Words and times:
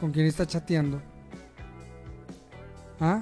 ¿Con 0.00 0.12
quién 0.12 0.26
está 0.26 0.46
chateando? 0.46 1.02
¿Ah? 3.00 3.20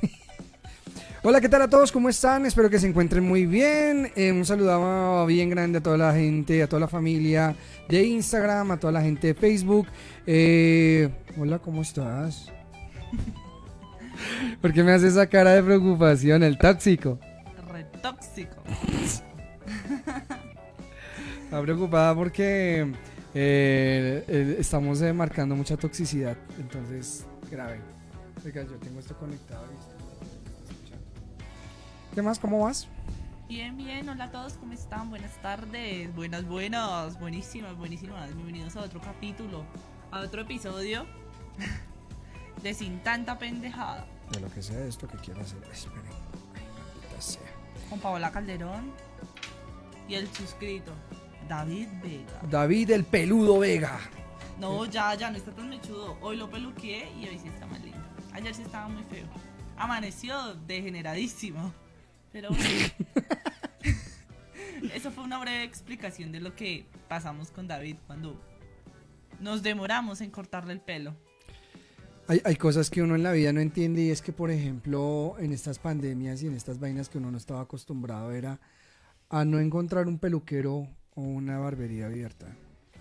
Hola, 1.22 1.40
¿qué 1.40 1.48
tal 1.48 1.62
a 1.62 1.68
todos? 1.68 1.90
¿Cómo 1.90 2.08
están? 2.08 2.46
Espero 2.46 2.70
que 2.70 2.78
se 2.78 2.86
encuentren 2.86 3.24
muy 3.24 3.44
bien. 3.46 4.12
Eh, 4.14 4.30
un 4.30 4.44
saludo 4.44 5.26
bien 5.26 5.50
grande 5.50 5.78
a 5.78 5.82
toda 5.82 5.96
la 5.96 6.12
gente, 6.14 6.62
a 6.62 6.68
toda 6.68 6.78
la 6.80 6.88
familia 6.88 7.56
de 7.88 8.04
Instagram, 8.04 8.70
a 8.70 8.76
toda 8.78 8.92
la 8.92 9.02
gente 9.02 9.28
de 9.28 9.34
Facebook. 9.34 9.88
Eh, 10.26 11.08
hola, 11.36 11.58
¿cómo 11.58 11.82
estás? 11.82 12.52
¿Por 14.60 14.72
qué 14.72 14.84
me 14.84 14.92
hace 14.92 15.08
esa 15.08 15.26
cara 15.26 15.54
de 15.54 15.62
preocupación? 15.64 16.44
El 16.44 16.56
tóxico. 16.56 17.18
Retóxico. 17.68 18.62
Está 21.44 21.62
preocupada 21.62 22.14
porque 22.14 22.92
eh, 23.40 24.56
estamos 24.58 25.00
marcando 25.14 25.54
mucha 25.54 25.76
toxicidad. 25.76 26.36
Entonces, 26.58 27.24
grave. 27.50 27.80
Oiga, 28.44 28.64
yo 28.64 28.76
tengo 28.76 29.00
esto 29.00 29.16
conectado 29.16 29.64
y 29.72 29.78
esto 29.78 29.98
¿Qué 32.14 32.22
más? 32.22 32.38
¿Cómo 32.38 32.64
vas? 32.64 32.88
Bien, 33.48 33.76
bien, 33.76 34.08
hola 34.08 34.24
a 34.24 34.30
todos, 34.30 34.54
¿cómo 34.54 34.72
están? 34.72 35.08
Buenas 35.08 35.40
tardes, 35.40 36.14
buenas, 36.14 36.46
buenas, 36.46 37.18
buenísimas, 37.20 37.76
buenísimas. 37.76 38.34
Bienvenidos 38.34 38.76
a 38.76 38.80
otro 38.80 39.00
capítulo, 39.00 39.64
a 40.10 40.20
otro 40.20 40.42
episodio 40.42 41.06
de 42.62 42.74
Sin 42.74 42.98
Tanta 43.02 43.38
Pendejada. 43.38 44.04
De 44.32 44.40
lo 44.40 44.50
que 44.50 44.62
sea 44.62 44.84
esto 44.84 45.06
que 45.06 45.16
quiero 45.18 45.40
hacer. 45.40 45.62
Esperen, 45.72 46.02
sea. 47.20 47.42
Con 47.88 48.00
Paola 48.00 48.32
Calderón 48.32 48.92
y 50.08 50.14
el 50.14 50.26
suscrito, 50.34 50.92
David 51.48 51.88
Vega. 52.02 52.42
David 52.50 52.90
el 52.90 53.04
peludo 53.04 53.60
Vega. 53.60 53.98
No, 54.60 54.84
ya, 54.84 55.14
ya, 55.14 55.30
no 55.30 55.38
está 55.38 55.52
tan 55.52 55.70
mechudo. 55.70 56.18
Hoy 56.20 56.36
lo 56.36 56.50
peluqué 56.50 57.08
y 57.18 57.26
hoy 57.26 57.38
sí 57.38 57.48
está 57.48 57.66
más 57.66 57.80
lindo. 57.80 57.98
Ayer 58.32 58.54
sí 58.54 58.62
estaba 58.62 58.88
muy 58.88 59.02
feo. 59.04 59.26
Amaneció 59.76 60.54
degeneradísimo. 60.66 61.72
Pero 62.32 62.50
eso 64.94 65.10
fue 65.10 65.24
una 65.24 65.38
breve 65.38 65.64
explicación 65.64 66.32
de 66.32 66.40
lo 66.40 66.54
que 66.54 66.84
pasamos 67.08 67.50
con 67.50 67.66
David 67.66 67.96
cuando 68.06 68.38
nos 69.40 69.62
demoramos 69.62 70.20
en 70.20 70.30
cortarle 70.30 70.74
el 70.74 70.80
pelo. 70.80 71.16
Hay, 72.26 72.42
hay, 72.44 72.56
cosas 72.56 72.90
que 72.90 73.00
uno 73.00 73.14
en 73.14 73.22
la 73.22 73.32
vida 73.32 73.54
no 73.54 73.60
entiende 73.60 74.02
y 74.02 74.10
es 74.10 74.20
que, 74.20 74.34
por 74.34 74.50
ejemplo, 74.50 75.36
en 75.38 75.54
estas 75.54 75.78
pandemias 75.78 76.42
y 76.42 76.46
en 76.46 76.54
estas 76.54 76.78
vainas 76.78 77.08
que 77.08 77.16
uno 77.16 77.30
no 77.30 77.38
estaba 77.38 77.62
acostumbrado 77.62 78.32
era 78.32 78.60
a 79.30 79.46
no 79.46 79.58
encontrar 79.58 80.08
un 80.08 80.18
peluquero 80.18 80.86
una 81.22 81.58
barbería 81.58 82.06
abierta. 82.06 82.46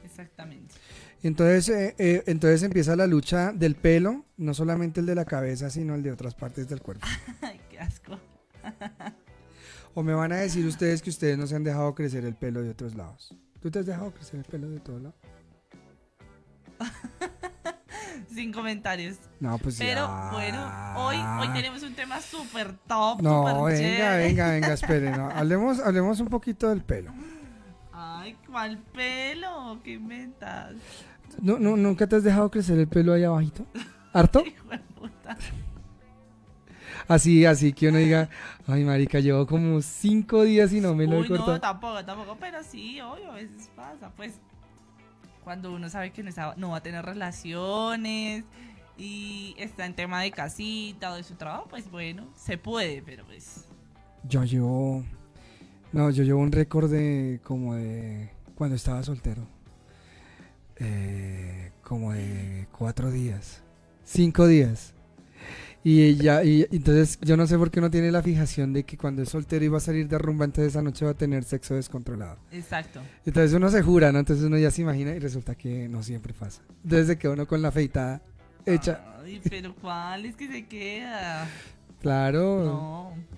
Exactamente. 0.03 0.75
Entonces, 1.23 1.69
eh, 1.69 1.95
eh, 1.97 2.23
entonces 2.27 2.63
empieza 2.63 2.95
la 2.95 3.07
lucha 3.07 3.51
del 3.51 3.75
pelo, 3.75 4.25
no 4.37 4.53
solamente 4.53 4.99
el 4.99 5.05
de 5.05 5.15
la 5.15 5.25
cabeza, 5.25 5.69
sino 5.69 5.95
el 5.95 6.03
de 6.03 6.11
otras 6.11 6.35
partes 6.35 6.67
del 6.67 6.81
cuerpo. 6.81 7.05
Ay, 7.41 7.59
qué 7.69 7.79
asco. 7.79 8.17
O 9.93 10.03
me 10.03 10.13
van 10.13 10.31
a 10.31 10.37
decir 10.37 10.65
ustedes 10.65 11.01
que 11.01 11.09
ustedes 11.09 11.37
no 11.37 11.47
se 11.47 11.55
han 11.55 11.63
dejado 11.63 11.93
crecer 11.95 12.23
el 12.25 12.35
pelo 12.35 12.61
de 12.61 12.69
otros 12.69 12.95
lados. 12.95 13.35
¿Tú 13.59 13.71
te 13.71 13.79
has 13.79 13.85
dejado 13.85 14.11
crecer 14.11 14.39
el 14.39 14.45
pelo 14.45 14.69
de 14.69 14.79
todos 14.79 15.01
lados? 15.01 15.17
Sin 18.33 18.51
comentarios. 18.51 19.17
No, 19.39 19.57
pues 19.57 19.77
Pero 19.77 20.07
bueno, 20.31 20.71
hoy, 20.97 21.17
hoy 21.17 21.53
tenemos 21.53 21.81
un 21.81 21.95
tema 21.95 22.21
súper 22.21 22.73
top. 22.87 23.21
No, 23.21 23.63
venga, 23.63 24.17
venga, 24.17 24.51
venga, 24.51 24.73
esperen. 24.73 25.13
Hablemos, 25.15 25.79
hablemos 25.79 26.19
un 26.19 26.27
poquito 26.27 26.69
del 26.69 26.83
pelo. 26.83 27.11
Ay, 27.99 28.37
¿cuál 28.45 28.77
pelo? 28.93 29.79
¿Qué 29.83 29.93
inventas? 29.93 30.75
¿No, 31.41 31.57
no, 31.57 31.75
¿Nunca 31.75 32.05
te 32.05 32.15
has 32.15 32.23
dejado 32.23 32.51
crecer 32.51 32.77
el 32.77 32.87
pelo 32.87 33.11
ahí 33.11 33.23
abajito? 33.23 33.65
¿Harto? 34.13 34.43
Así, 37.07 37.45
así 37.45 37.71
que 37.71 37.87
uno 37.87 37.99
diga, 37.99 38.27
ay 38.67 38.83
marica, 38.83 39.21
llevo 39.21 39.47
como 39.47 39.81
cinco 39.81 40.43
días 40.43 40.73
y 40.73 40.81
no 40.81 40.93
me 40.93 41.07
lo 41.07 41.23
he 41.23 41.27
cortado. 41.27 41.53
No, 41.53 41.61
tampoco, 41.61 42.03
tampoco, 42.03 42.37
pero 42.37 42.61
sí, 42.63 42.99
obvio, 42.99 43.31
a 43.31 43.35
veces 43.35 43.69
pasa, 43.73 44.11
pues 44.17 44.41
cuando 45.45 45.71
uno 45.71 45.89
sabe 45.89 46.11
que 46.11 46.21
no, 46.57 46.69
va 46.71 46.77
a 46.77 46.83
tener 46.83 47.05
relaciones 47.05 48.43
y 48.97 49.55
está 49.57 49.85
en 49.85 49.95
tema 49.95 50.21
de 50.21 50.31
casita 50.31 51.13
o 51.13 51.15
de 51.15 51.23
su 51.23 51.35
trabajo, 51.35 51.67
pues 51.69 51.89
bueno, 51.89 52.27
se 52.35 52.57
puede, 52.57 53.01
pero 53.01 53.23
pues... 53.25 53.69
Yo 54.23 54.43
llevo... 54.43 55.05
No, 55.93 56.09
yo 56.09 56.23
llevo 56.23 56.41
un 56.41 56.51
récord 56.51 56.91
de 56.91 57.39
como 57.43 57.75
de 57.75 58.29
cuando 58.55 58.75
estaba 58.75 59.03
soltero. 59.03 59.47
Eh, 60.77 61.71
como 61.83 62.13
de 62.13 62.67
cuatro 62.71 63.11
días. 63.11 63.61
Cinco 64.03 64.47
días. 64.47 64.93
Y 65.83 66.15
ya, 66.15 66.43
y 66.43 66.67
entonces 66.71 67.17
yo 67.21 67.37
no 67.37 67.47
sé 67.47 67.57
por 67.57 67.71
qué 67.71 67.79
no 67.79 67.89
tiene 67.89 68.11
la 68.11 68.21
fijación 68.21 68.73
de 68.73 68.83
que 68.83 68.97
cuando 68.97 69.21
es 69.21 69.29
soltero 69.29 69.63
y 69.63 69.69
va 69.69 69.77
a 69.77 69.81
salir 69.81 70.07
de 70.09 70.17
rumba, 70.17 70.43
entonces 70.43 70.73
esa 70.73 70.81
noche 70.81 71.05
va 71.05 71.11
a 71.11 71.13
tener 71.13 71.45
sexo 71.45 71.75
descontrolado. 71.75 72.37
Exacto. 72.51 72.99
Entonces 73.25 73.53
uno 73.53 73.69
se 73.69 73.81
jura, 73.81 74.11
¿no? 74.11 74.19
Entonces 74.19 74.43
uno 74.43 74.57
ya 74.57 74.69
se 74.69 74.81
imagina 74.81 75.11
y 75.11 75.19
resulta 75.19 75.55
que 75.55 75.87
no 75.87 76.03
siempre 76.03 76.33
pasa. 76.33 76.61
Entonces 76.83 77.07
se 77.07 77.17
queda 77.17 77.31
uno 77.33 77.47
con 77.47 77.61
la 77.61 77.69
afeitada 77.69 78.21
hecha. 78.65 79.01
Ay, 79.23 79.39
pero 79.49 79.73
¿cuál 79.75 80.25
es 80.25 80.35
que 80.35 80.47
se 80.51 80.65
queda? 80.65 81.47
Claro. 82.01 82.65
No. 82.65 83.36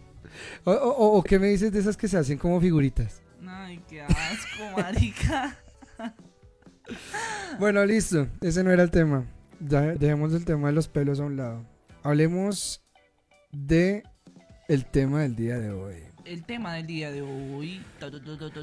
O, 0.63 0.71
o, 0.71 1.17
o, 1.17 1.23
qué 1.23 1.39
me 1.39 1.47
dices 1.47 1.71
de 1.71 1.79
esas 1.79 1.97
que 1.97 2.07
se 2.07 2.17
hacen 2.17 2.37
como 2.37 2.61
figuritas? 2.61 3.21
Ay, 3.47 3.81
qué 3.87 4.01
asco, 4.01 4.77
marica. 4.77 5.57
bueno, 7.59 7.85
listo. 7.85 8.27
Ese 8.41 8.63
no 8.63 8.71
era 8.71 8.83
el 8.83 8.91
tema. 8.91 9.25
Ya 9.59 9.81
dejemos 9.81 10.33
el 10.33 10.45
tema 10.45 10.67
de 10.67 10.73
los 10.73 10.87
pelos 10.87 11.19
a 11.19 11.23
un 11.23 11.37
lado 11.37 11.65
hablemos 12.03 12.81
de 13.51 14.03
el 14.67 14.85
tema 14.85 15.21
del 15.21 15.35
día 15.35 15.59
de 15.59 15.71
hoy. 15.71 15.95
El 16.25 16.43
tema 16.43 16.75
del 16.75 16.85
día 16.85 17.11
de 17.11 17.23
hoy. 17.23 17.81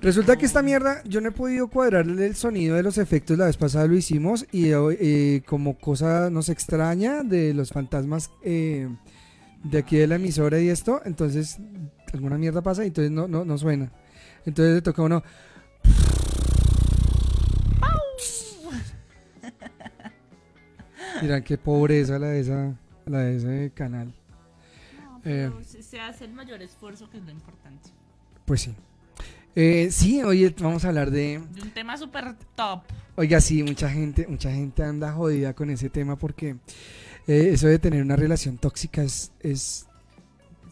Resulta 0.00 0.37
que 0.37 0.47
esta 0.47 0.62
mierda 0.62 1.03
yo 1.04 1.21
no 1.21 1.31
he 1.31 1.33
podido 1.33 1.69
cuadrarle 1.69 2.27
el 2.27 2.37
sonido 2.37 2.77
de 2.77 2.84
los 2.84 2.97
efectos. 2.97 3.37
La 3.37 3.47
vez 3.47 3.56
pasada 3.56 3.87
lo 3.87 3.97
hicimos 3.97 4.47
y 4.53 4.71
eh, 4.72 5.43
como 5.47 5.77
cosa 5.77 6.31
nos 6.31 6.48
extraña 6.48 7.25
de 7.25 7.54
los 7.54 7.71
fantasmas 7.71 8.31
eh, 8.43 8.88
de 9.65 9.78
aquí 9.78 9.97
de 9.97 10.06
la 10.06 10.17
emisora 10.17 10.61
y 10.61 10.69
esto, 10.69 11.00
entonces 11.05 11.59
alguna 12.12 12.37
mierda 12.39 12.62
pasa 12.62 12.84
y 12.84 12.89
entonces 12.89 13.11
no, 13.11 13.27
no, 13.28 13.44
no 13.44 13.59
suena. 13.59 13.91
Entonces 14.44 14.77
le 14.77 14.83
toca 14.83 15.03
a 15.03 15.05
uno. 15.05 15.22
Miran 21.22 21.43
qué 21.43 21.59
pobreza 21.59 22.19
la 22.19 22.28
de 22.28 22.41
esa 22.41 22.75
la 23.06 23.21
de 23.21 23.37
ese 23.37 23.72
canal. 23.75 24.12
Eh, 25.25 25.50
se 25.81 26.00
hace 26.00 26.25
el 26.25 26.33
mayor 26.33 26.62
esfuerzo 26.62 27.11
que 27.11 27.19
es 27.19 27.25
lo 27.25 27.33
importante. 27.33 27.91
Pues 28.45 28.62
sí. 28.62 28.75
Eh, 29.55 29.89
sí, 29.91 30.22
hoy 30.22 30.55
vamos 30.61 30.84
a 30.84 30.89
hablar 30.89 31.11
de... 31.11 31.41
De 31.53 31.62
un 31.62 31.71
tema 31.71 31.97
súper 31.97 32.34
top. 32.55 32.83
Oiga, 33.16 33.41
sí, 33.41 33.62
mucha 33.62 33.89
gente, 33.89 34.27
mucha 34.28 34.53
gente 34.53 34.84
anda 34.84 35.12
jodida 35.12 35.55
con 35.55 35.71
ese 35.71 35.89
tema 35.89 36.16
porque 36.16 36.56
eh, 37.27 37.51
eso 37.53 37.67
de 37.67 37.79
tener 37.79 38.03
una 38.03 38.17
relación 38.17 38.59
tóxica 38.59 39.03
es, 39.03 39.33
es 39.41 39.87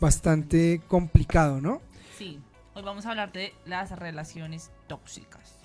bastante 0.01 0.81
complicado, 0.87 1.61
¿no? 1.61 1.81
Sí, 2.17 2.41
hoy 2.75 2.83
vamos 2.83 3.07
a 3.07 3.11
hablar 3.11 3.33
de 3.33 3.53
las 3.65 3.91
relaciones 3.99 4.71
tóxicas. 4.87 5.59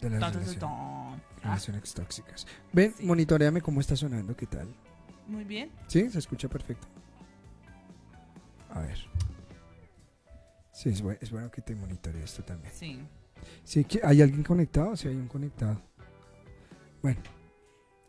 De 0.00 0.10
las 0.10 0.34
relaciones, 1.42 1.94
tóxicas. 1.94 2.46
Ven, 2.72 2.94
monitoreame 3.00 3.60
cómo 3.60 3.80
está 3.80 3.96
sonando, 3.96 4.36
¿qué 4.36 4.46
tal? 4.46 4.68
Muy 5.26 5.44
bien. 5.44 5.70
Sí, 5.86 6.10
se 6.10 6.18
escucha 6.18 6.48
perfecto. 6.48 6.86
A 8.70 8.80
ver. 8.80 8.98
Sí, 10.72 10.88
es 10.88 11.30
bueno, 11.30 11.50
que 11.50 11.62
te 11.62 11.74
monitore 11.74 12.22
esto 12.22 12.42
también. 12.42 12.72
Sí. 12.74 13.00
Sí, 13.62 13.86
¿hay 14.02 14.20
alguien 14.20 14.42
conectado? 14.42 14.96
Sí, 14.96 15.08
hay 15.08 15.14
un 15.14 15.28
conectado. 15.28 15.80
Bueno, 17.00 17.20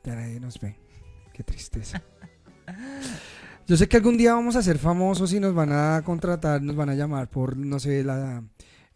ya 0.04 0.16
nadie 0.16 0.40
nos 0.40 0.60
ve. 0.60 0.85
Qué 1.36 1.44
tristeza. 1.44 2.02
Yo 3.68 3.76
sé 3.76 3.90
que 3.90 3.98
algún 3.98 4.16
día 4.16 4.34
vamos 4.34 4.56
a 4.56 4.62
ser 4.62 4.78
famosos 4.78 5.34
y 5.34 5.40
nos 5.42 5.54
van 5.54 5.70
a 5.74 6.02
contratar, 6.06 6.62
nos 6.62 6.78
van 6.78 6.90
a 6.90 6.96
llamar 6.96 7.30
por, 7.30 7.58
no 7.58 7.78
sé, 7.78 8.06
la... 8.06 8.42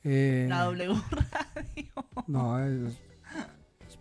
Eh, 0.05 0.45
la 0.47 0.63
W 0.63 0.93
Radio. 1.11 1.91
No, 2.27 2.57
los, 2.57 2.97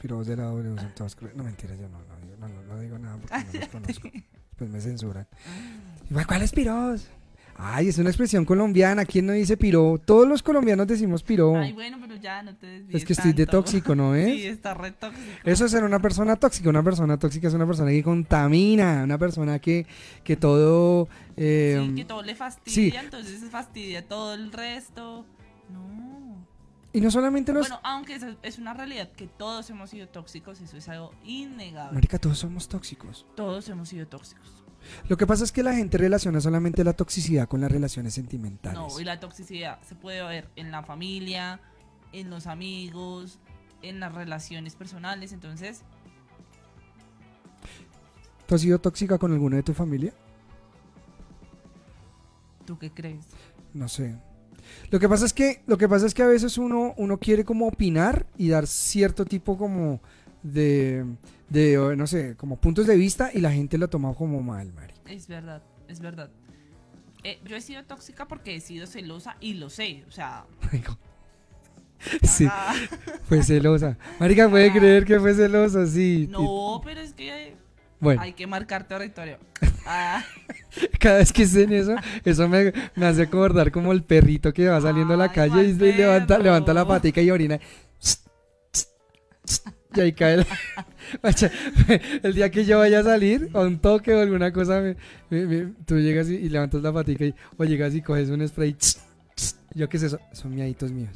los 0.04 0.26
de 0.28 0.36
la 0.36 0.44
W 0.44 0.80
son 0.80 0.94
todos... 0.94 1.16
No, 1.34 1.42
mentira, 1.42 1.74
yo 1.74 1.88
no, 1.88 1.98
no 1.98 2.18
no, 2.38 2.48
no, 2.48 2.62
no 2.62 2.78
digo 2.78 2.96
nada 2.96 3.16
porque 3.16 3.34
no 3.36 3.60
los 3.60 3.68
conozco. 3.72 4.08
Pues 4.56 4.70
me 4.70 4.80
censuran. 4.80 5.26
¿Cuál 6.28 6.42
es 6.42 6.52
piros? 6.52 7.08
Ay, 7.60 7.88
es 7.88 7.98
una 7.98 8.08
expresión 8.08 8.44
colombiana. 8.44 9.04
¿Quién 9.04 9.26
no 9.26 9.32
dice 9.32 9.56
piro? 9.56 10.00
Todos 10.04 10.28
los 10.28 10.44
colombianos 10.44 10.86
decimos 10.86 11.24
piro. 11.24 11.56
Ay, 11.56 11.72
bueno, 11.72 11.98
pero 12.00 12.14
ya 12.14 12.40
no 12.40 12.54
te 12.54 12.66
desvíes 12.66 13.02
Es 13.02 13.04
que 13.04 13.14
estoy 13.14 13.32
de 13.32 13.46
tóxico, 13.46 13.96
¿no 13.96 14.14
es? 14.14 14.28
Sí, 14.38 14.46
está 14.46 14.74
re 14.74 14.92
tóxico. 14.92 15.26
Eso 15.42 15.64
es 15.64 15.72
ser 15.72 15.82
una 15.82 16.00
persona 16.00 16.36
tóxica. 16.36 16.70
Una 16.70 16.84
persona 16.84 17.18
tóxica 17.18 17.48
es 17.48 17.54
una 17.54 17.66
persona 17.66 17.90
que 17.90 18.02
contamina. 18.04 19.02
Una 19.02 19.18
persona 19.18 19.58
que, 19.58 19.86
que 20.22 20.36
todo. 20.36 21.08
Eh, 21.36 21.84
sí, 21.88 21.94
que 21.96 22.04
todo 22.04 22.22
le 22.22 22.36
fastidia. 22.36 23.00
Entonces 23.00 23.40
se 23.40 23.48
fastidia 23.48 24.06
todo 24.06 24.34
el 24.34 24.52
resto. 24.52 25.26
No. 25.72 26.46
Y 26.92 27.00
no 27.00 27.10
solamente 27.10 27.52
los... 27.52 27.68
Bueno, 27.68 27.80
aunque 27.82 28.14
eso 28.14 28.36
es 28.42 28.58
una 28.58 28.72
realidad 28.72 29.10
que 29.12 29.26
todos 29.26 29.68
hemos 29.68 29.90
sido 29.90 30.08
tóxicos, 30.08 30.60
eso 30.60 30.76
es 30.76 30.88
algo 30.88 31.12
innegable. 31.24 31.94
Marica, 31.94 32.18
todos 32.18 32.38
somos 32.38 32.68
tóxicos. 32.68 33.26
Todos 33.34 33.68
hemos 33.68 33.88
sido 33.88 34.06
tóxicos. 34.06 34.64
Lo 35.08 35.16
que 35.16 35.26
pasa 35.26 35.44
es 35.44 35.52
que 35.52 35.62
la 35.62 35.74
gente 35.74 35.98
relaciona 35.98 36.40
solamente 36.40 36.84
la 36.84 36.92
toxicidad 36.92 37.48
con 37.48 37.60
las 37.60 37.70
relaciones 37.70 38.14
sentimentales. 38.14 38.78
No, 38.78 39.00
y 39.00 39.04
la 39.04 39.20
toxicidad 39.20 39.80
se 39.82 39.94
puede 39.94 40.22
ver 40.22 40.48
en 40.56 40.70
la 40.70 40.82
familia, 40.82 41.60
en 42.12 42.30
los 42.30 42.46
amigos, 42.46 43.38
en 43.82 44.00
las 44.00 44.14
relaciones 44.14 44.74
personales. 44.74 45.32
Entonces, 45.32 45.82
¿Tú 48.46 48.54
has 48.54 48.62
sido 48.62 48.78
tóxica 48.78 49.18
con 49.18 49.32
alguna 49.32 49.56
de 49.56 49.62
tu 49.62 49.74
familia? 49.74 50.14
¿tú 52.68 52.78
qué 52.78 52.90
crees? 52.90 53.24
No 53.72 53.88
sé. 53.88 54.14
Lo 54.90 55.00
que 55.00 55.08
pasa 55.08 55.24
es 55.24 55.32
que, 55.32 55.62
lo 55.66 55.78
que 55.78 55.88
pasa 55.88 56.04
es 56.04 56.12
que 56.12 56.22
a 56.22 56.26
veces 56.26 56.58
uno, 56.58 56.92
uno 56.98 57.18
quiere 57.18 57.42
como 57.42 57.66
opinar 57.66 58.26
y 58.36 58.50
dar 58.50 58.66
cierto 58.66 59.24
tipo 59.24 59.56
como 59.56 60.02
de, 60.42 61.04
de, 61.48 61.94
no 61.96 62.06
sé, 62.06 62.36
como 62.36 62.56
puntos 62.56 62.86
de 62.86 62.96
vista 62.96 63.30
y 63.32 63.40
la 63.40 63.52
gente 63.52 63.78
lo 63.78 63.88
toma 63.88 64.14
como 64.14 64.42
mal, 64.42 64.72
Mari. 64.72 64.94
Es 65.06 65.28
verdad, 65.28 65.62
es 65.88 66.00
verdad. 66.00 66.30
Eh, 67.24 67.40
yo 67.44 67.56
he 67.56 67.60
sido 67.60 67.82
tóxica 67.84 68.28
porque 68.28 68.54
he 68.54 68.60
sido 68.60 68.86
celosa 68.86 69.36
y 69.40 69.54
lo 69.54 69.70
sé. 69.70 70.04
O 70.08 70.12
sea, 70.12 70.46
Sí, 72.22 72.46
ah, 72.48 72.74
fue 73.24 73.42
celosa. 73.42 73.98
Marica 74.20 74.48
puede 74.48 74.72
creer 74.72 75.04
que 75.04 75.18
fue 75.18 75.34
celosa, 75.34 75.86
sí. 75.86 76.28
no, 76.30 76.80
pero 76.84 77.00
es 77.00 77.12
que 77.12 77.56
Bueno, 77.98 78.22
hay 78.22 78.32
que 78.32 78.46
marcar 78.46 78.86
territorio. 78.86 79.38
Ah, 79.90 80.22
cada 81.00 81.16
vez 81.16 81.32
que 81.32 81.46
dicen 81.46 81.72
eso, 81.72 81.94
eso 82.22 82.46
me, 82.46 82.74
me 82.94 83.06
hace 83.06 83.22
acordar 83.22 83.72
como 83.72 83.92
el 83.92 84.02
perrito 84.02 84.52
que 84.52 84.68
va 84.68 84.78
saliendo 84.82 85.14
a 85.14 85.16
la 85.16 85.32
calle 85.32 85.64
y 85.64 85.72
levanta, 85.72 86.38
levanta 86.38 86.74
la 86.74 86.86
patica 86.86 87.22
y 87.22 87.30
orina. 87.30 87.58
Y 89.94 90.00
ahí 90.00 90.12
cae 90.12 90.36
la- 90.38 90.46
El 92.22 92.34
día 92.34 92.50
que 92.50 92.64
yo 92.64 92.78
vaya 92.78 93.00
a 93.00 93.02
salir, 93.04 93.48
a 93.54 93.60
un 93.60 93.78
toque 93.78 94.14
o 94.14 94.20
alguna 94.20 94.52
cosa, 94.52 94.80
me- 94.80 94.96
me- 95.30 95.46
me- 95.46 95.72
tú 95.86 95.98
llegas 95.98 96.28
y, 96.28 96.34
y 96.36 96.48
levantas 96.48 96.82
la 96.82 96.92
patica 96.92 97.24
y, 97.24 97.34
o 97.56 97.64
llegas 97.64 97.94
y 97.94 98.02
coges 98.02 98.28
un 98.30 98.46
spray. 98.46 98.76
Yo 99.74 99.88
qué 99.88 99.96
es 99.96 100.02
eso, 100.02 100.18
son 100.32 100.54
miaditos 100.54 100.90
míos. 100.92 101.10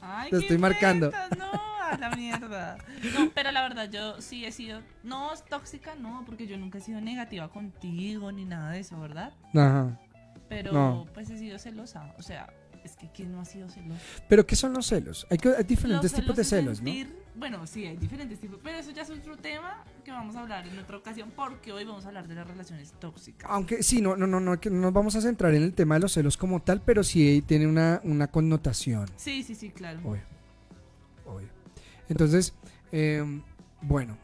ay, 0.00 0.30
Te 0.30 0.38
estoy 0.38 0.58
marcando. 0.58 1.12
No, 1.38 1.50
a 1.84 1.96
la 1.98 2.10
mierda. 2.16 2.78
No, 3.18 3.30
pero 3.34 3.52
la 3.52 3.62
verdad, 3.62 3.88
yo 3.90 4.20
sí 4.20 4.44
he 4.44 4.52
sido. 4.52 4.80
No, 5.02 5.30
tóxica 5.48 5.94
no, 5.94 6.24
porque 6.26 6.46
yo 6.46 6.56
nunca 6.56 6.78
he 6.78 6.80
sido 6.80 7.00
negativa 7.00 7.48
contigo 7.50 8.32
ni 8.32 8.44
nada 8.44 8.72
de 8.72 8.80
eso, 8.80 8.98
¿verdad? 9.00 9.32
Ajá. 9.54 9.98
Pero 10.48 10.72
No. 10.72 11.06
pues 11.14 11.30
he 11.30 11.38
sido 11.38 11.58
celosa. 11.58 12.12
O 12.18 12.22
sea, 12.22 12.48
es 12.84 12.96
que 12.96 13.08
¿quién 13.12 13.30
no 13.32 13.40
ha 13.40 13.44
sido 13.44 13.68
celoso? 13.68 14.00
Pero 14.28 14.46
¿qué 14.46 14.56
son 14.56 14.72
los 14.72 14.86
celos? 14.86 15.26
Hay, 15.30 15.38
que- 15.38 15.54
hay 15.56 15.64
diferentes 15.64 16.12
Los 16.12 16.20
tipos 16.20 16.36
de 16.36 16.44
celos, 16.44 16.80
¿no? 16.80 16.86
sentir- 16.90 17.14
Bueno, 17.34 17.66
sí, 17.66 17.86
hay 17.86 17.96
diferentes 17.96 18.38
tipos, 18.40 18.58
pero 18.62 18.76
eso 18.78 18.90
ya 18.90 19.02
es 19.02 19.10
otro 19.10 19.36
tema 19.38 19.84
que 20.04 20.10
vamos 20.10 20.36
a 20.36 20.40
hablar 20.42 20.66
en 20.66 20.78
otra 20.78 20.98
ocasión 20.98 21.32
porque 21.34 21.72
hoy 21.72 21.84
vamos 21.84 22.04
a 22.04 22.08
hablar 22.08 22.28
de 22.28 22.34
las 22.34 22.46
relaciones 22.46 22.92
tóxicas. 23.00 23.50
Aunque 23.50 23.82
sí, 23.82 24.00
no, 24.02 24.16
no, 24.16 24.26
no, 24.26 24.38
no, 24.40 24.60
que 24.60 24.68
no 24.68 24.80
nos 24.80 24.92
vamos 24.92 25.16
a 25.16 25.20
centrar 25.22 25.54
en 25.54 25.62
el 25.62 25.72
tema 25.74 25.94
de 25.94 26.00
los 26.00 26.12
celos 26.12 26.36
como 26.36 26.60
tal, 26.60 26.82
pero 26.82 27.02
sí 27.02 27.42
tiene 27.46 27.66
una, 27.66 28.00
una 28.04 28.26
connotación. 28.28 29.08
Sí, 29.16 29.42
sí, 29.42 29.54
sí, 29.54 29.70
claro. 29.70 30.00
Obvio. 30.04 30.22
Obvio. 31.26 31.48
Entonces, 32.08 32.52
eh, 32.90 33.24
bueno. 33.80 34.18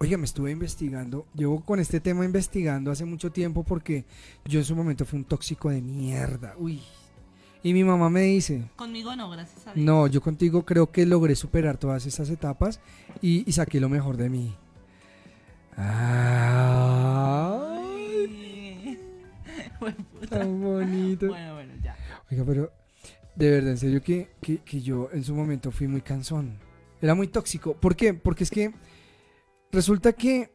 Oiga, 0.00 0.18
me 0.18 0.24
estuve 0.24 0.50
investigando. 0.50 1.26
Llevo 1.34 1.64
con 1.64 1.78
este 1.78 2.00
tema 2.00 2.24
investigando 2.24 2.90
hace 2.90 3.04
mucho 3.04 3.30
tiempo 3.30 3.62
porque 3.62 4.04
yo 4.44 4.58
en 4.58 4.64
su 4.64 4.74
momento 4.74 5.04
fui 5.06 5.18
un 5.20 5.24
tóxico 5.24 5.70
de 5.70 5.80
mierda. 5.80 6.54
Uy. 6.58 6.82
Y 7.64 7.72
mi 7.72 7.82
mamá 7.82 8.10
me 8.10 8.20
dice, 8.20 8.68
Conmigo 8.76 9.16
no, 9.16 9.30
gracias 9.30 9.66
a 9.66 9.72
Dios. 9.72 9.86
no, 9.86 10.06
yo 10.06 10.20
contigo 10.20 10.66
creo 10.66 10.92
que 10.92 11.06
logré 11.06 11.34
superar 11.34 11.78
todas 11.78 12.04
esas 12.04 12.28
etapas 12.28 12.78
y, 13.22 13.42
y 13.48 13.52
saqué 13.52 13.80
lo 13.80 13.88
mejor 13.88 14.18
de 14.18 14.28
mí. 14.28 14.54
Ay, 15.74 15.88
tan 20.28 20.60
bonito. 20.60 21.28
Bueno, 21.28 21.54
bueno, 21.54 21.72
ya. 21.82 21.96
Oiga, 22.30 22.44
pero 22.44 22.70
de 23.34 23.50
verdad, 23.50 23.70
en 23.70 23.78
serio 23.78 24.02
que, 24.02 24.28
que, 24.42 24.58
que 24.58 24.82
yo 24.82 25.08
en 25.14 25.24
su 25.24 25.34
momento 25.34 25.70
fui 25.70 25.88
muy 25.88 26.02
cansón. 26.02 26.58
Era 27.00 27.14
muy 27.14 27.28
tóxico. 27.28 27.72
¿Por 27.74 27.96
qué? 27.96 28.12
Porque 28.12 28.44
es 28.44 28.50
que 28.50 28.74
resulta 29.72 30.12
que, 30.12 30.50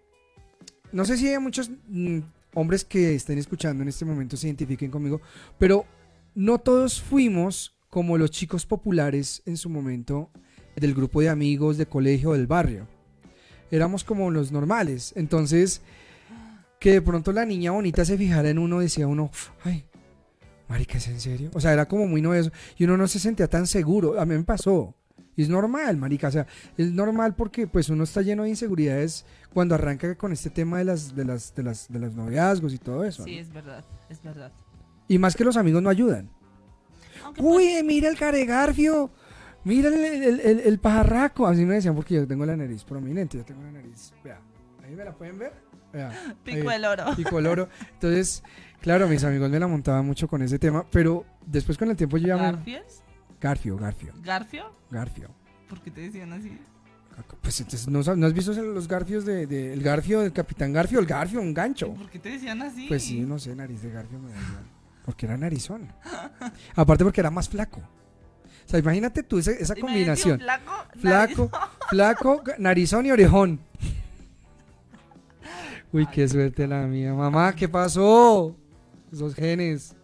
no 0.91 1.06
sé 1.06 1.17
si 1.17 1.27
hay 1.27 1.39
muchos 1.39 1.71
mm, 1.88 2.19
hombres 2.53 2.85
que 2.85 3.15
estén 3.15 3.39
escuchando 3.39 3.81
en 3.81 3.89
este 3.89 4.06
momento 4.06 4.38
se 4.38 4.45
identifiquen 4.45 4.91
conmigo, 4.91 5.21
pero 5.57 5.85
no 6.36 6.60
todos 6.60 7.02
fuimos 7.02 7.76
como 7.90 8.18
los 8.18 8.31
chicos 8.31 8.66
populares 8.66 9.42
en 9.46 9.58
su 9.58 9.70
momento 9.70 10.31
del 10.76 10.94
grupo 10.94 11.22
de 11.22 11.30
amigos, 11.30 11.78
de 11.78 11.86
colegio, 11.86 12.34
del 12.34 12.48
barrio. 12.48 12.88
Éramos 13.72 14.04
como 14.04 14.31
los 14.31 14.52
normales. 14.52 15.14
Entonces, 15.16 15.81
que 16.80 16.94
de 16.94 17.02
pronto 17.02 17.31
la 17.31 17.46
niña 17.46 17.72
bonita 17.72 18.06
se 18.06 18.18
fijara 18.18 18.50
en 18.50 18.60
uno, 18.60 18.80
decía 18.80 19.08
uno, 19.08 19.30
ay, 19.64 19.86
marica, 20.68 20.98
¿es 20.98 21.08
en 21.08 21.20
serio? 21.20 21.52
O 21.54 21.60
sea, 21.60 21.74
era 21.74 21.88
como 21.88 22.08
muy 22.08 22.22
novedoso. 22.22 22.52
Y 22.78 22.86
uno 22.86 22.98
no 22.98 23.08
se 23.08 23.20
sentía 23.20 23.48
tan 23.48 23.68
seguro. 23.68 24.20
A 24.20 24.26
mí 24.26 24.36
me 24.36 24.44
pasó. 24.44 24.96
Y 25.36 25.44
es 25.44 25.50
normal, 25.50 25.98
marica. 25.98 26.28
O 26.28 26.31
sea, 26.31 26.48
es 26.78 26.92
normal 26.92 27.36
porque 27.36 27.68
pues 27.68 27.90
uno 27.90 28.04
está 28.04 28.22
lleno 28.22 28.44
de 28.44 28.50
inseguridades 28.50 29.26
cuando 29.54 29.76
arranca 29.76 30.16
con 30.16 30.31
este 30.31 30.50
tema 30.50 30.80
de 30.80 30.86
las, 30.86 31.16
de 31.16 31.26
las, 31.26 31.56
de 31.56 31.64
las, 31.64 31.92
de 31.92 32.00
los 32.00 32.14
noviazgos 32.14 32.74
y 32.74 32.78
todo 32.78 33.04
eso. 33.04 33.24
Sí, 33.24 33.36
¿no? 33.36 33.42
es 33.42 33.54
verdad, 33.54 33.86
es 34.10 34.22
verdad. 34.22 34.52
Y 35.09 35.17
más 35.19 35.35
que 35.35 35.44
los 35.44 35.57
amigos 35.57 35.81
no 35.83 35.89
ayudan. 35.89 36.29
Aunque 37.25 37.41
pues, 37.41 37.56
Uy, 37.57 37.83
mira 37.83 38.07
el 38.09 38.17
caregarfio. 38.17 39.11
Mira 39.65 39.89
el, 39.89 39.95
el, 39.95 40.39
el- 40.39 40.59
el 40.61 40.79
pajarraco. 40.79 41.45
Así 41.47 41.65
me 41.65 41.73
decían 41.75 41.94
porque 41.95 42.15
yo 42.15 42.25
tengo 42.27 42.45
la 42.45 42.56
nariz 42.56 42.83
prominente. 42.85 43.38
Yo 43.39 43.44
tengo 43.44 43.61
la 43.63 43.71
nariz. 43.73 44.13
Vea. 44.23 44.39
Ahí 44.85 44.95
me 44.95 45.03
la 45.03 45.13
pueden 45.13 45.38
ver. 45.38 45.51
Vea. 45.91 46.11
pico 46.45 46.69
ahí. 46.69 46.77
el 46.77 46.85
oro. 46.85 47.03
y 47.17 47.23
coloro. 47.23 47.67
Entonces, 47.94 48.41
claro, 48.79 49.07
mis 49.09 49.23
amigos 49.25 49.50
me 49.50 49.59
la 49.59 49.67
montaban 49.67 50.06
mucho 50.06 50.27
con 50.29 50.41
ese 50.41 50.57
tema, 50.59 50.85
pero 50.89 51.25
después 51.45 51.77
con 51.77 51.89
el 51.89 51.97
tiempo 51.97 52.17
yo 52.17 52.27
ya 52.27 52.38
me... 52.38 52.44
Garfio, 53.41 53.77
Garfio, 53.77 54.13
¿Garfio? 54.21 54.71
Garfio. 54.91 55.29
¿Por 55.67 55.81
qué 55.81 55.91
te 55.91 56.01
decían 56.01 56.31
así? 56.33 56.57
Pues 57.41 57.59
entonces, 57.59 57.88
¿no, 57.88 58.01
¿no 58.15 58.27
has 58.27 58.33
visto 58.33 58.53
los 58.53 58.88
garfios 58.88 59.25
de, 59.25 59.45
de- 59.45 59.73
el 59.73 59.81
garfio 59.81 60.21
del 60.21 60.31
Capitán 60.31 60.71
Garfio? 60.71 61.00
El 61.00 61.06
garfio, 61.06 61.41
un 61.41 61.53
gancho. 61.53 61.94
¿Por 61.94 62.09
qué 62.09 62.17
te 62.19 62.29
decían 62.29 62.61
así? 62.61 62.85
Pues 62.88 63.03
sí, 63.03 63.19
no 63.21 63.38
sé, 63.39 63.56
nariz 63.56 63.81
de 63.81 63.91
garfio 63.91 64.19
me 64.19 64.31
da 64.31 64.38
igual. 64.39 64.63
Porque 65.09 65.25
era 65.25 65.35
narizón. 65.38 65.91
Aparte 66.75 67.03
porque 67.03 67.19
era 67.19 67.31
más 67.31 67.50
flaco. 67.50 67.79
O 67.79 68.69
sea, 68.69 68.79
imagínate 68.79 69.23
tú 69.23 69.39
esa 69.39 69.75
combinación. 69.75 70.39
Flaco, 70.99 71.49
Flaco, 71.89 72.44
narizón 72.59 73.07
y 73.07 73.11
orejón. 73.11 73.59
Uy, 75.92 76.06
qué 76.13 76.28
suerte 76.28 76.68
la 76.68 76.83
mía. 76.83 77.16
Mamá, 77.16 77.56
¿qué 77.56 77.68
pasó? 77.68 78.56
Esos 79.11 79.33
genes. 79.33 79.95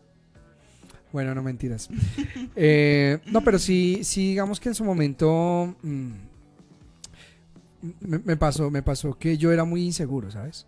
Bueno, 1.14 1.36
no 1.36 1.44
mentiras. 1.44 1.88
Eh, 2.56 3.20
no, 3.28 3.42
pero 3.42 3.60
sí, 3.60 4.00
sí, 4.04 4.30
digamos 4.30 4.60
que 4.60 4.70
en 4.70 4.76
su 4.76 4.84
momento 4.84 5.76
mm, 5.84 6.12
me, 8.00 8.20
me 8.20 8.38
pasó, 8.38 8.72
me 8.72 8.82
pasó 8.82 9.14
que 9.14 9.38
yo 9.38 9.52
era 9.52 9.66
muy 9.66 9.84
inseguro, 9.84 10.32
¿sabes? 10.32 10.66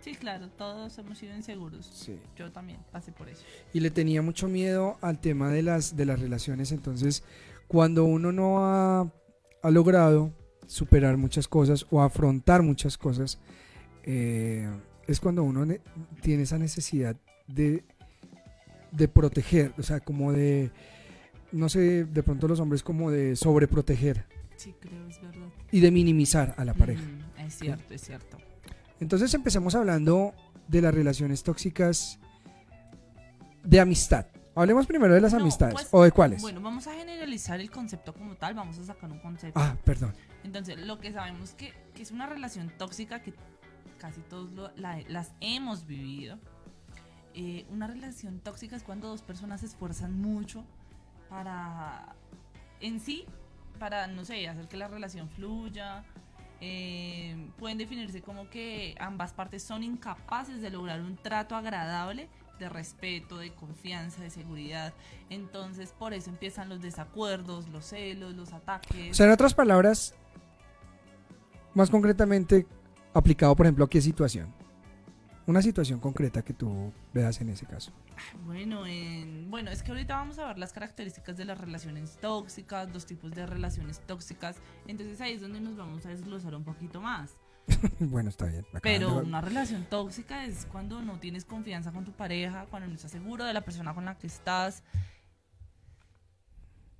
Sí, 0.00 0.14
claro, 0.14 0.48
todos 0.56 0.96
hemos 0.98 1.18
sido 1.18 1.36
inseguros. 1.36 1.86
Sí. 1.86 2.18
Yo 2.36 2.50
también 2.50 2.80
pasé 2.90 3.12
por 3.12 3.28
eso. 3.28 3.42
y 3.74 3.80
le 3.80 3.90
tenía 3.90 4.22
mucho 4.22 4.48
miedo 4.48 4.96
al 5.02 5.20
tema 5.20 5.50
de 5.50 5.62
las, 5.62 5.96
de 5.96 6.06
las 6.06 6.18
relaciones. 6.20 6.72
Entonces, 6.72 7.22
cuando 7.68 8.04
uno 8.04 8.32
no 8.32 8.64
ha, 8.64 9.12
ha 9.62 9.70
logrado 9.70 10.32
superar 10.66 11.16
muchas 11.18 11.48
cosas 11.48 11.86
o 11.90 12.00
afrontar 12.02 12.62
muchas 12.62 12.96
cosas, 12.96 13.38
eh, 14.04 14.68
es 15.06 15.20
cuando 15.20 15.42
uno 15.42 15.66
ne- 15.66 15.80
tiene 16.22 16.44
esa 16.44 16.56
necesidad 16.58 17.16
de, 17.46 17.84
de 18.92 19.08
proteger, 19.08 19.74
o 19.78 19.82
sea, 19.82 20.00
como 20.00 20.32
de, 20.32 20.70
no 21.52 21.68
sé, 21.68 22.04
de 22.06 22.22
pronto 22.22 22.48
los 22.48 22.60
hombres 22.60 22.82
como 22.82 23.10
de 23.10 23.36
sobreproteger 23.36 24.24
Sí, 24.56 24.74
creo, 24.80 25.06
es 25.08 25.20
verdad. 25.20 25.48
y 25.72 25.80
de 25.80 25.90
minimizar 25.90 26.54
a 26.56 26.64
la 26.64 26.74
pareja. 26.74 27.02
Mm, 27.02 27.40
es 27.46 27.54
cierto, 27.58 27.92
es 27.94 28.00
cierto. 28.02 28.38
Entonces 29.00 29.32
empecemos 29.34 29.74
hablando 29.74 30.34
de 30.68 30.82
las 30.82 30.94
relaciones 30.94 31.42
tóxicas 31.42 32.18
de 33.64 33.80
amistad. 33.80 34.26
Hablemos 34.54 34.86
primero 34.86 35.14
de 35.14 35.20
las 35.20 35.32
No, 35.32 35.40
amistades. 35.40 35.74
pues, 35.74 35.88
¿O 35.92 36.02
de 36.02 36.12
cuáles? 36.12 36.42
Bueno, 36.42 36.60
vamos 36.60 36.86
a 36.86 36.92
generalizar 36.94 37.60
el 37.60 37.70
concepto 37.70 38.12
como 38.12 38.36
tal, 38.36 38.54
vamos 38.54 38.78
a 38.78 38.84
sacar 38.84 39.10
un 39.10 39.18
concepto. 39.20 39.58
Ah, 39.60 39.76
perdón. 39.84 40.12
Entonces, 40.44 40.78
lo 40.78 40.98
que 40.98 41.12
sabemos 41.12 41.52
que, 41.52 41.72
que 41.94 42.02
es 42.02 42.10
una 42.10 42.26
relación 42.26 42.72
tóxica 42.76 43.22
que 43.22 43.32
casi 43.98 44.20
todos 44.22 44.50
lo- 44.52 44.72
la- 44.76 45.00
las 45.08 45.32
hemos 45.40 45.86
vivido. 45.86 46.38
Eh, 47.34 47.64
una 47.70 47.86
relación 47.86 48.40
tóxica 48.40 48.74
es 48.76 48.82
cuando 48.82 49.08
dos 49.08 49.22
personas 49.22 49.60
se 49.60 49.66
esfuerzan 49.66 50.20
mucho 50.20 50.64
para, 51.28 52.14
en 52.80 52.98
sí, 53.00 53.24
para, 53.78 54.08
no 54.08 54.24
sé, 54.24 54.48
hacer 54.48 54.66
que 54.68 54.76
la 54.76 54.88
relación 54.88 55.28
fluya. 55.30 56.02
Eh, 56.60 57.50
pueden 57.58 57.78
definirse 57.78 58.20
como 58.20 58.50
que 58.50 58.94
ambas 59.00 59.32
partes 59.32 59.62
son 59.62 59.82
incapaces 59.82 60.60
de 60.60 60.70
lograr 60.70 61.00
un 61.00 61.16
trato 61.16 61.56
agradable 61.56 62.28
de 62.58 62.68
respeto, 62.68 63.38
de 63.38 63.52
confianza, 63.54 64.22
de 64.22 64.30
seguridad. 64.30 64.92
Entonces, 65.30 65.92
por 65.98 66.12
eso 66.12 66.30
empiezan 66.30 66.68
los 66.68 66.80
desacuerdos, 66.80 67.68
los 67.68 67.86
celos, 67.86 68.34
los 68.34 68.52
ataques. 68.52 69.12
O 69.12 69.14
sea, 69.14 69.26
en 69.26 69.32
otras 69.32 69.54
palabras, 69.54 70.14
más 71.74 71.90
concretamente, 71.90 72.66
aplicado, 73.14 73.56
por 73.56 73.66
ejemplo, 73.66 73.86
a 73.86 73.88
qué 73.88 74.00
situación. 74.00 74.59
Una 75.50 75.62
situación 75.62 75.98
concreta 75.98 76.42
que 76.42 76.54
tú 76.54 76.92
veas 77.12 77.40
en 77.40 77.48
ese 77.48 77.66
caso. 77.66 77.90
Bueno, 78.44 78.86
en, 78.86 79.50
bueno, 79.50 79.72
es 79.72 79.82
que 79.82 79.90
ahorita 79.90 80.14
vamos 80.14 80.38
a 80.38 80.46
ver 80.46 80.58
las 80.58 80.72
características 80.72 81.36
de 81.36 81.44
las 81.44 81.58
relaciones 81.58 82.18
tóxicas, 82.20 82.88
los 82.94 83.04
tipos 83.04 83.32
de 83.32 83.44
relaciones 83.46 83.98
tóxicas. 84.06 84.58
Entonces 84.86 85.20
ahí 85.20 85.32
es 85.32 85.40
donde 85.40 85.60
nos 85.60 85.76
vamos 85.76 86.06
a 86.06 86.10
desglosar 86.10 86.54
un 86.54 86.62
poquito 86.62 87.00
más. 87.00 87.36
bueno, 87.98 88.28
está 88.28 88.46
bien. 88.46 88.64
Pero 88.80 89.18
una 89.18 89.40
relación 89.40 89.86
tóxica 89.90 90.44
es 90.44 90.66
cuando 90.66 91.02
no 91.02 91.18
tienes 91.18 91.44
confianza 91.44 91.90
con 91.90 92.04
tu 92.04 92.12
pareja, 92.12 92.66
cuando 92.70 92.86
no 92.86 92.94
estás 92.94 93.10
seguro 93.10 93.44
de 93.44 93.52
la 93.52 93.62
persona 93.62 93.92
con 93.92 94.04
la 94.04 94.16
que 94.18 94.28
estás. 94.28 94.84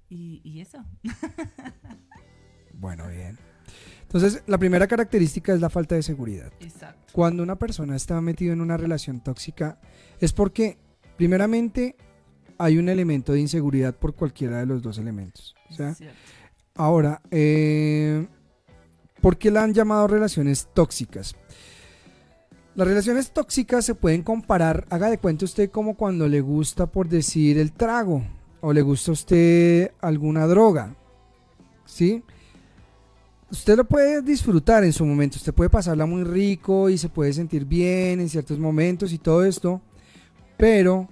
Y, 0.09 0.41
y 0.43 0.61
eso. 0.61 0.85
bueno, 2.73 3.07
bien. 3.07 3.39
Entonces, 4.03 4.43
la 4.47 4.59
primera 4.59 4.87
característica 4.87 5.53
es 5.55 5.61
la 5.61 5.71
falta 5.71 5.95
de 5.95 6.03
seguridad. 6.03 6.53
Exacto. 6.61 7.13
Cuando 7.13 7.43
una 7.43 7.57
persona 7.57 7.95
está 7.95 8.21
metida 8.21 8.53
en 8.53 8.61
una 8.61 8.77
relación 8.77 9.21
tóxica 9.21 9.79
es 10.19 10.33
porque, 10.33 10.79
primeramente, 11.17 11.97
hay 12.59 12.77
un 12.77 12.89
elemento 12.89 13.33
de 13.33 13.41
inseguridad 13.41 13.95
por 13.95 14.15
cualquiera 14.15 14.59
de 14.59 14.67
los 14.67 14.83
dos 14.83 14.99
elementos. 14.99 15.55
O 15.71 15.75
sea, 15.75 15.97
ahora, 16.75 17.23
eh, 17.31 18.27
¿por 19.21 19.39
qué 19.39 19.51
la 19.51 19.63
han 19.63 19.75
llamado 19.75 20.09
relaciones 20.09 20.69
tóxicas? 20.75 21.37
Las 22.75 22.87
relaciones 22.89 23.31
tóxicas 23.31 23.85
se 23.85 23.95
pueden 23.95 24.23
comparar, 24.23 24.87
haga 24.91 25.09
de 25.09 25.19
cuenta 25.19 25.45
usted 25.45 25.71
como 25.71 25.97
cuando 25.97 26.29
le 26.29 26.41
gusta, 26.41 26.87
por 26.87 27.09
decir, 27.09 27.59
el 27.59 27.73
trago 27.73 28.25
o 28.61 28.73
le 28.73 28.83
gusta 28.83 29.11
a 29.11 29.15
usted 29.15 29.93
alguna 30.01 30.47
droga. 30.47 30.97
¿Sí? 31.87 32.23
Usted 33.51 33.77
lo 33.77 33.85
puede 33.85 34.23
disfrutar 34.23 34.85
en 34.85 34.93
su 34.93 35.05
momento, 35.05 35.37
usted 35.37 35.55
puede 35.55 35.71
pasarla 35.71 36.07
muy 36.07 36.25
rico 36.25 36.89
y 36.89 36.99
se 36.99 37.09
puede 37.09 37.33
sentir 37.33 37.65
bien 37.65 38.21
en 38.21 38.29
ciertos 38.29 38.59
momentos 38.59 39.13
y 39.13 39.19
todo 39.19 39.45
esto, 39.45 39.81
pero 40.57 41.09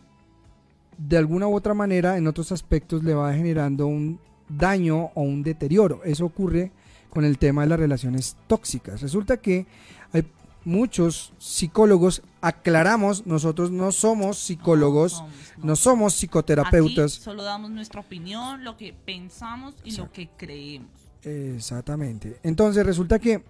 de 0.96 1.16
alguna 1.16 1.46
u 1.46 1.54
otra 1.54 1.74
manera 1.74 2.16
en 2.16 2.26
otros 2.26 2.52
aspectos 2.52 3.02
le 3.04 3.14
va 3.14 3.32
generando 3.32 3.86
un 3.86 4.20
daño 4.48 5.10
o 5.14 5.22
un 5.22 5.42
deterioro. 5.42 6.02
Eso 6.04 6.24
ocurre 6.24 6.72
con 7.10 7.24
el 7.24 7.38
tema 7.38 7.62
de 7.62 7.68
las 7.68 7.80
relaciones 7.80 8.36
tóxicas. 8.46 9.00
Resulta 9.00 9.38
que 9.38 9.66
hay 10.12 10.26
muchos 10.64 11.32
psicólogos, 11.38 12.22
aclaramos, 12.40 13.26
nosotros 13.26 13.70
no 13.70 13.92
somos 13.92 14.38
psicólogos, 14.38 15.22
no 15.58 15.76
somos, 15.76 16.14
psicoterapeutas. 16.14 17.12
solo 17.12 17.42
damos 17.42 17.70
nuestra 17.70 18.00
opinión, 18.00 18.64
lo 18.64 18.76
que 18.76 18.92
pensamos 18.92 19.74
y 19.84 19.96
lo 19.96 20.10
que 20.12 20.28
creemos. 20.36 21.07
Exactamente. 21.22 22.38
Entonces 22.42 22.84
resulta 22.86 23.18
que, 23.18 23.42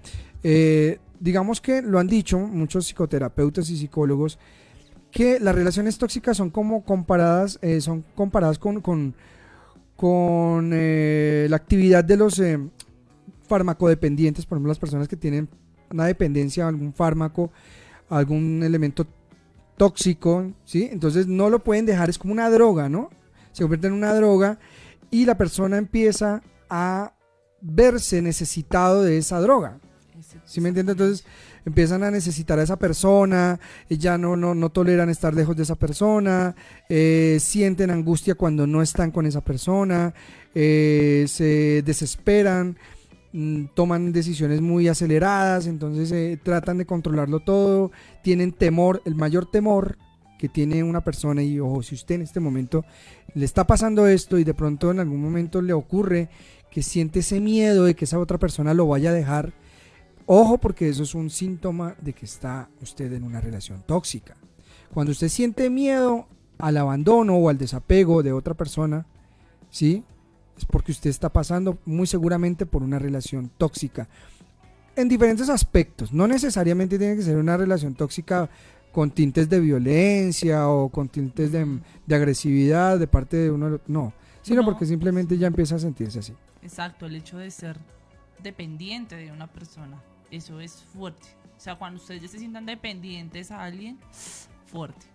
eh, 0.42 0.98
digamos 1.20 1.60
que 1.60 1.82
lo 1.82 1.98
han 1.98 2.06
dicho 2.06 2.38
muchos 2.38 2.86
psicoterapeutas 2.86 3.68
y 3.70 3.76
psicólogos, 3.76 4.38
que 5.10 5.40
las 5.40 5.54
relaciones 5.54 5.98
tóxicas 5.98 6.36
son 6.36 6.50
como 6.50 6.84
comparadas, 6.84 7.58
eh, 7.62 7.80
son 7.80 8.04
comparadas 8.14 8.58
con, 8.58 8.80
con, 8.80 9.14
eh, 10.72 11.46
la 11.48 11.56
actividad 11.56 12.04
de 12.04 12.16
los 12.16 12.40
farmacodependientes, 13.46 14.46
por 14.46 14.56
ejemplo, 14.56 14.68
las 14.68 14.78
personas 14.78 15.08
que 15.08 15.16
tienen 15.16 15.48
una 15.90 16.06
dependencia 16.06 16.64
a 16.64 16.68
algún 16.68 16.92
fármaco, 16.92 17.50
algún 18.08 18.62
elemento 18.62 19.06
tóxico, 19.76 20.52
¿sí? 20.64 20.88
Entonces 20.92 21.26
no 21.26 21.48
lo 21.48 21.60
pueden 21.64 21.86
dejar, 21.86 22.10
es 22.10 22.18
como 22.18 22.32
una 22.32 22.50
droga, 22.50 22.88
¿no? 22.88 23.10
Se 23.52 23.62
convierte 23.62 23.86
en 23.86 23.94
una 23.94 24.12
droga 24.12 24.58
y 25.10 25.24
la 25.24 25.38
persona 25.38 25.78
empieza 25.78 26.42
a 26.68 27.14
verse 27.60 28.22
necesitado 28.22 29.02
de 29.02 29.18
esa 29.18 29.40
droga. 29.40 29.78
¿Sí 30.44 30.60
me 30.60 30.68
entiendes? 30.70 30.94
Entonces 30.94 31.24
empiezan 31.64 32.02
a 32.02 32.10
necesitar 32.10 32.58
a 32.58 32.62
esa 32.62 32.78
persona, 32.78 33.60
ya 33.88 34.18
no, 34.18 34.36
no, 34.36 34.54
no 34.54 34.70
toleran 34.70 35.10
estar 35.10 35.34
lejos 35.34 35.56
de 35.56 35.62
esa 35.62 35.74
persona, 35.74 36.54
eh, 36.88 37.38
sienten 37.40 37.90
angustia 37.90 38.34
cuando 38.34 38.66
no 38.66 38.82
están 38.82 39.10
con 39.10 39.26
esa 39.26 39.42
persona, 39.42 40.14
eh, 40.54 41.26
se 41.28 41.82
desesperan, 41.84 42.78
mm, 43.32 43.66
toman 43.74 44.12
decisiones 44.12 44.60
muy 44.60 44.88
aceleradas, 44.88 45.66
entonces 45.66 46.10
eh, 46.12 46.38
tratan 46.42 46.78
de 46.78 46.86
controlarlo 46.86 47.40
todo, 47.40 47.92
tienen 48.22 48.52
temor, 48.52 49.02
el 49.04 49.14
mayor 49.14 49.50
temor 49.50 49.98
que 50.38 50.48
tiene 50.48 50.82
una 50.82 51.02
persona 51.02 51.42
y 51.42 51.58
ojo, 51.60 51.82
si 51.82 51.96
usted 51.96 52.14
en 52.14 52.22
este 52.22 52.40
momento 52.40 52.84
le 53.34 53.44
está 53.44 53.66
pasando 53.66 54.06
esto 54.06 54.38
y 54.38 54.44
de 54.44 54.54
pronto 54.54 54.90
en 54.90 55.00
algún 55.00 55.20
momento 55.20 55.60
le 55.60 55.72
ocurre 55.72 56.28
que 56.70 56.82
siente 56.82 57.20
ese 57.20 57.40
miedo 57.40 57.84
de 57.84 57.94
que 57.94 58.04
esa 58.04 58.18
otra 58.18 58.38
persona 58.38 58.74
lo 58.74 58.86
vaya 58.86 59.10
a 59.10 59.14
dejar, 59.14 59.52
ojo 60.26 60.58
porque 60.58 60.88
eso 60.88 61.02
es 61.02 61.14
un 61.14 61.30
síntoma 61.30 61.96
de 62.00 62.12
que 62.12 62.26
está 62.26 62.68
usted 62.82 63.12
en 63.12 63.24
una 63.24 63.40
relación 63.40 63.82
tóxica. 63.86 64.36
Cuando 64.92 65.12
usted 65.12 65.28
siente 65.28 65.70
miedo 65.70 66.26
al 66.58 66.76
abandono 66.76 67.36
o 67.36 67.48
al 67.48 67.58
desapego 67.58 68.22
de 68.22 68.32
otra 68.32 68.54
persona, 68.54 69.06
¿sí? 69.70 70.04
Es 70.56 70.64
porque 70.64 70.92
usted 70.92 71.10
está 71.10 71.32
pasando 71.32 71.78
muy 71.84 72.06
seguramente 72.06 72.66
por 72.66 72.82
una 72.82 72.98
relación 72.98 73.50
tóxica. 73.56 74.08
En 74.96 75.08
diferentes 75.08 75.48
aspectos. 75.48 76.12
No 76.12 76.26
necesariamente 76.26 76.98
tiene 76.98 77.16
que 77.16 77.22
ser 77.22 77.36
una 77.36 77.56
relación 77.56 77.94
tóxica 77.94 78.50
con 78.90 79.12
tintes 79.12 79.48
de 79.48 79.60
violencia 79.60 80.68
o 80.68 80.88
con 80.88 81.08
tintes 81.08 81.52
de, 81.52 81.80
de 82.06 82.14
agresividad 82.14 82.98
de 82.98 83.06
parte 83.06 83.36
de 83.36 83.50
uno. 83.50 83.78
No, 83.86 84.12
sino 84.42 84.64
porque 84.64 84.86
simplemente 84.86 85.38
ya 85.38 85.46
empieza 85.46 85.76
a 85.76 85.78
sentirse 85.78 86.18
así. 86.18 86.34
Exacto, 86.62 87.06
el 87.06 87.16
hecho 87.16 87.38
de 87.38 87.50
ser 87.50 87.78
dependiente 88.42 89.16
de 89.16 89.32
una 89.32 89.46
persona, 89.46 90.02
eso 90.30 90.60
es 90.60 90.82
fuerte. 90.82 91.28
O 91.56 91.60
sea, 91.60 91.76
cuando 91.76 92.00
ustedes 92.00 92.22
ya 92.22 92.28
se 92.28 92.38
sientan 92.38 92.66
dependientes 92.66 93.50
a 93.50 93.64
alguien, 93.64 93.98
fuerte. 94.66 95.06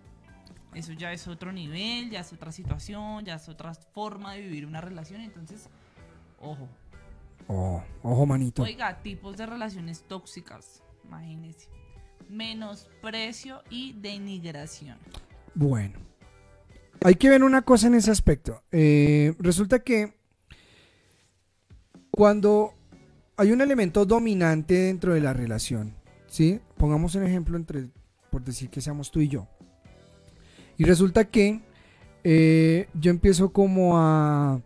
Eso 0.73 0.91
ya 0.93 1.13
es 1.13 1.27
otro 1.27 1.51
nivel, 1.51 2.09
ya 2.09 2.21
es 2.21 2.33
otra 2.33 2.51
situación, 2.51 3.23
ya 3.25 3.35
es 3.35 3.47
otra 3.47 3.73
forma 3.73 4.33
de 4.33 4.41
vivir 4.41 4.65
una 4.65 4.81
relación. 4.81 5.21
Entonces, 5.21 5.69
ojo. 6.39 6.67
Oh, 7.47 7.83
ojo, 8.01 8.25
manito. 8.25 8.63
Oiga, 8.63 9.01
tipos 9.01 9.37
de 9.37 9.45
relaciones 9.45 10.03
tóxicas, 10.03 10.81
imagínense. 11.05 11.69
Menosprecio 12.29 13.63
y 13.69 13.93
denigración. 13.93 14.97
Bueno, 15.53 15.99
hay 17.03 17.15
que 17.15 17.29
ver 17.29 17.43
una 17.43 17.61
cosa 17.61 17.87
en 17.87 17.95
ese 17.95 18.11
aspecto. 18.11 18.63
Eh, 18.71 19.35
resulta 19.39 19.79
que 19.79 20.17
cuando 22.15 22.75
hay 23.37 23.51
un 23.51 23.61
elemento 23.61 24.05
dominante 24.05 24.75
dentro 24.75 25.15
de 25.15 25.21
la 25.21 25.33
relación, 25.33 25.95
¿sí? 26.27 26.59
Pongamos 26.77 27.15
un 27.15 27.23
ejemplo 27.23 27.57
entre, 27.57 27.89
por 28.29 28.43
decir 28.43 28.69
que 28.69 28.81
seamos 28.81 29.09
tú 29.09 29.19
y 29.19 29.29
yo. 29.29 29.47
Y 30.77 30.83
resulta 30.83 31.25
que 31.25 31.61
eh, 32.23 32.87
yo 32.93 33.09
empiezo 33.09 33.51
como 33.51 33.97
a, 33.97 34.61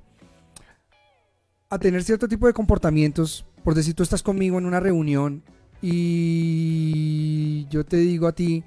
a 1.69 1.79
tener 1.79 2.03
cierto 2.03 2.27
tipo 2.27 2.47
de 2.47 2.53
comportamientos. 2.53 3.45
Por 3.63 3.75
decir, 3.75 3.93
tú 3.93 4.03
estás 4.03 4.23
conmigo 4.23 4.57
en 4.57 4.65
una 4.65 4.81
reunión 4.81 5.41
y 5.81 7.65
yo 7.69 7.85
te 7.85 7.95
digo 7.95 8.27
a 8.27 8.33
ti, 8.33 8.65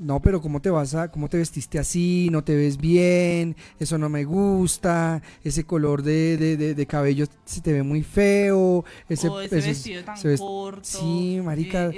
no, 0.00 0.20
pero 0.20 0.40
¿cómo 0.40 0.62
te 0.62 0.70
vas 0.70 0.94
a, 0.94 1.10
cómo 1.10 1.28
te 1.28 1.36
vestiste 1.36 1.78
así? 1.78 2.28
No 2.32 2.42
te 2.42 2.56
ves 2.56 2.78
bien, 2.78 3.54
eso 3.78 3.98
no 3.98 4.08
me 4.08 4.24
gusta, 4.24 5.20
ese 5.44 5.64
color 5.64 6.02
de, 6.02 6.86
cabello 6.88 7.26
se 7.44 7.60
te 7.60 7.74
ve 7.74 7.82
muy 7.82 8.02
feo, 8.02 8.82
ese, 9.10 9.28
vestido 9.28 10.02
tan 10.02 10.16
corto, 10.38 10.80
sí, 10.84 11.40
marica, 11.44 11.90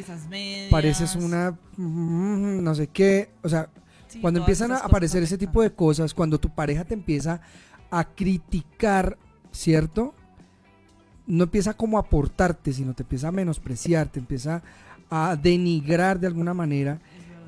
pareces 0.68 1.14
una, 1.14 1.56
mm, 1.76 2.64
no 2.64 2.74
sé 2.74 2.88
qué, 2.88 3.30
o 3.40 3.48
sea, 3.48 3.70
cuando 4.20 4.40
empiezan 4.40 4.72
a 4.72 4.78
aparecer 4.78 5.22
ese 5.22 5.38
tipo 5.38 5.62
de 5.62 5.72
cosas, 5.72 6.12
cuando 6.12 6.40
tu 6.40 6.52
pareja 6.52 6.84
te 6.84 6.94
empieza 6.94 7.40
a 7.88 8.02
criticar, 8.02 9.16
¿cierto? 9.52 10.12
No 11.24 11.44
empieza 11.44 11.74
como 11.74 11.98
a 11.98 12.00
aportarte, 12.00 12.72
sino 12.72 12.94
te 12.94 13.04
empieza 13.04 13.28
a 13.28 13.32
menospreciar, 13.32 14.08
te 14.08 14.18
empieza 14.18 14.60
a 15.08 15.36
denigrar 15.36 16.18
de 16.18 16.26
alguna 16.26 16.52
manera 16.52 16.98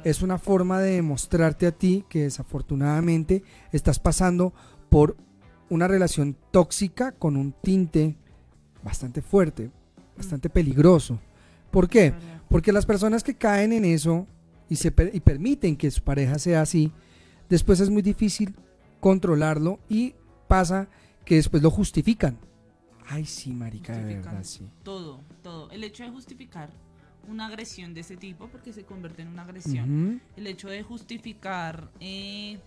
es 0.05 0.23
una 0.23 0.39
forma 0.39 0.81
de 0.81 0.93
demostrarte 0.93 1.67
a 1.67 1.73
ti 1.73 2.05
que 2.09 2.23
desafortunadamente 2.23 3.43
estás 3.73 3.99
pasando 3.99 4.53
por 4.91 5.17
una 5.71 5.89
relación 5.89 6.37
tóxica 6.51 7.13
con 7.13 7.37
un 7.37 7.53
tinte 7.53 8.17
bastante 8.83 9.23
fuerte, 9.23 9.71
bastante 10.17 10.51
peligroso. 10.51 11.19
¿Por 11.71 11.89
qué? 11.89 12.15
Porque 12.49 12.71
las 12.71 12.87
personas 12.87 13.25
que 13.25 13.35
caen 13.35 13.73
en 13.73 13.87
eso 13.87 14.27
y, 14.69 14.77
se 14.77 14.93
y 15.13 15.21
permiten 15.21 15.77
que 15.77 15.91
su 15.91 16.03
pareja 16.03 16.39
sea 16.39 16.61
así, 16.61 16.93
después 17.49 17.81
es 17.81 17.89
muy 17.89 18.03
difícil 18.03 18.55
controlarlo 19.01 19.81
y 19.89 20.15
pasa 20.47 20.89
que 21.25 21.37
después 21.37 21.63
lo 21.63 21.71
justifican. 21.71 22.39
Ay, 23.07 23.25
sí, 23.25 23.53
marica, 23.53 23.97
de 23.97 24.17
verdad, 24.17 24.45
sí. 24.45 24.69
Todo, 24.83 25.21
todo. 25.43 25.71
El 25.71 25.83
hecho 25.83 26.05
de 26.05 26.11
justificar 26.11 26.71
una 27.29 27.47
agresión 27.47 27.95
de 27.95 28.01
ese 28.01 28.17
tipo, 28.17 28.49
porque 28.49 28.73
se 28.73 28.85
convierte 28.85 29.23
en 29.23 29.29
una 29.29 29.43
agresión. 29.43 30.21
El 30.37 30.47
hecho 30.47 30.69
de 30.69 30.83
justificar, 30.83 31.91
eh, 32.01 32.59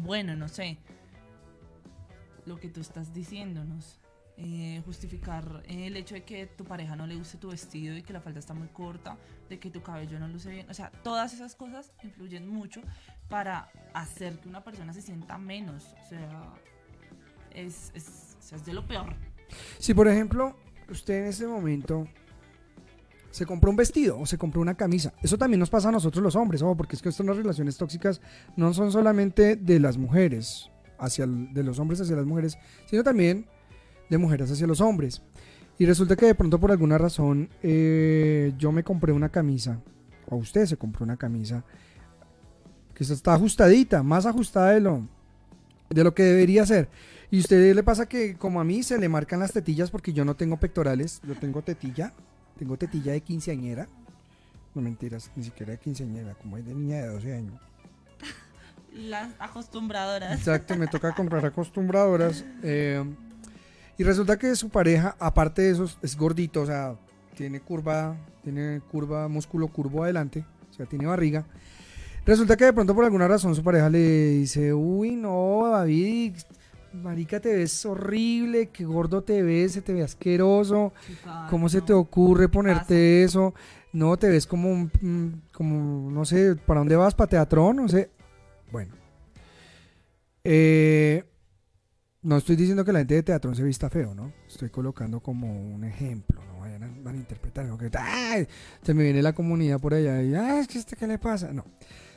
bueno, 0.00 0.36
no 0.36 0.48
sé, 0.48 0.78
lo 2.46 2.58
que 2.58 2.68
tú 2.68 2.80
estás 2.80 3.12
diciéndonos. 3.12 3.98
eh, 4.36 4.82
justificar 4.84 5.62
eh, 5.66 5.86
el 5.86 5.96
hecho 5.96 6.14
de 6.14 6.24
que 6.24 6.46
tu 6.46 6.64
pareja 6.64 6.96
no 6.96 7.06
le 7.06 7.14
guste 7.16 7.38
tu 7.38 7.50
vestido 7.50 7.96
y 7.96 8.02
que 8.02 8.12
la 8.12 8.20
falda 8.20 8.40
está 8.40 8.54
muy 8.54 8.68
corta, 8.68 9.16
de 9.48 9.58
que 9.58 9.70
tu 9.70 9.82
cabello 9.82 10.18
no 10.18 10.26
luce 10.28 10.50
bien. 10.50 10.70
O 10.70 10.74
sea, 10.74 10.90
todas 11.02 11.32
esas 11.34 11.54
cosas 11.54 11.92
influyen 12.02 12.48
mucho 12.48 12.80
para 13.28 13.70
hacer 13.94 14.38
que 14.40 14.48
una 14.48 14.64
persona 14.64 14.92
se 14.92 15.02
sienta 15.02 15.38
menos. 15.38 15.94
O 16.04 16.08
sea, 16.08 16.54
es, 17.52 17.92
es, 17.94 18.36
o 18.38 18.42
sea, 18.42 18.58
es 18.58 18.64
de 18.64 18.72
lo 18.72 18.86
peor. 18.86 19.14
Si 19.78 19.92
por 19.94 20.08
ejemplo 20.08 20.56
usted 20.88 21.22
en 21.22 21.26
este 21.26 21.46
momento 21.46 22.08
se 23.32 23.46
compró 23.46 23.70
un 23.70 23.76
vestido 23.76 24.20
o 24.20 24.26
se 24.26 24.38
compró 24.38 24.60
una 24.60 24.74
camisa, 24.74 25.12
eso 25.22 25.38
también 25.38 25.58
nos 25.58 25.70
pasa 25.70 25.88
a 25.88 25.92
nosotros 25.92 26.22
los 26.22 26.36
hombres, 26.36 26.62
ojo, 26.62 26.76
porque 26.76 26.94
es 26.94 27.02
que 27.02 27.08
estas 27.08 27.26
relaciones 27.26 27.76
tóxicas 27.76 28.20
no 28.56 28.72
son 28.74 28.92
solamente 28.92 29.56
de 29.56 29.80
las 29.80 29.96
mujeres 29.96 30.70
hacia 30.98 31.26
de 31.26 31.62
los 31.64 31.78
hombres 31.78 32.00
hacia 32.00 32.14
las 32.14 32.26
mujeres, 32.26 32.56
sino 32.86 33.02
también 33.02 33.46
de 34.08 34.18
mujeres 34.18 34.50
hacia 34.52 34.66
los 34.66 34.80
hombres. 34.80 35.22
Y 35.78 35.86
resulta 35.86 36.14
que 36.14 36.26
de 36.26 36.34
pronto 36.34 36.60
por 36.60 36.70
alguna 36.70 36.98
razón 36.98 37.48
eh, 37.62 38.52
yo 38.58 38.70
me 38.70 38.84
compré 38.84 39.12
una 39.12 39.30
camisa, 39.30 39.80
o 40.28 40.36
usted 40.36 40.66
se 40.66 40.76
compró 40.76 41.04
una 41.04 41.16
camisa, 41.16 41.64
que 42.94 43.02
está 43.02 43.34
ajustadita, 43.34 44.02
más 44.02 44.26
ajustada 44.26 44.72
de 44.72 44.80
lo, 44.80 45.08
de 45.88 46.04
lo 46.04 46.14
que 46.14 46.22
debería 46.22 46.66
ser. 46.66 46.88
Y 47.30 47.38
a 47.38 47.40
usted 47.40 47.74
le 47.74 47.82
pasa 47.82 48.06
que 48.06 48.36
como 48.36 48.60
a 48.60 48.64
mí 48.64 48.82
se 48.82 48.98
le 48.98 49.08
marcan 49.08 49.40
las 49.40 49.52
tetillas 49.52 49.90
porque 49.90 50.12
yo 50.12 50.24
no 50.24 50.36
tengo 50.36 50.58
pectorales, 50.58 51.22
yo 51.26 51.34
tengo 51.34 51.62
tetilla, 51.62 52.12
tengo 52.62 52.76
tetilla 52.76 53.10
de 53.10 53.20
quinceañera. 53.20 53.88
No 54.72 54.82
mentiras, 54.82 55.32
ni 55.34 55.42
siquiera 55.42 55.72
de 55.72 55.78
quinceañera, 55.78 56.34
como 56.34 56.56
es 56.56 56.64
de 56.64 56.72
niña 56.72 56.98
de 56.98 57.08
12 57.08 57.34
años. 57.34 57.60
Las 58.94 59.30
acostumbradoras. 59.40 60.38
Exacto, 60.38 60.76
me 60.76 60.86
toca 60.86 61.12
comprar 61.12 61.44
acostumbradoras. 61.44 62.44
eh, 62.62 63.02
y 63.98 64.04
resulta 64.04 64.38
que 64.38 64.54
su 64.54 64.70
pareja, 64.70 65.16
aparte 65.18 65.62
de 65.62 65.70
eso, 65.72 65.90
es 66.02 66.16
gordito, 66.16 66.62
o 66.62 66.66
sea, 66.66 66.94
tiene 67.36 67.58
curva, 67.58 68.16
tiene 68.44 68.80
curva, 68.92 69.26
músculo 69.26 69.66
curvo 69.66 70.04
adelante, 70.04 70.44
o 70.70 70.72
sea, 70.72 70.86
tiene 70.86 71.06
barriga. 71.06 71.44
Resulta 72.24 72.56
que 72.56 72.66
de 72.66 72.72
pronto 72.72 72.94
por 72.94 73.04
alguna 73.04 73.26
razón 73.26 73.56
su 73.56 73.64
pareja 73.64 73.90
le 73.90 74.28
dice, 74.30 74.72
uy, 74.72 75.16
no, 75.16 75.68
David, 75.68 76.36
marica, 76.94 77.40
te 77.40 77.54
ves 77.54 77.84
horrible, 77.86 78.68
qué 78.68 78.84
gordo 78.84 79.22
te 79.22 79.42
ves, 79.42 79.72
se 79.72 79.82
te 79.82 79.92
ve 79.92 80.02
asqueroso, 80.02 80.92
¿cómo 81.50 81.68
se 81.68 81.80
te 81.80 81.92
ocurre 81.92 82.48
ponerte 82.48 83.24
eso? 83.24 83.54
No, 83.92 84.16
te 84.16 84.28
ves 84.28 84.46
como, 84.46 84.70
un, 84.70 84.90
mm, 85.00 85.52
como, 85.52 86.10
no 86.10 86.24
sé, 86.24 86.56
¿para 86.56 86.80
dónde 86.80 86.96
vas? 86.96 87.14
¿Para 87.14 87.28
teatrón? 87.28 87.76
No 87.76 87.88
sé. 87.88 88.10
Bueno. 88.70 88.94
Eh, 90.44 91.24
no 92.22 92.36
estoy 92.36 92.56
diciendo 92.56 92.84
que 92.84 92.92
la 92.92 93.00
gente 93.00 93.14
de 93.14 93.22
teatro 93.22 93.54
se 93.54 93.62
vista 93.62 93.90
feo, 93.90 94.14
¿no? 94.14 94.32
Estoy 94.48 94.70
colocando 94.70 95.20
como 95.20 95.74
un 95.74 95.84
ejemplo, 95.84 96.42
no 96.44 96.60
vayan 96.60 96.84
a, 96.84 97.12
interpretar, 97.14 97.66
¿no? 97.66 97.76
que 97.76 97.90
¡ay! 97.98 98.46
se 98.82 98.94
me 98.94 99.02
viene 99.02 99.22
la 99.22 99.34
comunidad 99.34 99.80
por 99.80 99.92
allá 99.92 100.22
y 100.22 100.34
¡ay, 100.34 100.66
que 100.66 100.78
este 100.78 100.96
qué 100.96 101.06
le 101.06 101.18
pasa! 101.18 101.52
No. 101.52 101.64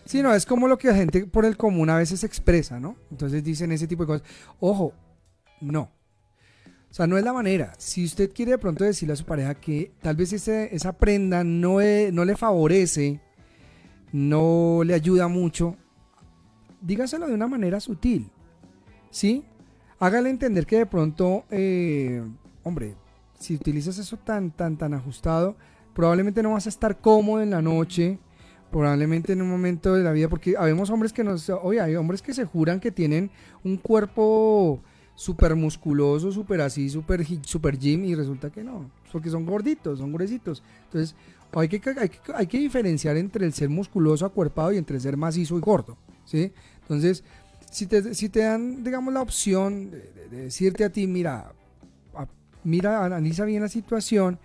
Sí, 0.06 0.22
no, 0.22 0.34
es 0.34 0.46
como 0.46 0.68
lo 0.68 0.78
que 0.78 0.88
la 0.90 0.96
gente 0.96 1.26
por 1.26 1.46
el 1.46 1.58
común 1.58 1.90
a 1.90 1.98
veces 1.98 2.24
expresa, 2.24 2.80
¿no? 2.80 2.96
Entonces 3.12 3.44
dicen 3.44 3.72
ese 3.72 3.88
tipo 3.88 4.04
de 4.04 4.08
cosas. 4.08 4.28
Ojo, 4.60 4.94
no. 5.62 5.92
O 6.90 6.94
sea, 6.96 7.08
no 7.08 7.18
es 7.18 7.24
la 7.24 7.34
manera. 7.34 7.74
Si 7.78 8.06
usted 8.06 8.32
quiere 8.32 8.52
de 8.52 8.58
pronto 8.58 8.84
decirle 8.84 9.14
a 9.14 9.18
su 9.18 9.26
pareja 9.26 9.56
que 9.56 9.92
tal 10.02 10.16
vez 10.16 10.32
ese- 10.32 10.74
esa 10.74 10.94
prenda 10.94 11.44
no, 11.44 11.80
no 12.12 12.24
le 12.26 12.38
favorece, 12.38 13.20
no 14.14 14.82
le 14.86 14.94
ayuda 14.94 15.28
mucho, 15.28 15.76
dígaselo 16.82 17.28
de 17.28 17.34
una 17.34 17.48
manera 17.48 17.80
sutil. 17.80 18.30
¿Sí? 19.10 19.44
Hágale 20.00 20.30
entender 20.30 20.66
que 20.66 20.78
de 20.78 20.86
pronto, 20.86 21.46
eh, 21.50 22.24
hombre, 22.64 22.96
si 23.40 23.56
utilizas 23.56 23.98
eso 23.98 24.18
tan, 24.18 24.52
tan, 24.52 24.78
tan 24.78 24.94
ajustado, 24.94 25.56
probablemente 25.94 26.44
no 26.44 26.52
vas 26.52 26.66
a 26.66 26.70
estar 26.70 27.00
cómodo 27.00 27.42
en 27.42 27.50
la 27.50 27.62
noche, 27.62 28.20
probablemente 28.80 29.32
en 29.32 29.42
un 29.42 29.50
momento 29.50 29.96
de 29.96 30.04
la 30.04 30.12
vida, 30.12 30.28
porque 30.28 30.56
habemos 30.58 30.90
hombres 30.90 31.14
que 31.14 31.24
nos, 31.24 31.50
oye, 31.50 31.80
hay 31.80 31.96
hombres 31.96 32.22
que 32.22 32.34
se 32.34 32.44
juran 32.44 32.82
que 32.82 32.92
tienen 32.92 33.32
un 33.64 33.78
cuerpo 33.78 34.82
súper 35.16 35.56
musculoso, 35.56 36.30
súper 36.30 36.60
así, 36.60 36.90
súper 36.90 37.26
super 37.44 37.80
gym, 37.80 38.04
y 38.04 38.16
resulta 38.16 38.50
que 38.50 38.66
no, 38.66 38.92
porque 39.14 39.30
son 39.30 39.46
gorditos, 39.46 40.00
son 40.00 40.12
gruesitos. 40.12 40.62
Entonces, 40.84 41.16
hay 41.54 41.70
que, 41.70 41.82
hay, 41.98 42.10
que, 42.10 42.20
hay 42.36 42.48
que 42.48 42.60
diferenciar 42.60 43.16
entre 43.16 43.46
el 43.46 43.54
ser 43.54 43.70
musculoso, 43.70 44.26
acuerpado, 44.26 44.74
y 44.74 44.78
entre 44.78 44.98
el 44.98 45.02
ser 45.02 45.16
macizo 45.16 45.58
y 45.58 45.62
gordo, 45.62 45.98
¿sí? 46.26 46.52
Entonces, 46.82 47.24
si 47.72 47.88
te, 47.88 48.14
si 48.14 48.28
te 48.28 48.42
dan, 48.42 48.84
digamos, 48.84 49.14
la 49.14 49.22
opción 49.22 49.90
de, 49.90 50.00
de- 50.00 50.28
de 50.32 50.42
decirte 50.44 50.84
a 50.84 50.90
ti, 50.90 51.08
mira, 51.08 51.54
mira, 52.66 53.06
analiza 53.06 53.46
bien 53.46 53.62
la 53.62 53.70
situación 53.70 54.38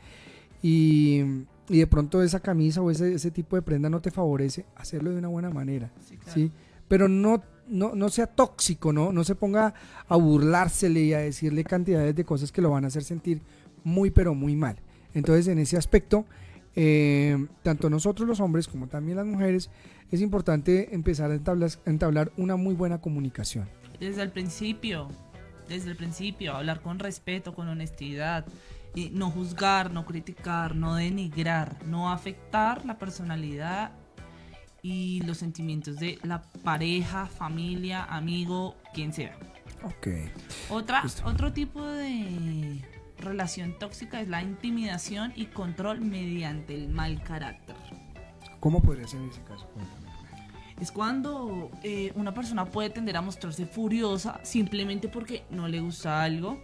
y, 0.63 1.23
y 1.71 1.79
de 1.79 1.87
pronto 1.87 2.21
esa 2.23 2.41
camisa 2.41 2.83
o 2.83 2.91
ese, 2.91 3.15
ese 3.15 3.31
tipo 3.31 3.55
de 3.55 3.63
prenda 3.63 3.89
no 3.89 4.01
te 4.01 4.11
favorece, 4.11 4.67
hacerlo 4.75 5.11
de 5.11 5.19
una 5.19 5.29
buena 5.29 5.51
manera, 5.51 5.91
Sí, 6.05 6.17
claro. 6.17 6.35
¿sí? 6.35 6.51
Pero 6.89 7.09
no, 7.09 7.45
no, 7.69 7.95
no 7.95 8.09
sea 8.09 8.27
tóxico, 8.27 8.93
¿no? 8.93 9.13
No 9.13 9.23
se 9.23 9.37
ponga 9.37 9.73
a 10.09 10.17
burlársele 10.17 11.01
y 11.01 11.13
a 11.15 11.19
decirle 11.21 11.63
cantidades 11.63 12.17
de 12.17 12.25
cosas 12.25 12.51
que 12.51 12.61
lo 12.61 12.71
van 12.71 12.85
a 12.85 12.89
hacer 12.89 13.05
sentir 13.05 13.41
muy, 13.85 14.11
pero 14.11 14.35
muy 14.35 14.57
mal. 14.57 14.77
Entonces, 15.15 15.47
en 15.47 15.61
ese 15.61 15.77
aspecto, 15.77 16.27
eh, 16.75 17.47
tanto 17.63 17.89
nosotros 17.89 18.29
los 18.29 18.41
hombres 18.41 18.67
como 18.67 18.89
también 18.89 19.17
las 19.19 19.27
mujeres, 19.27 19.71
es 20.11 20.21
importante 20.21 20.93
empezar 20.93 21.31
a 21.31 21.35
entablar, 21.35 21.71
a 21.87 21.91
entablar 21.91 22.33
una 22.37 22.57
muy 22.57 22.75
buena 22.75 23.01
comunicación. 23.01 23.69
Desde 24.01 24.23
el 24.23 24.31
principio, 24.31 25.09
desde 25.69 25.91
el 25.91 25.97
principio, 25.97 26.55
hablar 26.55 26.81
con 26.81 26.99
respeto, 26.99 27.55
con 27.55 27.69
honestidad, 27.69 28.45
no 29.13 29.31
juzgar, 29.31 29.93
no 29.93 30.05
criticar, 30.05 30.75
no 30.75 30.95
denigrar, 30.95 31.85
no 31.87 32.11
afectar 32.11 32.85
la 32.85 32.99
personalidad 32.99 33.93
y 34.83 35.23
los 35.23 35.39
sentimientos 35.39 35.97
de 35.97 36.19
la 36.23 36.43
pareja, 36.65 37.27
familia, 37.27 38.05
amigo, 38.05 38.77
quien 38.95 39.13
sea. 39.13 39.37
Ok. 39.85 40.09
Otra, 40.71 41.03
otro 41.25 41.53
tipo 41.53 41.85
de 41.85 42.85
relación 43.19 43.79
tóxica 43.79 44.21
es 44.21 44.29
la 44.29 44.43
intimidación 44.43 45.33
y 45.37 45.47
control 45.47 46.01
mediante 46.01 46.75
el 46.75 46.89
mal 46.89 47.23
carácter. 47.23 47.77
¿Cómo 48.61 48.83
podría 48.83 49.07
ser 49.07 49.21
en 49.21 49.31
ese 49.31 49.43
caso? 49.43 49.67
Es 50.81 50.91
cuando 50.91 51.71
eh, 51.83 52.13
una 52.15 52.33
persona 52.33 52.65
puede 52.65 52.91
tender 52.91 53.17
a 53.17 53.21
mostrarse 53.21 53.67
furiosa 53.67 54.41
simplemente 54.43 55.09
porque 55.09 55.45
no 55.51 55.69
le 55.69 55.81
gusta 55.81 56.23
algo, 56.23 56.59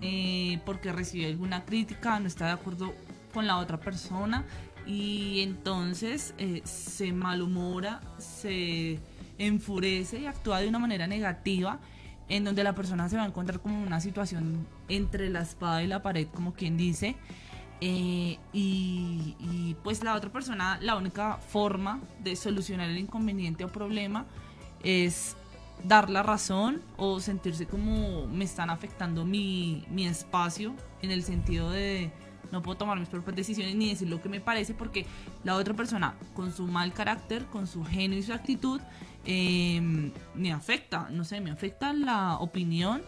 eh, 0.00 0.60
porque 0.64 0.92
recibe 0.92 1.26
alguna 1.26 1.64
crítica, 1.64 2.18
no 2.20 2.26
está 2.26 2.46
de 2.46 2.52
acuerdo 2.52 2.94
con 3.32 3.46
la 3.46 3.58
otra 3.58 3.78
persona 3.78 4.44
y 4.86 5.40
entonces 5.40 6.34
eh, 6.38 6.62
se 6.64 7.12
malhumora, 7.12 8.00
se 8.18 8.98
enfurece 9.38 10.20
y 10.20 10.26
actúa 10.26 10.60
de 10.60 10.68
una 10.68 10.78
manera 10.78 11.06
negativa 11.06 11.78
en 12.28 12.44
donde 12.44 12.64
la 12.64 12.74
persona 12.74 13.08
se 13.08 13.16
va 13.16 13.24
a 13.24 13.26
encontrar 13.26 13.60
como 13.60 13.82
una 13.82 14.00
situación 14.00 14.66
entre 14.88 15.28
la 15.30 15.42
espada 15.42 15.82
y 15.82 15.86
la 15.86 16.02
pared, 16.02 16.28
como 16.32 16.54
quien 16.54 16.76
dice, 16.76 17.16
eh, 17.80 18.38
y, 18.52 19.36
y, 19.40 19.76
pues 19.82 20.04
la 20.04 20.14
otra 20.14 20.30
persona, 20.30 20.78
la 20.80 20.96
única 20.96 21.38
forma 21.38 22.00
de 22.22 22.36
solucionar 22.36 22.88
el 22.88 22.96
inconveniente 22.96 23.64
o 23.64 23.68
problema 23.68 24.24
es 24.84 25.36
dar 25.84 26.10
la 26.10 26.22
razón 26.22 26.82
o 26.96 27.20
sentirse 27.20 27.66
como 27.66 28.26
me 28.26 28.44
están 28.44 28.70
afectando 28.70 29.24
mi, 29.24 29.84
mi 29.90 30.06
espacio 30.06 30.74
en 31.02 31.10
el 31.10 31.22
sentido 31.22 31.70
de 31.70 32.12
no 32.52 32.62
puedo 32.62 32.76
tomar 32.76 33.00
mis 33.00 33.08
propias 33.08 33.34
decisiones 33.34 33.74
ni 33.74 33.88
decir 33.88 34.08
lo 34.08 34.20
que 34.20 34.28
me 34.28 34.40
parece 34.40 34.74
porque 34.74 35.06
la 35.42 35.56
otra 35.56 35.74
persona 35.74 36.14
con 36.34 36.52
su 36.52 36.66
mal 36.66 36.92
carácter, 36.92 37.46
con 37.46 37.66
su 37.66 37.82
genio 37.84 38.18
y 38.18 38.22
su 38.22 38.32
actitud 38.32 38.80
eh, 39.24 40.12
me 40.34 40.52
afecta, 40.52 41.08
no 41.10 41.24
sé, 41.24 41.40
me 41.40 41.50
afecta 41.50 41.92
la 41.92 42.36
opinión. 42.36 43.02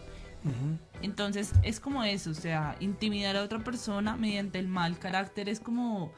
Entonces 1.01 1.53
es 1.63 1.79
como 1.79 2.03
eso, 2.03 2.29
o 2.29 2.35
sea, 2.35 2.75
intimidar 2.79 3.35
a 3.35 3.41
otra 3.41 3.63
persona 3.63 4.15
mediante 4.15 4.59
el 4.59 4.67
mal 4.67 4.99
carácter 4.99 5.49
es 5.49 5.59
como 5.59 6.13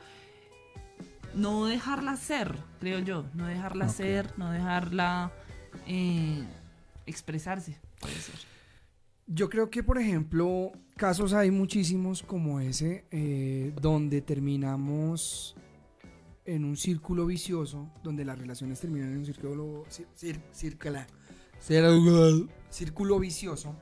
no 1.34 1.66
dejarla 1.66 2.18
ser, 2.18 2.58
creo 2.82 3.00
yo, 3.00 3.24
no 3.34 3.48
dejarla 3.48 3.88
ser, 3.88 4.38
no 4.38 4.52
dejarla 4.52 5.32
eh, 5.88 6.44
expresarse. 7.06 7.80
puede 8.00 8.16
ser. 8.16 8.36
Yo 9.30 9.50
creo 9.50 9.70
que, 9.70 9.84
por 9.84 9.98
ejemplo, 9.98 10.72
casos 10.96 11.34
hay 11.34 11.52
muchísimos 11.52 12.24
como 12.24 12.60
ese, 12.62 13.06
eh, 13.12 13.74
donde 13.82 14.22
terminamos 14.22 15.56
en 16.46 16.64
un 16.64 16.78
círculo 16.78 17.26
vicioso, 17.26 17.92
donde 18.04 18.24
las 18.24 18.40
relaciones 18.40 18.80
terminan 18.80 19.12
en 19.12 19.18
un 19.18 19.26
círculo, 19.26 19.86
cir- 19.90 20.42
círculo, 20.54 21.00
círculo 22.70 23.20
vicioso. 23.20 23.76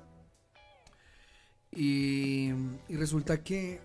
Y, 1.72 2.50
y 2.88 2.96
resulta 2.96 3.44
que 3.44 3.82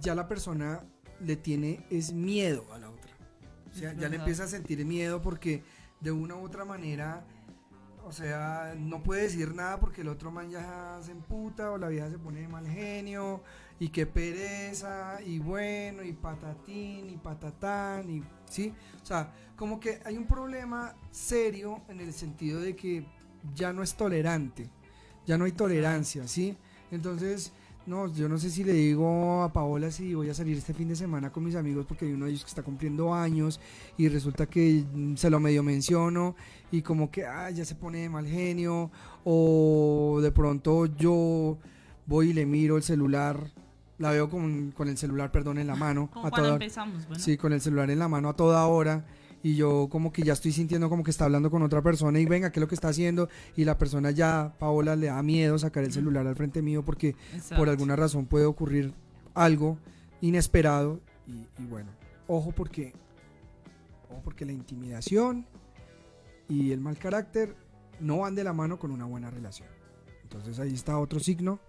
ya 0.00 0.14
la 0.14 0.26
persona 0.26 0.82
le 1.20 1.36
tiene 1.36 1.86
es 1.90 2.12
miedo 2.12 2.64
a 2.72 2.78
la 2.78 2.90
otra. 2.90 3.12
O 3.70 3.74
sea, 3.74 3.92
ya 3.92 4.08
le 4.08 4.16
empieza 4.16 4.44
a 4.44 4.48
sentir 4.48 4.84
miedo 4.84 5.20
porque 5.22 5.62
de 6.00 6.12
una 6.12 6.36
u 6.36 6.44
otra 6.44 6.64
manera, 6.64 7.24
o 8.04 8.12
sea, 8.12 8.74
no 8.78 9.02
puede 9.02 9.22
decir 9.22 9.54
nada 9.54 9.78
porque 9.78 10.00
el 10.00 10.08
otro 10.08 10.30
man 10.30 10.48
ya 10.50 10.98
se 11.02 11.12
emputa 11.12 11.70
o 11.72 11.78
la 11.78 11.88
vieja 11.88 12.08
se 12.08 12.18
pone 12.18 12.40
de 12.40 12.48
mal 12.48 12.66
genio 12.66 13.42
y 13.78 13.90
qué 13.90 14.06
pereza 14.06 15.20
y 15.22 15.38
bueno 15.38 16.02
y 16.02 16.12
patatín 16.12 17.10
y 17.10 17.16
patatán 17.16 18.08
y 18.10 18.22
sí, 18.48 18.72
o 19.02 19.06
sea, 19.06 19.32
como 19.56 19.78
que 19.78 20.00
hay 20.04 20.16
un 20.16 20.26
problema 20.26 20.94
serio 21.10 21.82
en 21.88 22.00
el 22.00 22.12
sentido 22.12 22.60
de 22.60 22.74
que 22.74 23.04
ya 23.54 23.72
no 23.72 23.82
es 23.82 23.94
tolerante, 23.94 24.70
ya 25.26 25.36
no 25.36 25.44
hay 25.44 25.52
tolerancia, 25.52 26.26
¿sí? 26.26 26.56
Entonces, 26.90 27.52
no, 27.88 28.12
yo 28.12 28.28
no 28.28 28.38
sé 28.38 28.50
si 28.50 28.62
le 28.64 28.72
digo 28.74 29.42
a 29.42 29.52
Paola 29.52 29.90
si 29.90 30.14
voy 30.14 30.28
a 30.28 30.34
salir 30.34 30.56
este 30.56 30.74
fin 30.74 30.88
de 30.88 30.94
semana 30.96 31.30
con 31.32 31.42
mis 31.44 31.54
amigos 31.56 31.86
porque 31.86 32.04
hay 32.04 32.12
uno 32.12 32.26
de 32.26 32.32
ellos 32.32 32.44
que 32.44 32.48
está 32.50 32.62
cumpliendo 32.62 33.14
años 33.14 33.60
y 33.96 34.08
resulta 34.08 34.46
que 34.46 34.84
mm, 34.94 35.16
se 35.16 35.30
lo 35.30 35.40
medio 35.40 35.62
menciono 35.62 36.36
y 36.70 36.82
como 36.82 37.10
que 37.10 37.24
ah, 37.26 37.50
ya 37.50 37.64
se 37.64 37.74
pone 37.74 37.98
de 38.02 38.08
mal 38.10 38.26
genio 38.26 38.90
o 39.24 40.20
de 40.22 40.30
pronto 40.30 40.86
yo 40.86 41.56
voy 42.06 42.30
y 42.30 42.32
le 42.32 42.46
miro 42.46 42.76
el 42.76 42.82
celular, 42.82 43.38
la 43.98 44.10
veo 44.12 44.30
con, 44.30 44.70
con 44.72 44.88
el 44.88 44.96
celular, 44.96 45.30
perdón, 45.32 45.58
en 45.58 45.66
la 45.66 45.74
mano. 45.74 46.08
Como 46.12 46.26
a 46.26 46.30
cuando 46.30 46.48
toda- 46.48 46.56
empezamos, 46.56 47.06
bueno. 47.06 47.22
Sí, 47.22 47.36
con 47.36 47.52
el 47.52 47.60
celular 47.60 47.90
en 47.90 47.98
la 47.98 48.08
mano 48.08 48.28
a 48.30 48.36
toda 48.36 48.64
hora 48.66 49.04
y 49.42 49.54
yo 49.54 49.88
como 49.90 50.12
que 50.12 50.22
ya 50.22 50.32
estoy 50.32 50.52
sintiendo 50.52 50.88
como 50.88 51.04
que 51.04 51.10
está 51.10 51.24
hablando 51.24 51.50
con 51.50 51.62
otra 51.62 51.82
persona 51.82 52.18
y 52.18 52.26
venga, 52.26 52.50
¿qué 52.50 52.58
es 52.58 52.60
lo 52.60 52.68
que 52.68 52.74
está 52.74 52.88
haciendo? 52.88 53.28
Y 53.56 53.64
la 53.64 53.78
persona 53.78 54.10
ya, 54.10 54.54
Paola, 54.58 54.96
le 54.96 55.06
da 55.06 55.22
miedo 55.22 55.58
sacar 55.58 55.84
el 55.84 55.92
celular 55.92 56.26
al 56.26 56.36
frente 56.36 56.62
mío 56.62 56.84
porque 56.84 57.14
Exacto. 57.32 57.56
por 57.56 57.68
alguna 57.68 57.96
razón 57.96 58.26
puede 58.26 58.46
ocurrir 58.46 58.92
algo 59.34 59.78
inesperado 60.20 61.00
y, 61.26 61.46
y 61.62 61.66
bueno, 61.66 61.90
ojo 62.26 62.52
porque, 62.52 62.92
ojo 64.10 64.20
porque 64.22 64.44
la 64.44 64.52
intimidación 64.52 65.46
y 66.48 66.72
el 66.72 66.80
mal 66.80 66.98
carácter 66.98 67.54
no 68.00 68.18
van 68.18 68.34
de 68.34 68.44
la 68.44 68.52
mano 68.52 68.78
con 68.78 68.90
una 68.90 69.04
buena 69.04 69.30
relación. 69.30 69.68
Entonces 70.22 70.58
ahí 70.58 70.74
está 70.74 70.98
otro 70.98 71.20
signo 71.20 71.60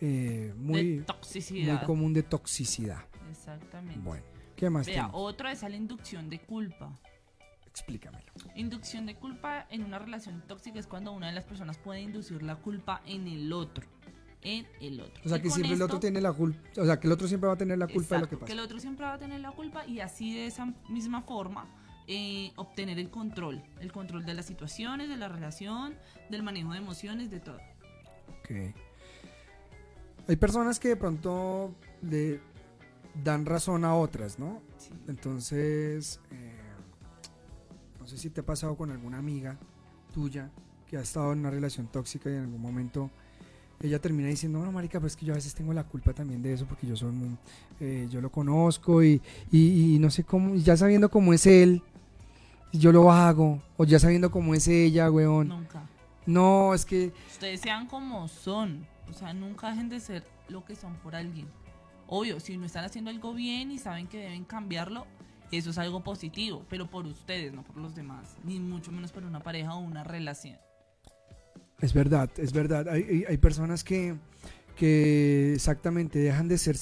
eh, 0.00 0.52
muy, 0.56 1.04
muy 1.50 1.78
común 1.86 2.12
de 2.12 2.22
toxicidad. 2.22 3.04
Exactamente. 3.30 4.00
Bueno, 4.00 4.24
¿qué 4.62 4.70
más? 4.70 4.86
Vea, 4.86 4.94
tenemos? 4.94 5.20
otra 5.20 5.50
es 5.50 5.62
la 5.62 5.74
inducción 5.74 6.30
de 6.30 6.38
culpa. 6.38 6.96
Explícamelo. 7.66 8.32
Inducción 8.54 9.06
de 9.06 9.16
culpa 9.16 9.66
en 9.70 9.82
una 9.82 9.98
relación 9.98 10.40
tóxica 10.46 10.78
es 10.78 10.86
cuando 10.86 11.10
una 11.10 11.26
de 11.26 11.32
las 11.32 11.44
personas 11.44 11.78
puede 11.78 12.00
inducir 12.00 12.44
la 12.44 12.54
culpa 12.54 13.02
en 13.04 13.26
el 13.26 13.52
otro. 13.52 13.84
En 14.40 14.68
el 14.80 15.00
otro. 15.00 15.20
O 15.24 15.28
sea, 15.28 15.38
Y 15.38 15.42
que 15.42 15.50
siempre 15.50 15.74
el 15.74 15.82
otro 15.82 15.98
tiene 15.98 16.20
la 16.20 16.32
culpa, 16.32 16.60
o 16.80 16.84
sea, 16.84 17.00
que 17.00 17.08
el 17.08 17.12
otro 17.12 17.26
siempre 17.26 17.48
va 17.48 17.54
a 17.54 17.56
tener 17.56 17.76
la 17.76 17.88
culpa 17.88 18.14
de 18.14 18.20
lo 18.20 18.28
que 18.28 18.36
pasa. 18.36 18.52
el 18.52 18.60
otro 18.60 18.78
siempre 18.78 19.04
va 19.04 19.14
a 19.14 19.18
tener 19.18 19.40
la 19.40 19.50
culpa 19.50 19.84
y 19.84 19.98
así 19.98 20.32
de 20.32 20.46
esa 20.46 20.66
misma 20.88 21.22
forma 21.22 21.66
eh, 22.06 22.52
obtener 22.54 23.00
el 23.00 23.10
control. 23.10 23.64
El 23.80 23.90
control 23.90 24.24
de 24.24 24.34
las 24.34 24.46
situaciones, 24.46 25.08
de 25.08 25.16
la 25.16 25.26
relación, 25.26 25.96
del 26.30 26.44
manejo 26.44 26.70
de 26.70 26.78
emociones, 26.78 27.32
de 27.32 27.40
todo. 27.40 27.58
Ok. 28.38 28.76
Hay 30.28 30.36
personas 30.36 30.78
que 30.78 30.88
de 30.88 30.96
pronto 30.96 31.74
le 32.02 32.40
dan 33.24 33.44
razón 33.46 33.84
a 33.84 33.94
otras, 33.94 34.38
¿no? 34.38 34.60
Sí. 34.78 34.90
Entonces, 35.08 36.20
eh, 36.30 36.52
no 38.00 38.06
sé 38.06 38.16
si 38.18 38.30
te 38.30 38.40
ha 38.40 38.44
pasado 38.46 38.76
con 38.76 38.90
alguna 38.90 39.18
amiga 39.18 39.56
tuya 40.14 40.50
que 40.88 40.96
ha 40.96 41.00
estado 41.00 41.32
en 41.32 41.40
una 41.40 41.50
relación 41.50 41.86
tóxica 41.86 42.30
y 42.30 42.34
en 42.34 42.40
algún 42.42 42.60
momento 42.60 43.10
ella 43.80 43.98
termina 44.00 44.28
diciendo, 44.28 44.64
no, 44.64 44.70
marica, 44.70 45.00
pues 45.00 45.12
es 45.14 45.16
que 45.16 45.26
yo 45.26 45.32
a 45.32 45.36
veces 45.36 45.54
tengo 45.54 45.72
la 45.72 45.84
culpa 45.84 46.12
también 46.12 46.42
de 46.42 46.52
eso 46.52 46.66
porque 46.66 46.86
yo 46.86 46.94
soy 46.96 47.10
muy- 47.12 47.36
eh, 47.80 48.06
yo 48.10 48.20
lo 48.20 48.30
conozco 48.30 49.02
y, 49.02 49.20
y- 49.50 49.94
y 49.94 49.98
no 49.98 50.10
sé 50.10 50.22
cómo, 50.24 50.54
ya 50.54 50.76
sabiendo 50.76 51.10
cómo 51.10 51.32
es 51.32 51.46
él, 51.46 51.82
yo 52.72 52.92
lo 52.92 53.10
hago, 53.12 53.60
o 53.76 53.84
ya 53.84 53.98
sabiendo 53.98 54.30
cómo 54.30 54.54
es 54.54 54.66
ella, 54.68 55.10
weón. 55.10 55.48
Nunca. 55.48 55.82
No, 56.24 56.72
es 56.74 56.84
que 56.86 57.12
Ustedes 57.30 57.60
sean 57.60 57.86
como 57.86 58.28
son. 58.28 58.86
O 59.10 59.12
sea, 59.12 59.34
nunca 59.34 59.68
dejen 59.70 59.88
de 59.88 60.00
ser 60.00 60.24
lo 60.48 60.64
que 60.64 60.74
son 60.76 60.94
por 60.96 61.14
alguien. 61.14 61.46
Obvio, 62.14 62.40
si 62.40 62.58
no 62.58 62.66
están 62.66 62.84
haciendo 62.84 63.10
algo 63.10 63.32
bien 63.32 63.70
y 63.70 63.78
saben 63.78 64.06
que 64.06 64.18
deben 64.18 64.44
cambiarlo, 64.44 65.06
eso 65.50 65.70
es 65.70 65.78
algo 65.78 66.04
positivo. 66.04 66.62
Pero 66.68 66.90
por 66.90 67.06
ustedes, 67.06 67.54
no 67.54 67.64
por 67.64 67.78
los 67.78 67.94
demás. 67.94 68.36
Ni 68.44 68.60
mucho 68.60 68.92
menos 68.92 69.12
por 69.12 69.24
una 69.24 69.40
pareja 69.40 69.74
o 69.74 69.78
una 69.78 70.04
relación. 70.04 70.58
Es 71.80 71.94
verdad, 71.94 72.28
es 72.36 72.52
verdad. 72.52 72.86
Hay, 72.90 73.38
personas 73.38 73.82
que, 73.82 74.14
que 74.76 75.54
exactamente 75.54 76.18
dejan 76.18 76.48
de 76.48 76.58
ser 76.58 76.76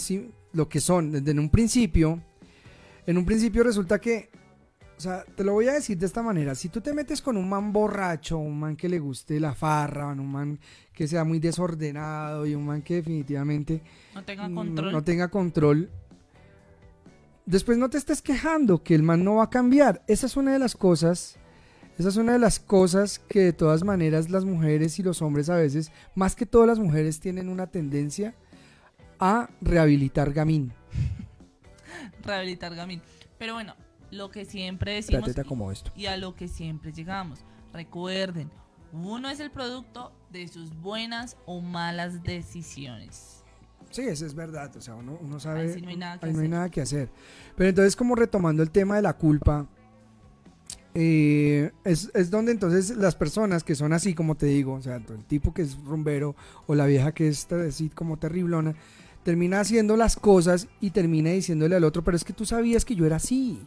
lo 0.53 0.69
que 0.69 0.81
son. 0.81 1.13
Desde 1.13 1.39
un 1.39 1.49
principio, 1.49 2.21
en 3.07 3.17
un 3.17 3.25
principio 3.25 3.63
resulta 3.63 4.01
que, 4.01 4.31
o 5.01 5.03
sea, 5.03 5.25
te 5.25 5.45
lo 5.45 5.55
voy 5.55 5.67
a 5.67 5.73
decir 5.73 5.97
de 5.97 6.05
esta 6.05 6.23
manera. 6.23 6.55
Si 6.55 6.69
tú 6.69 6.83
te 6.83 6.93
metes 6.93 7.23
con 7.23 7.39
un 7.39 7.49
man 7.49 7.73
borracho, 7.73 8.37
un 8.37 8.61
man 8.61 8.77
que 8.77 8.87
le 8.87 8.99
guste 8.99 9.41
la 9.41 9.55
farra, 9.55 10.09
un 10.09 10.31
man 10.31 10.61
que 10.93 11.09
sea 11.09 11.25
muy 11.25 11.39
desordenado 11.39 12.45
y 12.45 12.55
un 12.55 12.67
man 12.67 12.83
que 12.83 12.97
definitivamente 12.97 13.83
No 14.93 15.03
tenga 15.03 15.29
control, 15.29 15.89
después 17.47 17.79
no 17.79 17.89
te 17.89 17.97
estés 17.97 18.21
quejando 18.21 18.83
que 18.83 18.95
el 18.95 19.03
man 19.03 19.25
no 19.25 19.37
va 19.37 19.45
a 19.45 19.49
cambiar. 19.49 20.03
Esa 20.07 20.27
es 20.27 20.37
una 20.37 20.53
de 20.53 20.59
las 20.59 20.77
cosas, 20.77 21.39
esa 21.99 22.11
es 22.11 22.17
una 22.19 22.35
de 22.35 22.39
las 22.39 22.61
cosas 22.61 23.21
que 23.21 23.41
de 23.41 23.53
todas 23.55 23.83
maneras 23.83 24.29
las 24.29 24.45
mujeres 24.45 24.99
y 24.99 25.03
los 25.03 25.23
hombres 25.23 25.49
a 25.49 25.57
veces, 25.57 25.93
más 26.15 26.37
que 26.37 26.45
todas 26.45 26.69
las 26.69 26.79
mujeres, 26.79 27.21
tienen 27.21 27.49
una 27.49 27.69
tendencia 27.69 28.35
a 29.19 29.49
rehabilitar 29.63 30.35
gamín. 30.35 30.75
Rehabilitar 32.23 32.75
gamín. 32.75 33.01
Pero 33.39 33.55
bueno, 33.55 33.75
lo 34.11 34.31
que 34.31 34.45
siempre 34.45 34.95
decimos 34.95 35.29
esto. 35.73 35.93
y 35.97 36.07
a 36.07 36.17
lo 36.17 36.35
que 36.35 36.49
siempre 36.49 36.93
llegamos. 36.93 37.41
Recuerden, 37.73 38.51
uno 38.93 39.31
es 39.31 39.41
el 39.41 39.51
producto 39.51 40.13
de 40.31 40.49
sus 40.49 40.75
buenas 40.81 41.37
o 41.47 41.61
malas 41.61 42.23
decisiones. 42.23 43.45
Sí, 43.91 44.03
eso 44.03 44.27
es 44.27 44.35
verdad. 44.35 44.75
O 44.77 44.81
sea, 44.81 44.95
uno, 44.95 45.19
uno 45.21 45.41
sabe. 45.41 45.63
Ahí 45.63 45.73
sí 45.73 45.83
no 45.83 45.89
hay 45.89 45.97
nada 45.97 46.19
que 46.19 46.27
ahí 46.27 46.33
no 46.33 46.39
hay 46.39 46.45
hacer. 46.45 46.51
nada 46.51 46.71
que 46.71 46.81
hacer. 46.81 47.11
Pero 47.57 47.69
entonces, 47.69 47.97
como 47.97 48.15
retomando 48.15 48.63
el 48.63 48.71
tema 48.71 48.97
de 48.97 49.03
la 49.03 49.15
culpa, 49.15 49.67
eh, 50.95 51.71
es, 51.85 52.11
es 52.15 52.31
donde 52.31 52.53
entonces 52.53 52.97
las 52.97 53.15
personas 53.15 53.65
que 53.65 53.75
son 53.75 53.93
así, 53.93 54.15
como 54.15 54.37
te 54.37 54.47
digo, 54.47 54.75
o 54.75 54.83
sea, 54.83 54.97
el 54.97 55.25
tipo 55.25 55.55
que 55.55 55.63
es 55.63 55.77
rumbero 55.85 56.35
o 56.67 56.75
la 56.75 56.87
vieja 56.87 57.13
que 57.13 57.29
es 57.29 57.51
así 57.53 57.91
como 57.91 58.17
terriblona, 58.17 58.75
termina 59.23 59.61
haciendo 59.61 59.97
las 59.97 60.17
cosas 60.17 60.69
y 60.81 60.91
termina 60.91 61.31
diciéndole 61.31 61.77
al 61.77 61.85
otro, 61.85 62.03
pero 62.03 62.17
es 62.17 62.25
que 62.25 62.33
tú 62.33 62.45
sabías 62.45 62.85
que 62.85 62.97
yo 62.97 63.07
era 63.07 63.17
así, 63.17 63.63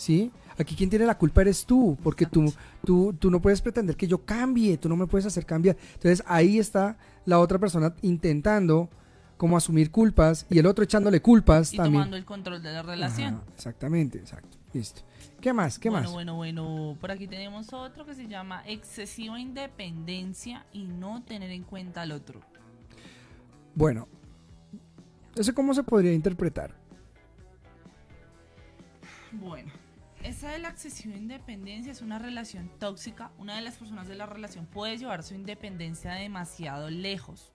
¿sí? 0.00 0.32
Aquí 0.58 0.74
quien 0.74 0.88
tiene 0.88 1.04
la 1.04 1.18
culpa 1.18 1.42
eres 1.42 1.66
tú, 1.66 1.96
porque 2.02 2.24
tú, 2.24 2.52
tú, 2.84 3.14
tú 3.18 3.30
no 3.30 3.40
puedes 3.40 3.60
pretender 3.60 3.96
que 3.96 4.06
yo 4.06 4.24
cambie, 4.24 4.78
tú 4.78 4.88
no 4.88 4.96
me 4.96 5.06
puedes 5.06 5.26
hacer 5.26 5.44
cambiar. 5.44 5.76
Entonces 5.94 6.24
ahí 6.26 6.58
está 6.58 6.96
la 7.26 7.38
otra 7.38 7.58
persona 7.58 7.94
intentando 8.00 8.88
como 9.36 9.56
asumir 9.58 9.90
culpas 9.90 10.46
y 10.50 10.58
el 10.58 10.66
otro 10.66 10.84
echándole 10.84 11.20
culpas 11.20 11.72
Y 11.74 11.76
también. 11.76 11.94
tomando 11.94 12.16
el 12.16 12.24
control 12.24 12.62
de 12.62 12.72
la 12.72 12.82
relación. 12.82 13.34
Ajá, 13.34 13.44
exactamente, 13.54 14.18
exacto. 14.18 14.56
Listo. 14.72 15.02
¿Qué 15.40 15.52
más? 15.52 15.78
¿Qué 15.78 15.90
bueno, 15.90 16.04
más? 16.04 16.12
bueno, 16.12 16.34
bueno. 16.36 16.96
Por 17.00 17.10
aquí 17.10 17.26
tenemos 17.26 17.72
otro 17.72 18.06
que 18.06 18.14
se 18.14 18.26
llama 18.26 18.62
excesiva 18.66 19.38
independencia 19.38 20.64
y 20.72 20.84
no 20.84 21.22
tener 21.24 21.50
en 21.50 21.62
cuenta 21.64 22.02
al 22.02 22.12
otro. 22.12 22.40
Bueno, 23.74 24.08
¿eso 25.36 25.54
cómo 25.54 25.74
se 25.74 25.82
podría 25.82 26.12
interpretar? 26.12 26.74
Bueno, 29.32 29.70
esa 30.22 30.50
de 30.50 30.58
la 30.58 30.68
excesiva 30.68 31.16
independencia 31.16 31.92
es 31.92 32.02
una 32.02 32.18
relación 32.18 32.70
tóxica. 32.78 33.30
Una 33.38 33.56
de 33.56 33.62
las 33.62 33.76
personas 33.76 34.08
de 34.08 34.14
la 34.14 34.26
relación 34.26 34.66
puede 34.66 34.98
llevar 34.98 35.22
su 35.22 35.34
independencia 35.34 36.12
demasiado 36.12 36.90
lejos. 36.90 37.52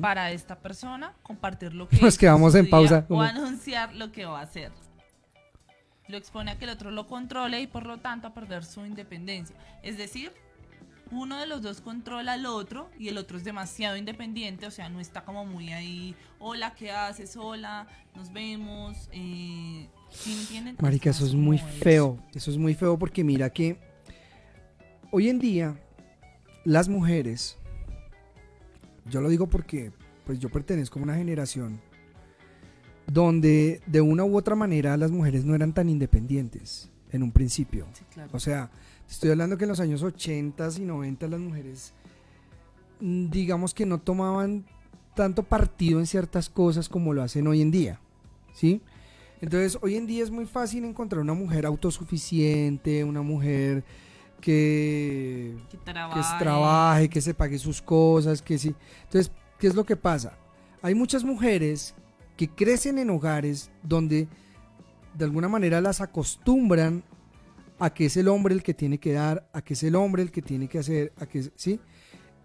Para 0.00 0.30
esta 0.30 0.60
persona, 0.60 1.16
compartir 1.22 1.74
lo 1.74 1.88
que 1.88 2.00
Nos 2.00 2.16
quedamos 2.16 2.54
en 2.54 2.70
pausa, 2.70 3.04
O 3.08 3.20
anunciar 3.20 3.94
lo 3.94 4.12
que 4.12 4.24
va 4.24 4.40
a 4.40 4.42
hacer. 4.42 4.72
Lo 6.08 6.16
expone 6.16 6.52
a 6.52 6.58
que 6.58 6.64
el 6.64 6.70
otro 6.70 6.90
lo 6.90 7.06
controle 7.06 7.60
y 7.60 7.66
por 7.66 7.84
lo 7.84 7.98
tanto 7.98 8.28
a 8.28 8.34
perder 8.34 8.64
su 8.64 8.86
independencia. 8.86 9.56
Es 9.82 9.98
decir, 9.98 10.32
uno 11.10 11.38
de 11.38 11.46
los 11.46 11.62
dos 11.62 11.80
controla 11.80 12.34
al 12.34 12.46
otro 12.46 12.90
y 12.98 13.08
el 13.08 13.18
otro 13.18 13.36
es 13.36 13.44
demasiado 13.44 13.96
independiente, 13.96 14.66
o 14.66 14.70
sea, 14.70 14.88
no 14.88 15.00
está 15.00 15.24
como 15.24 15.44
muy 15.44 15.72
ahí, 15.72 16.14
hola, 16.38 16.74
¿qué 16.74 16.92
haces? 16.92 17.36
Hola, 17.36 17.86
nos 18.14 18.32
vemos. 18.32 19.08
Eh, 19.12 19.88
¿sí 20.10 20.34
me 20.34 20.40
entienden? 20.40 20.76
Marica, 20.80 21.10
eso 21.10 21.24
es 21.24 21.34
muy 21.34 21.58
feo. 21.58 22.18
Eso 22.34 22.50
es 22.50 22.58
muy 22.58 22.74
feo 22.74 22.98
porque 22.98 23.24
mira 23.24 23.50
que 23.50 23.78
hoy 25.10 25.28
en 25.28 25.38
día 25.38 25.80
las 26.64 26.88
mujeres, 26.88 27.56
yo 29.06 29.20
lo 29.20 29.28
digo 29.28 29.48
porque 29.48 29.92
pues 30.24 30.38
yo 30.38 30.50
pertenezco 30.50 30.98
a 30.98 31.02
una 31.02 31.16
generación 31.16 31.80
donde 33.06 33.80
de 33.86 34.00
una 34.00 34.24
u 34.24 34.36
otra 34.36 34.54
manera 34.54 34.96
las 34.96 35.10
mujeres 35.10 35.44
no 35.44 35.54
eran 35.54 35.72
tan 35.72 35.88
independientes 35.88 36.90
en 37.10 37.22
un 37.22 37.32
principio. 37.32 37.86
Sí, 37.92 38.04
claro. 38.12 38.30
O 38.32 38.38
sea, 38.38 38.70
estoy 39.08 39.30
hablando 39.30 39.56
que 39.56 39.64
en 39.64 39.70
los 39.70 39.80
años 39.80 40.02
80 40.02 40.68
y 40.78 40.82
90 40.82 41.26
las 41.26 41.40
mujeres, 41.40 41.92
mm, 43.00 43.30
digamos 43.30 43.74
que 43.74 43.86
no 43.86 43.98
tomaban 43.98 44.64
tanto 45.14 45.42
partido 45.42 45.98
en 45.98 46.06
ciertas 46.06 46.48
cosas 46.48 46.88
como 46.88 47.12
lo 47.12 47.22
hacen 47.22 47.46
hoy 47.46 47.60
en 47.60 47.70
día, 47.70 48.00
¿sí? 48.54 48.80
Entonces, 49.40 49.78
hoy 49.80 49.96
en 49.96 50.06
día 50.06 50.22
es 50.22 50.30
muy 50.30 50.46
fácil 50.46 50.84
encontrar 50.84 51.22
una 51.22 51.34
mujer 51.34 51.64
autosuficiente, 51.66 53.04
una 53.04 53.22
mujer 53.22 53.84
que, 54.40 55.56
Que 55.70 55.78
trabaje, 56.38 57.08
que 57.08 57.20
se 57.20 57.34
pague 57.34 57.58
sus 57.58 57.80
cosas, 57.80 58.42
que 58.42 58.58
sí. 58.58 58.74
Entonces, 59.04 59.32
¿qué 59.58 59.66
es 59.66 59.74
lo 59.74 59.84
que 59.84 59.96
pasa? 59.96 60.36
Hay 60.82 60.94
muchas 60.94 61.24
mujeres 61.24 61.94
que 62.36 62.48
crecen 62.48 62.98
en 62.98 63.10
hogares 63.10 63.70
donde 63.82 64.28
de 65.14 65.24
alguna 65.24 65.48
manera 65.48 65.80
las 65.80 66.00
acostumbran 66.00 67.02
a 67.78 67.92
que 67.92 68.06
es 68.06 68.16
el 68.16 68.28
hombre 68.28 68.54
el 68.54 68.62
que 68.62 68.74
tiene 68.74 68.98
que 68.98 69.12
dar, 69.12 69.48
a 69.52 69.62
que 69.62 69.74
es 69.74 69.82
el 69.82 69.94
hombre 69.94 70.22
el 70.22 70.30
que 70.30 70.42
tiene 70.42 70.68
que 70.68 70.78
hacer, 70.78 71.12
a 71.18 71.26
que 71.26 71.50
sí. 71.56 71.80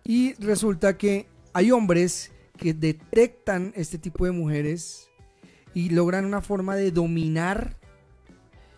Y 0.04 0.34
resulta 0.36 0.98
que 0.98 1.28
hay 1.54 1.72
hombres 1.72 2.32
que 2.58 2.74
detectan 2.74 3.74
este 3.76 3.98
tipo 3.98 4.26
de 4.26 4.32
mujeres 4.32 5.10
y 5.76 5.90
logran 5.90 6.26
una 6.26 6.42
forma 6.42 6.76
de 6.76 6.90
dominar 6.90 7.78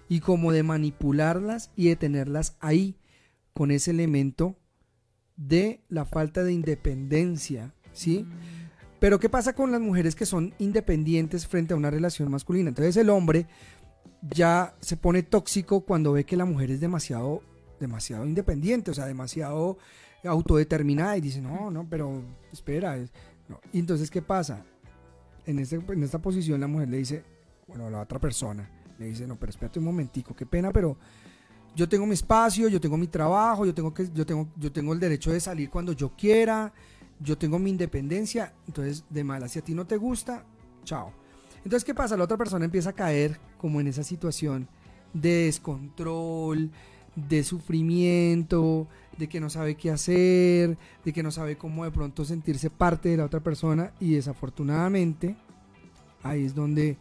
y 0.10 0.20
como 0.20 0.52
de 0.52 0.64
manipularlas 0.64 1.72
y 1.78 1.88
de 1.88 1.96
tenerlas 1.96 2.58
ahí 2.60 2.98
con 3.54 3.72
ese 3.72 3.92
elemento 3.92 4.58
de 5.38 5.82
la 5.90 6.04
falta 6.06 6.44
de 6.44 6.52
independencia, 6.54 7.74
¿sí? 7.94 8.24
Mm, 8.24 8.68
Pero 9.00 9.20
¿qué 9.20 9.30
pasa 9.30 9.54
con 9.54 9.72
las 9.72 9.80
mujeres 9.82 10.16
que 10.16 10.26
son 10.26 10.54
independientes 10.58 11.46
frente 11.48 11.74
a 11.74 11.78
una 11.78 11.92
relación 11.92 12.32
masculina? 12.32 12.70
Entonces 12.70 12.98
el 12.98 13.10
hombre 13.12 13.46
ya 14.34 14.76
se 14.80 14.98
pone 14.98 15.22
tóxico 15.22 15.82
cuando 15.82 16.14
ve 16.14 16.26
que 16.26 16.36
la 16.36 16.46
mujer 16.46 16.72
es 16.72 16.80
demasiado, 16.80 17.44
demasiado 17.80 18.26
independiente, 18.26 18.90
o 18.90 18.94
sea, 18.96 19.06
demasiado 19.06 19.78
autodeterminada 20.26 21.16
y 21.16 21.22
dice, 21.22 21.42
no, 21.42 21.70
no, 21.70 21.88
pero 21.88 22.24
espera. 22.52 22.98
es- 22.98 23.12
no". 23.48 23.60
Y 23.72 23.78
entonces, 23.80 24.10
¿qué 24.10 24.22
pasa? 24.24 24.66
En, 25.48 25.60
esta 26.04 26.22
posición 26.22 26.60
la 26.60 26.68
mujer 26.68 26.90
le 26.90 26.98
dice, 26.98 27.24
bueno, 27.68 27.88
a 27.88 27.90
la 27.90 28.02
otra 28.02 28.20
persona, 28.20 28.70
le 29.00 29.08
dice, 29.08 29.26
no, 29.26 29.38
pero 29.38 29.50
espérate 29.50 29.80
un 29.80 29.86
momentico, 29.86 30.36
qué 30.36 30.46
pena, 30.46 30.72
pero 30.72 30.98
yo 31.76 31.88
tengo 31.88 32.06
mi 32.06 32.14
espacio, 32.14 32.68
yo 32.68 32.82
tengo 32.82 32.98
mi 32.98 33.08
trabajo, 33.08 33.66
yo 33.66 33.74
tengo, 33.74 33.94
que, 33.94 34.10
yo 34.14 34.26
tengo, 34.26 34.50
yo 34.58 34.72
tengo 34.72 34.94
el 34.94 35.00
derecho 35.00 35.32
de 35.32 35.40
salir 35.40 35.70
cuando 35.70 35.94
yo 35.94 36.10
quiera, 36.16 36.74
yo 37.20 37.38
tengo 37.38 37.58
mi 37.60 37.70
independencia, 37.70 38.54
entonces 38.68 39.06
de 39.10 39.24
mala, 39.24 39.48
si 39.48 39.60
a 39.60 39.62
ti 39.62 39.74
no 39.74 39.88
te 39.88 39.98
gusta, 39.98 40.44
chao. 40.84 41.14
Entonces, 41.64 41.84
¿qué 41.84 41.96
pasa? 41.96 42.18
La 42.18 42.26
otra 42.26 42.38
persona 42.38 42.66
empieza 42.66 42.90
a 42.90 42.94
caer 42.94 43.40
como 43.58 43.80
en 43.82 43.88
esa 43.88 44.04
situación 44.04 44.68
de 45.14 45.46
descontrol, 45.46 46.72
de 47.18 47.44
sufrimiento, 47.44 48.88
de 49.18 49.28
que 49.28 49.40
no 49.40 49.50
sabe 49.50 49.76
qué 49.76 49.90
hacer, 49.90 50.78
de 51.04 51.14
que 51.14 51.24
no 51.24 51.32
sabe 51.32 51.58
cómo 51.58 51.84
de 51.84 51.92
pronto 51.92 52.24
sentirse 52.24 52.70
parte 52.70 53.10
de 53.10 53.18
la 53.18 53.26
otra 53.26 53.40
persona 53.40 53.92
y 54.00 54.14
desafortunadamente 54.14 55.36
ahí 56.24 56.46
es 56.46 56.56
donde 56.56 56.98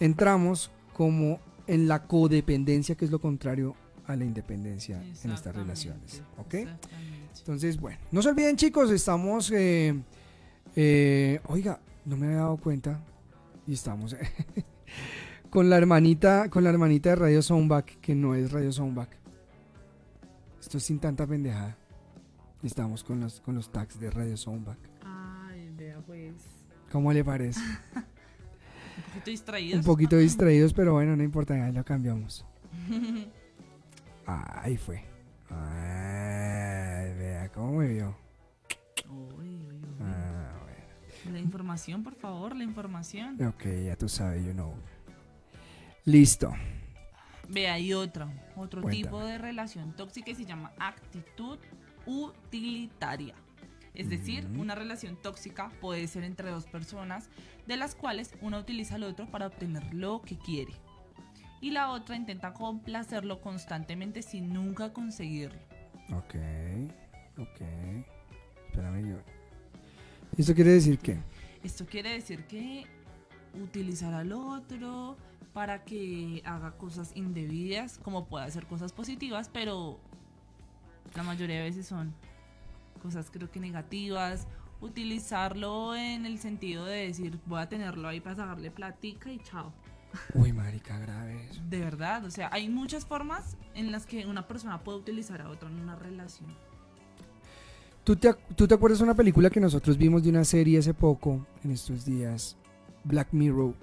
entramos 0.00 0.70
como 0.94 1.38
en 1.66 1.86
la 1.86 2.06
codependencia, 2.06 2.94
que 2.94 3.04
es 3.04 3.10
lo 3.10 3.20
contrario 3.20 3.74
a 4.06 4.16
la 4.16 4.24
independencia 4.24 5.02
en 5.22 5.30
estas 5.30 5.54
relaciones. 5.54 6.22
¿Ok? 6.38 6.54
Entonces, 7.38 7.78
bueno, 7.78 7.98
no 8.10 8.22
se 8.22 8.30
olviden 8.30 8.56
chicos, 8.56 8.90
estamos, 8.90 9.50
eh, 9.52 9.94
eh, 10.76 11.40
oiga, 11.46 11.80
no 12.04 12.16
me 12.16 12.26
había 12.26 12.38
dado 12.38 12.56
cuenta 12.56 13.00
y 13.66 13.74
estamos 13.74 14.16
con 15.50 15.70
la 15.70 15.76
hermanita, 15.76 16.48
con 16.50 16.64
la 16.64 16.70
hermanita 16.70 17.10
de 17.10 17.16
Radio 17.16 17.42
Soundback, 17.42 18.00
que 18.00 18.14
no 18.14 18.34
es 18.34 18.50
Radio 18.52 18.72
Soundback. 18.72 19.21
Esto 20.72 20.78
es 20.78 20.84
sin 20.84 21.00
tanta 21.00 21.26
pendejada. 21.26 21.76
Estamos 22.62 23.04
con 23.04 23.20
los, 23.20 23.42
con 23.42 23.54
los 23.54 23.70
tags 23.70 24.00
de 24.00 24.10
Radio 24.10 24.38
Soundback. 24.38 24.78
Ay, 25.04 25.70
vea 25.76 26.00
pues. 26.00 26.32
¿Cómo 26.90 27.12
le 27.12 27.22
parece? 27.22 27.60
Un 28.96 29.02
poquito 29.12 29.30
distraídos. 29.30 29.78
Un 29.80 29.84
poquito 29.84 30.16
distraídos, 30.16 30.72
pero 30.72 30.94
bueno, 30.94 31.14
no 31.14 31.22
importa, 31.22 31.54
ya 31.54 31.70
lo 31.70 31.84
cambiamos. 31.84 32.46
Ahí 34.26 34.78
fue. 34.78 35.04
Ay, 35.50 37.18
vea 37.18 37.50
cómo 37.54 37.72
me 37.72 37.88
vio. 37.88 38.16
Uy, 39.10 39.66
uy, 39.66 39.74
uy. 39.74 39.96
Ah, 40.00 40.54
La 41.30 41.38
información, 41.38 42.02
por 42.02 42.14
favor, 42.14 42.56
la 42.56 42.64
información. 42.64 43.36
Ok, 43.44 43.64
ya 43.84 43.96
tú 43.96 44.08
sabes, 44.08 44.42
you 44.42 44.52
know. 44.54 44.72
Listo. 46.06 46.50
Ve, 47.48 47.68
hay 47.68 47.92
otro, 47.92 48.30
otro 48.56 48.82
Cuéntame. 48.82 49.04
tipo 49.04 49.24
de 49.24 49.38
relación 49.38 49.94
tóxica 49.94 50.26
que 50.26 50.34
se 50.34 50.44
llama 50.44 50.72
actitud 50.78 51.58
utilitaria. 52.06 53.34
Es 53.94 54.08
decir, 54.08 54.46
una 54.56 54.74
relación 54.74 55.16
tóxica 55.20 55.68
puede 55.80 56.06
ser 56.08 56.24
entre 56.24 56.50
dos 56.50 56.64
personas, 56.64 57.28
de 57.66 57.76
las 57.76 57.94
cuales 57.94 58.34
una 58.40 58.58
utiliza 58.58 58.94
al 58.94 59.02
otro 59.02 59.26
para 59.26 59.46
obtener 59.46 59.92
lo 59.92 60.22
que 60.22 60.38
quiere. 60.38 60.72
Y 61.60 61.72
la 61.72 61.90
otra 61.90 62.16
intenta 62.16 62.54
complacerlo 62.54 63.40
constantemente 63.40 64.22
sin 64.22 64.52
nunca 64.52 64.92
conseguirlo. 64.94 65.60
Ok, 66.10 66.34
ok. 67.38 67.60
Espérame 68.66 69.10
yo. 69.10 69.16
¿Esto 70.38 70.54
quiere 70.54 70.70
decir 70.72 70.98
qué? 70.98 71.18
Esto 71.62 71.84
quiere 71.84 72.14
decir 72.14 72.46
que 72.46 72.86
utilizar 73.60 74.14
al 74.14 74.32
otro 74.32 75.16
para 75.52 75.84
que 75.84 76.42
haga 76.44 76.72
cosas 76.72 77.12
indebidas, 77.14 77.98
como 77.98 78.26
puede 78.26 78.46
hacer 78.46 78.66
cosas 78.66 78.92
positivas, 78.92 79.50
pero 79.52 79.98
la 81.14 81.22
mayoría 81.22 81.56
de 81.56 81.62
veces 81.64 81.86
son 81.86 82.14
cosas 83.02 83.30
creo 83.30 83.50
que 83.50 83.60
negativas. 83.60 84.46
Utilizarlo 84.80 85.94
en 85.94 86.26
el 86.26 86.38
sentido 86.38 86.84
de 86.86 87.06
decir, 87.06 87.38
voy 87.46 87.60
a 87.60 87.68
tenerlo 87.68 88.08
ahí 88.08 88.20
para 88.20 88.34
sacarle 88.34 88.70
platica 88.70 89.30
y 89.30 89.38
chao. 89.38 89.72
Uy, 90.34 90.52
marica, 90.52 90.98
grave 90.98 91.46
eso. 91.50 91.62
De 91.68 91.78
verdad, 91.78 92.24
o 92.24 92.30
sea, 92.30 92.50
hay 92.52 92.68
muchas 92.68 93.06
formas 93.06 93.56
en 93.74 93.92
las 93.92 94.06
que 94.06 94.26
una 94.26 94.46
persona 94.48 94.82
puede 94.82 94.98
utilizar 94.98 95.40
a 95.40 95.48
otra 95.48 95.68
en 95.68 95.80
una 95.80 95.94
relación. 95.94 96.50
¿Tú 98.04 98.16
te, 98.16 98.34
¿Tú 98.56 98.66
te 98.66 98.74
acuerdas 98.74 98.98
de 98.98 99.04
una 99.04 99.14
película 99.14 99.48
que 99.50 99.60
nosotros 99.60 99.96
vimos 99.96 100.24
de 100.24 100.30
una 100.30 100.44
serie 100.44 100.78
hace 100.78 100.92
poco, 100.92 101.46
en 101.62 101.70
estos 101.70 102.04
días? 102.04 102.56
Black 103.04 103.32
Mirror, 103.32 103.74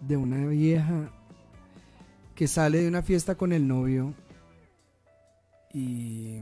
de 0.00 0.16
una 0.16 0.46
vieja 0.46 1.10
que 2.34 2.48
sale 2.48 2.82
de 2.82 2.88
una 2.88 3.02
fiesta 3.02 3.34
con 3.36 3.52
el 3.52 3.66
novio 3.68 4.14
y 5.72 6.38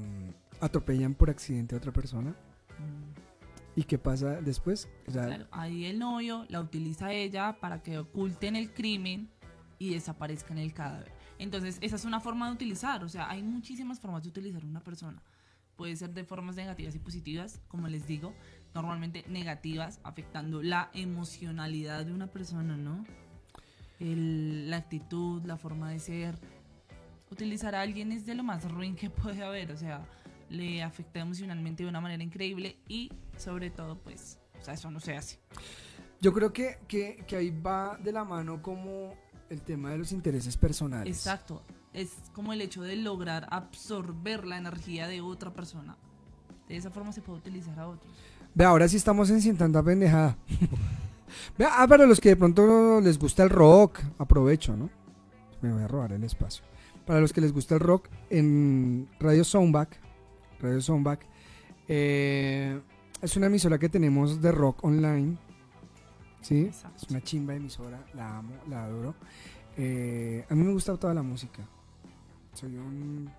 atropellan 0.61 1.15
por 1.15 1.31
accidente 1.31 1.75
a 1.75 1.79
otra 1.79 1.93
persona. 1.93 2.31
Mm. 2.31 3.21
¿Y 3.77 3.85
qué 3.85 3.99
pasa 3.99 4.41
después? 4.41 4.89
O 5.07 5.11
sea, 5.11 5.27
Claro, 5.27 5.47
ahí 5.51 5.87
el 5.87 5.99
novio 5.99 6.45
la 6.49 6.61
utiliza 6.61 7.07
a 7.07 7.13
ella 7.13 7.57
para 7.61 7.83
que 7.83 7.99
oculten 7.99 8.57
el 8.57 8.73
crimen 8.73 9.31
y 9.79 9.95
desaparezcan 9.95 10.59
el 10.59 10.75
cadáver. 10.75 11.13
Entonces, 11.39 11.79
esa 11.81 11.97
es 11.97 12.05
una 12.05 12.21
forma 12.21 12.49
de 12.49 12.53
utilizar. 12.53 13.03
O 13.05 13.09
sea, 13.09 13.31
hay 13.31 13.43
muchísimas 13.43 13.99
formas 13.99 14.23
de 14.23 14.29
utilizar 14.29 14.65
una 14.65 14.81
persona. 14.81 15.23
Puede 15.77 15.97
ser 15.97 16.13
de 16.13 16.25
formas 16.25 16.57
negativas 16.57 16.95
y 16.95 16.99
positivas, 16.99 17.63
como 17.69 17.89
les 17.89 18.07
digo, 18.07 18.35
normalmente 18.75 19.25
negativas, 19.29 20.01
afectando 20.05 20.63
la 20.63 20.91
emocionalidad 20.95 22.05
de 22.07 22.13
una 22.13 22.29
persona, 22.29 22.77
¿no? 22.77 23.05
El- 23.99 24.71
la 24.71 24.79
actitud, 24.79 25.43
la 25.45 25.57
forma 25.57 25.91
de 25.91 25.99
ser. 25.99 26.39
Utilizar 27.31 27.75
a 27.75 27.83
alguien 27.83 28.13
es 28.13 28.27
de 28.27 28.35
lo 28.35 28.43
más 28.43 28.71
ruin 28.71 28.97
que 28.97 29.11
puede 29.11 29.43
haber. 29.45 29.73
O 29.73 29.77
sea, 29.77 30.05
le 30.49 30.83
afecta 30.83 31.21
emocionalmente 31.21 31.83
de 31.85 31.89
una 31.89 32.01
manera 32.01 32.23
increíble 32.23 32.79
y, 32.89 33.13
sobre 33.37 33.71
todo, 33.71 33.99
pues, 33.99 34.39
o 34.61 34.65
sea, 34.65 34.75
eso 34.75 34.91
no 34.91 35.01
se 35.01 35.17
hace. 35.17 35.39
yo 36.21 36.33
creo 36.33 36.53
que, 36.53 36.79
que, 36.89 37.25
que 37.27 37.37
ahí 37.37 37.51
va 37.51 37.97
de 37.99 38.13
la 38.13 38.25
mano 38.25 38.61
como 38.63 39.15
el 39.49 39.63
tema 39.63 39.91
de 39.91 39.99
los 39.99 40.13
intereses 40.13 40.57
personales. 40.57 41.17
Exacto. 41.17 41.63
Es 41.93 42.13
como 42.35 42.53
el 42.53 42.61
hecho 42.61 42.83
de 42.83 42.95
lograr 42.97 43.49
absorber 43.51 44.47
la 44.47 44.57
energía 44.59 45.09
de 45.09 45.21
otra 45.21 45.53
persona. 45.53 45.97
De 46.69 46.77
esa 46.77 46.91
forma 46.91 47.11
se 47.13 47.21
puede 47.21 47.41
utilizar 47.41 47.79
a 47.81 47.89
otros. 47.89 48.13
Ve, 48.55 48.65
ahora 48.65 48.89
sí 48.89 48.97
estamos 48.97 49.31
en 49.31 49.41
Sin 49.41 49.57
Tanta 49.57 49.83
Pendejada. 49.83 50.37
Ve, 51.59 51.67
ah, 51.71 51.87
para 51.89 52.07
los 52.07 52.21
que 52.21 52.31
de 52.31 52.37
pronto 52.37 53.01
les 53.01 53.19
gusta 53.19 53.43
el 53.43 53.51
rock, 53.51 54.01
aprovecho, 54.19 54.77
¿no? 54.77 54.91
Me 55.63 55.73
voy 55.73 55.83
a 55.83 55.89
robar 55.89 56.13
el 56.13 56.25
espacio. 56.25 56.65
Para 57.07 57.21
los 57.21 57.33
que 57.33 57.41
les 57.41 57.53
gusta 57.53 57.75
el 57.75 57.81
rock, 57.81 58.09
en 58.29 59.09
Radio 59.21 59.45
Soundback, 59.45 59.99
Radio 60.61 60.81
Soundback, 60.81 61.27
eh, 61.89 62.81
es 63.23 63.37
una 63.37 63.47
emisora 63.47 63.79
que 63.79 63.89
tenemos 63.89 64.41
de 64.41 64.53
rock 64.53 64.83
online. 64.85 65.37
¿Sí? 66.41 66.63
Exacto. 66.67 67.05
Es 67.05 67.11
una 67.11 67.21
chimba 67.21 67.53
de 67.53 67.59
emisora, 67.59 68.05
la 68.15 68.39
amo, 68.39 68.55
la 68.69 68.85
adoro. 68.85 69.15
Eh, 69.77 70.45
a 70.49 70.55
mí 70.55 70.65
me 70.65 70.73
gusta 70.73 70.97
toda 70.97 71.15
la 71.15 71.23
música. 71.23 71.63
Soy 72.55 72.77
un 72.77 73.31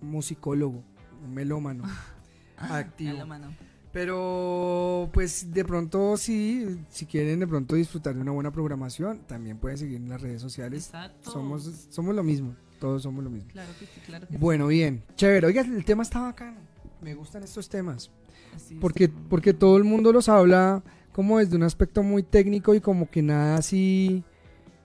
musicólogo, 0.00 0.82
un 1.24 1.34
melómano 1.34 1.84
activo. 2.56 3.12
Ya 3.12 3.18
lo 3.18 3.26
mano. 3.26 3.71
Pero 3.92 5.10
pues 5.12 5.52
de 5.52 5.64
pronto 5.64 6.16
sí, 6.16 6.78
si 6.88 7.04
quieren 7.04 7.40
de 7.40 7.46
pronto 7.46 7.74
disfrutar 7.74 8.14
de 8.14 8.22
una 8.22 8.32
buena 8.32 8.50
programación, 8.50 9.20
también 9.26 9.58
pueden 9.58 9.76
seguir 9.76 9.96
en 9.96 10.08
las 10.08 10.22
redes 10.22 10.40
sociales. 10.40 10.86
Exacto. 10.86 11.30
Somos, 11.30 11.70
somos 11.90 12.14
lo 12.14 12.22
mismo, 12.22 12.56
todos 12.80 13.02
somos 13.02 13.22
lo 13.22 13.28
mismo. 13.28 13.50
Claro 13.52 13.70
que 13.78 13.84
sí, 13.84 14.00
claro 14.06 14.26
que 14.26 14.32
sí. 14.32 14.38
Bueno, 14.38 14.68
bien, 14.68 15.02
chévere. 15.16 15.46
Oiga, 15.46 15.60
el 15.60 15.84
tema 15.84 16.02
está 16.02 16.20
bacano. 16.20 16.58
Me 17.02 17.14
gustan 17.14 17.42
estos 17.42 17.68
temas. 17.68 18.10
Así 18.56 18.74
es. 18.74 18.80
Porque, 18.80 19.08
porque 19.08 19.52
todo 19.52 19.76
el 19.76 19.84
mundo 19.84 20.10
los 20.10 20.28
habla 20.30 20.82
como 21.12 21.38
desde 21.38 21.56
un 21.56 21.62
aspecto 21.62 22.02
muy 22.02 22.22
técnico 22.22 22.74
y 22.74 22.80
como 22.80 23.10
que 23.10 23.20
nada 23.20 23.56
así 23.56 24.24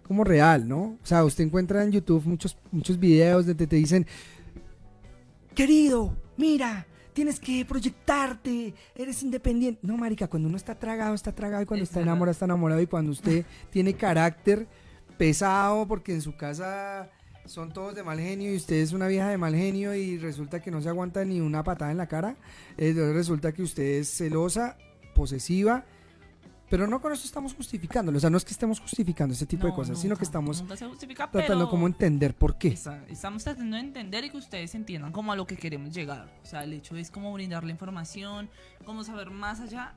como 0.06 0.24
real, 0.26 0.68
¿no? 0.68 0.98
O 1.02 1.06
sea, 1.06 1.24
usted 1.24 1.46
encuentra 1.46 1.84
en 1.84 1.92
YouTube 1.92 2.26
muchos, 2.26 2.58
muchos 2.72 3.00
videos 3.00 3.46
donde 3.46 3.68
te 3.68 3.76
dicen, 3.76 4.06
querido, 5.54 6.14
mira, 6.38 6.88
tienes 7.18 7.40
que 7.40 7.66
proyectarte, 7.66 8.76
eres 8.94 9.24
independiente. 9.24 9.80
No, 9.82 9.98
marica, 9.98 10.28
cuando 10.28 10.48
uno 10.48 10.56
está 10.56 10.76
tragado, 10.76 11.16
está 11.16 11.32
tragado 11.32 11.64
y 11.64 11.66
cuando 11.66 11.84
está 11.84 12.00
enamorado, 12.00 12.32
está 12.32 12.46
enamorado 12.46 12.80
y 12.80 12.86
cuando 12.86 13.12
usted 13.12 13.44
tiene 13.72 13.96
carácter 13.96 14.68
pesado 15.18 15.88
porque 15.88 16.14
en 16.14 16.22
su 16.22 16.38
casa 16.38 17.10
son 17.46 17.74
todos 17.74 17.96
de 17.96 18.04
mal 18.04 18.20
genio 18.20 18.54
y 18.54 18.58
usted 18.58 18.76
es 18.76 18.94
una 18.94 19.08
vieja 19.08 19.30
de 19.30 19.38
mal 19.40 19.56
genio 19.56 19.96
y 19.96 20.20
resulta 20.20 20.62
que 20.62 20.70
no 20.70 20.80
se 20.80 20.90
aguanta 20.90 21.26
ni 21.26 21.42
una 21.42 21.64
patada 21.64 21.90
en 21.90 21.98
la 21.98 22.06
cara, 22.06 22.36
eh, 22.78 22.94
resulta 23.16 23.52
que 23.52 23.64
usted 23.64 24.02
es 24.02 24.16
celosa, 24.16 24.78
posesiva, 25.16 25.86
pero 26.70 26.88
no 26.88 27.02
con 27.02 27.14
eso 27.14 27.26
estamos 27.26 27.54
justificándolo, 27.54 28.18
o 28.18 28.22
sea, 28.22 28.30
no 28.30 28.38
es 28.38 28.46
que 28.46 28.52
estemos 28.52 28.80
justificando 28.80 29.34
ese 29.34 29.46
tipo 29.46 29.68
de 29.68 29.74
cosas, 29.74 30.00
sino 30.00 30.16
que 30.18 30.24
estamos 30.24 30.64
tratando 31.32 31.70
como 31.70 31.88
entender 31.88 32.34
por 32.36 32.58
qué. 32.58 32.78
estamos 33.08 33.44
tratando 33.44 33.78
de 33.78 33.84
entender 33.84 34.26
y 34.26 34.30
que 34.30 34.38
ustedes 34.38 34.76
entiendan 34.76 35.12
como 35.12 35.32
a 35.32 35.36
lo 35.36 35.48
que 35.48 35.56
queremos 35.56 35.94
llegar. 35.94 36.30
O 36.44 36.46
sea, 36.46 36.64
el 36.64 36.74
hecho 36.74 36.98
es 36.98 37.12
como 37.12 37.32
brindar 37.34 37.64
la 37.64 37.72
información, 37.72 38.50
como 38.86 39.04
saber 39.04 39.32
más 39.32 39.60
allá 39.60 39.94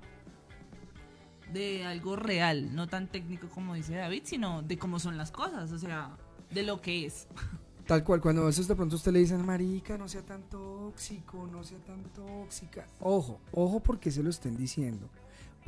de 1.53 1.85
algo 1.85 2.15
real, 2.15 2.75
no 2.75 2.87
tan 2.87 3.09
técnico 3.09 3.49
como 3.49 3.75
dice 3.75 3.97
David, 3.97 4.23
sino 4.25 4.63
de 4.63 4.79
cómo 4.79 5.01
son 5.01 5.17
las 5.17 5.33
cosas, 5.33 5.73
o 5.73 5.79
sea, 5.79 6.17
de 6.51 6.63
lo 6.63 6.81
que 6.81 7.07
es. 7.07 7.27
Tal 7.87 8.05
cual, 8.05 8.21
cuando 8.21 8.43
a 8.43 8.47
veces 8.47 8.69
de 8.69 8.77
pronto 8.77 8.95
usted 8.95 9.11
le 9.11 9.19
dicen, 9.19 9.45
marica, 9.45 9.99
no 9.99 10.09
sea 10.09 10.23
tan 10.23 10.45
tóxico, 10.45 11.49
no 11.51 11.65
sea 11.65 11.79
tan 11.79 12.05
tóxica. 12.13 12.87
Ojo, 13.01 13.41
ojo 13.51 13.81
porque 13.81 14.13
se 14.13 14.23
lo 14.23 14.31
estén 14.31 14.57
diciendo. 14.57 15.11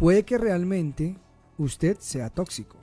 Puede 0.03 0.25
que 0.25 0.37
realmente 0.37 1.17
usted 1.59 1.97
sea 2.01 2.29
tóxico. 2.29 2.77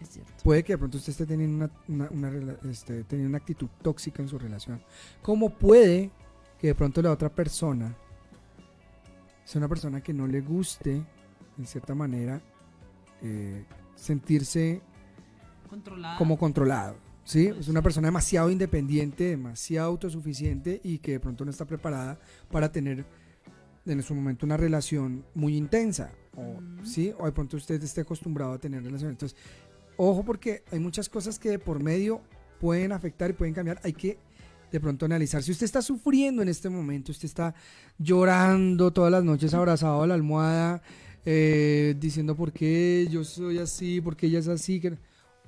Es 0.00 0.08
cierto. 0.08 0.32
Puede 0.42 0.64
que 0.64 0.72
de 0.72 0.78
pronto 0.78 0.96
usted 0.96 1.10
esté 1.10 1.26
teniendo 1.26 1.68
una, 1.86 2.32
este, 2.70 3.04
teniendo 3.04 3.28
una 3.28 3.36
actitud 3.36 3.68
tóxica 3.82 4.22
en 4.22 4.28
su 4.30 4.38
relación. 4.38 4.82
Como 5.20 5.50
puede 5.50 6.10
que 6.58 6.68
de 6.68 6.74
pronto 6.74 7.02
la 7.02 7.12
otra 7.12 7.28
persona 7.28 7.94
sea 9.44 9.58
una 9.58 9.68
persona 9.68 10.00
que 10.00 10.14
no 10.14 10.26
le 10.26 10.40
guste, 10.40 11.04
en 11.58 11.66
cierta 11.66 11.94
manera, 11.94 12.40
eh, 13.20 13.66
sentirse 13.94 14.80
como 16.16 16.38
controlado. 16.38 16.96
¿sí? 17.22 17.48
Es 17.48 17.68
una 17.68 17.82
persona 17.82 18.08
demasiado 18.08 18.50
independiente, 18.50 19.24
demasiado 19.24 19.88
autosuficiente 19.90 20.80
y 20.82 21.00
que 21.00 21.12
de 21.12 21.20
pronto 21.20 21.44
no 21.44 21.50
está 21.50 21.66
preparada 21.66 22.18
para 22.50 22.72
tener 22.72 23.04
en 23.88 24.02
su 24.02 24.14
momento 24.14 24.46
una 24.46 24.56
relación 24.56 25.24
muy 25.34 25.56
intensa. 25.56 26.12
O, 26.36 26.60
¿sí? 26.84 27.12
o 27.18 27.26
de 27.26 27.32
pronto 27.32 27.56
usted 27.56 27.82
esté 27.82 28.02
acostumbrado 28.02 28.52
a 28.52 28.58
tener 28.58 28.82
relaciones. 28.82 29.14
Entonces, 29.14 29.38
ojo 29.96 30.24
porque 30.24 30.62
hay 30.70 30.78
muchas 30.78 31.08
cosas 31.08 31.38
que 31.38 31.58
por 31.58 31.82
medio 31.82 32.20
pueden 32.60 32.92
afectar 32.92 33.30
y 33.30 33.32
pueden 33.32 33.54
cambiar. 33.54 33.80
Hay 33.82 33.92
que 33.92 34.18
de 34.70 34.80
pronto 34.80 35.06
analizar. 35.06 35.42
Si 35.42 35.50
usted 35.50 35.64
está 35.64 35.82
sufriendo 35.82 36.42
en 36.42 36.48
este 36.48 36.68
momento, 36.68 37.12
usted 37.12 37.26
está 37.26 37.54
llorando 37.98 38.92
todas 38.92 39.10
las 39.10 39.24
noches 39.24 39.54
abrazado 39.54 40.02
a 40.02 40.06
la 40.06 40.14
almohada, 40.14 40.82
eh, 41.24 41.94
diciendo 41.98 42.36
por 42.36 42.52
qué 42.52 43.08
yo 43.10 43.24
soy 43.24 43.58
así, 43.58 44.00
por 44.00 44.16
qué 44.16 44.26
ella 44.26 44.38
es 44.38 44.48
así. 44.48 44.80
Que... 44.80 44.98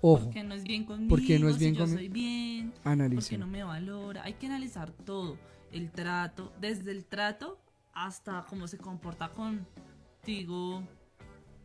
Ojo. 0.00 0.24
Porque 0.24 0.42
no 0.42 0.54
es 0.54 0.64
bien 0.64 0.84
conmigo. 0.84 1.10
Porque 1.10 1.38
no 1.38 1.48
es 1.48 1.58
bien 1.58 1.74
si 1.74 1.80
yo 1.80 1.86
soy 1.86 2.08
bien. 2.08 2.72
Porque 2.82 3.38
no 3.38 3.46
me 3.46 3.62
valora. 3.62 4.24
Hay 4.24 4.34
que 4.34 4.46
analizar 4.46 4.90
todo. 4.90 5.38
El 5.72 5.92
trato, 5.92 6.52
desde 6.60 6.90
el 6.90 7.04
trato 7.04 7.59
hasta 8.06 8.44
cómo 8.48 8.66
se 8.66 8.78
comporta 8.78 9.28
contigo 9.28 10.82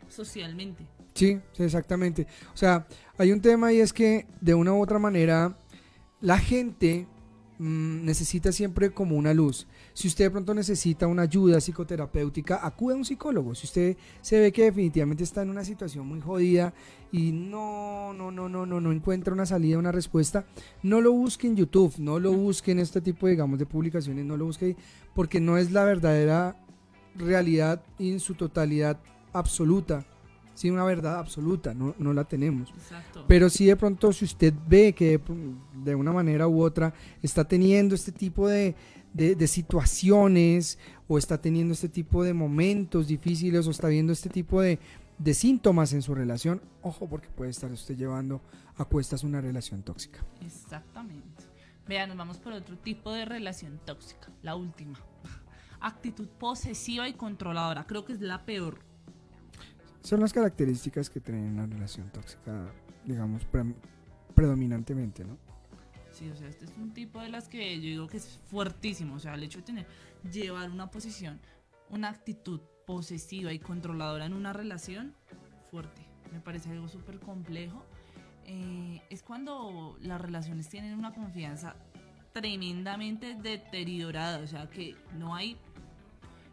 socialmente. 0.10 0.86
Sí, 1.14 1.40
exactamente. 1.58 2.28
O 2.54 2.58
sea, 2.58 2.86
hay 3.18 3.32
un 3.32 3.42
tema 3.42 3.72
y 3.72 3.80
es 3.80 3.94
que 3.94 4.28
de 4.42 4.54
una 4.54 4.74
u 4.74 4.82
otra 4.82 5.00
manera 5.00 5.58
la 6.20 6.38
gente 6.38 7.08
Mm, 7.58 8.04
necesita 8.04 8.52
siempre 8.52 8.92
como 8.92 9.16
una 9.16 9.34
luz. 9.34 9.66
Si 9.94 10.10
usted 10.10 10.26
de 10.26 10.32
pronto 10.32 10.54
necesita 10.54 11.08
una 11.08 11.22
ayuda 11.22 11.62
psicoterapéutica, 11.62 12.66
acude 12.66 12.96
a 12.96 12.98
un 12.98 13.06
psicólogo. 13.06 13.56
Si 13.56 13.66
usted 13.66 13.98
se 14.22 14.40
ve 14.40 14.52
que 14.52 14.64
definitivamente 14.64 15.24
está 15.24 15.42
en 15.42 15.50
una 15.50 15.64
situación 15.64 16.06
muy 16.06 16.20
jodida 16.20 16.74
y 17.14 17.32
no, 17.32 18.14
no, 18.14 18.30
no, 18.30 18.50
no, 18.50 18.66
no, 18.66 18.82
no 18.82 18.92
encuentra 18.92 19.34
una 19.34 19.46
salida, 19.46 19.78
una 19.78 19.94
respuesta, 19.94 20.46
no 20.84 21.00
lo 21.00 21.14
busque 21.14 21.48
en 21.48 21.56
YouTube, 21.56 21.94
no 21.98 22.20
lo 22.20 22.34
busque 22.34 22.72
en 22.72 22.80
este 22.80 23.00
tipo, 23.00 23.28
digamos, 23.28 23.58
de 23.58 23.66
publicaciones, 23.66 24.26
no 24.26 24.36
lo 24.36 24.46
busque 24.46 24.76
porque 25.14 25.40
no 25.40 25.58
es 25.58 25.72
la 25.72 25.86
verdadera 25.86 26.58
realidad 27.16 27.82
en 28.00 28.20
su 28.20 28.34
totalidad 28.34 29.00
absoluta 29.32 30.06
sí 30.56 30.72
una 30.72 30.84
verdad 30.86 31.20
absoluta, 31.20 31.74
no, 31.74 31.94
no 32.00 32.14
la 32.14 32.24
tenemos. 32.24 32.74
Pero 33.28 33.50
sí 33.50 33.66
de 33.66 33.76
pronto 33.76 34.12
si 34.12 34.26
usted 34.26 34.54
ve 34.68 34.94
que 34.94 35.22
de 35.84 35.94
una 35.94 36.12
manera 36.12 36.48
u 36.48 36.64
otra 36.64 36.94
está 37.22 37.48
teniendo 37.48 37.94
este 37.94 38.12
tipo 38.12 38.48
de, 38.48 38.76
situaciones 39.48 40.80
o 41.08 41.18
está 41.18 41.40
teniendo 41.40 41.74
este 41.74 41.90
tipo 41.90 42.24
de 42.24 42.34
momentos 42.34 43.08
difíciles 43.08 43.68
o 43.68 43.72
está 43.72 43.90
viendo 43.90 44.14
este 44.14 44.30
tipo 44.30 44.62
de, 44.62 44.80
síntomas 45.34 45.94
en 45.94 46.02
su 46.02 46.16
relación, 46.16 46.62
ojo 46.82 47.08
porque 47.08 47.28
puede 47.28 47.52
estar 47.52 47.72
usted 47.72 47.96
llevando 47.96 48.42
a 48.78 48.86
cuestas 48.86 49.24
una 49.24 49.42
relación 49.42 49.84
tóxica. 49.84 50.26
Exactamente. 50.42 51.44
Vean, 51.88 52.10
nos 52.10 52.18
vamos 52.18 52.38
por 52.38 52.54
otro 52.54 52.78
tipo 52.78 53.12
de 53.12 53.26
relación 53.26 53.80
tóxica, 53.86 54.30
la 54.42 54.56
última. 54.56 55.00
Actitud 55.80 56.28
posesiva 56.40 57.08
y 57.08 57.14
controladora, 57.14 57.86
creo 57.86 58.06
que 58.06 58.14
es 58.14 58.22
la 58.22 58.44
peor 58.44 58.80
son 60.06 60.20
las 60.20 60.34
características 60.34 61.10
que 61.10 61.20
tienen 61.20 61.46
una 61.46 61.66
relación 61.66 62.12
tóxica, 62.12 62.72
digamos, 63.06 63.42
predominantemente, 64.36 65.26
¿no? 65.26 65.36
Sí, 66.12 66.30
o 66.30 66.36
sea, 66.36 66.48
este 66.48 66.66
es 66.66 66.72
un 66.78 66.94
tipo 66.94 67.20
de 67.20 67.30
las 67.30 67.48
que 67.48 67.76
yo 67.78 67.82
digo 67.82 68.08
que 68.08 68.18
es 68.18 68.40
fuertísimo. 68.46 69.16
O 69.16 69.20
sea, 69.20 69.34
el 69.34 69.44
hecho 69.44 69.60
de 69.60 69.66
tener, 69.66 69.88
llevar 70.32 70.70
una 70.70 70.92
posición, 70.92 71.42
una 71.90 72.10
actitud 72.10 72.62
posesiva 72.86 73.52
y 73.52 73.58
controladora 73.58 74.26
en 74.26 74.34
una 74.34 74.54
relación, 74.54 75.16
fuerte. 75.72 76.06
Me 76.32 76.40
parece 76.40 76.70
algo 76.70 76.88
súper 76.88 77.20
complejo. 77.20 77.84
Eh, 78.46 79.02
es 79.10 79.24
cuando 79.24 79.98
las 80.02 80.22
relaciones 80.22 80.70
tienen 80.70 80.98
una 81.00 81.14
confianza 81.14 81.76
tremendamente 82.32 83.34
deteriorada. 83.34 84.38
O 84.38 84.48
sea, 84.48 84.70
que 84.70 84.96
no 85.18 85.34
hay, 85.34 85.58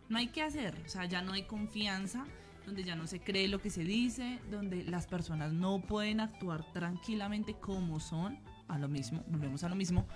no 0.08 0.16
hay 0.16 0.28
que 0.28 0.42
hacer. 0.42 0.74
O 0.86 0.88
sea, 0.88 1.04
ya 1.04 1.20
no 1.20 1.34
hay 1.34 1.42
confianza 1.42 2.24
donde 2.66 2.84
ya 2.84 2.96
no 2.96 3.06
se 3.06 3.20
cree 3.20 3.48
lo 3.48 3.60
que 3.60 3.70
se 3.70 3.84
dice, 3.84 4.38
donde 4.50 4.84
las 4.84 5.06
personas 5.06 5.52
no 5.52 5.80
pueden 5.80 6.20
actuar 6.20 6.64
tranquilamente 6.72 7.54
como 7.54 8.00
son, 8.00 8.38
a 8.68 8.78
lo 8.78 8.88
mismo, 8.88 9.22
volvemos 9.28 9.64
a 9.64 9.68
lo 9.68 9.74
mismo. 9.74 10.06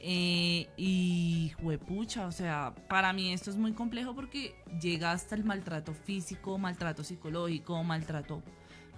Eh, 0.00 0.68
y 0.76 1.52
juepucha, 1.62 2.26
o 2.26 2.32
sea, 2.32 2.74
para 2.88 3.12
mí 3.12 3.32
esto 3.32 3.50
es 3.50 3.56
muy 3.56 3.72
complejo 3.72 4.14
porque 4.14 4.54
llega 4.80 5.12
hasta 5.12 5.34
el 5.34 5.44
maltrato 5.44 5.94
físico, 5.94 6.58
maltrato 6.58 7.02
psicológico, 7.02 7.82
maltrato 7.84 8.42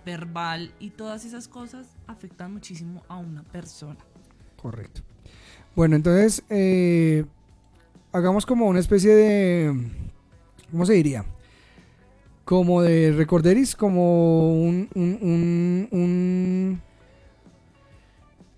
verbal 0.04 0.72
y 0.80 0.90
todas 0.90 1.24
esas 1.24 1.46
cosas 1.48 1.86
afectan 2.06 2.52
muchísimo 2.52 3.04
a 3.08 3.18
una 3.18 3.42
persona. 3.44 3.98
Correcto. 4.60 5.02
Bueno, 5.76 5.94
entonces, 5.96 6.42
eh, 6.48 7.24
hagamos 8.12 8.46
como 8.46 8.66
una 8.66 8.80
especie 8.80 9.14
de, 9.14 9.90
¿cómo 10.70 10.86
se 10.86 10.94
diría? 10.94 11.24
Como 12.46 12.80
de 12.80 13.10
recorderis, 13.10 13.74
como 13.74 14.62
un... 14.62 14.88
un, 14.94 15.88
un, 15.90 16.80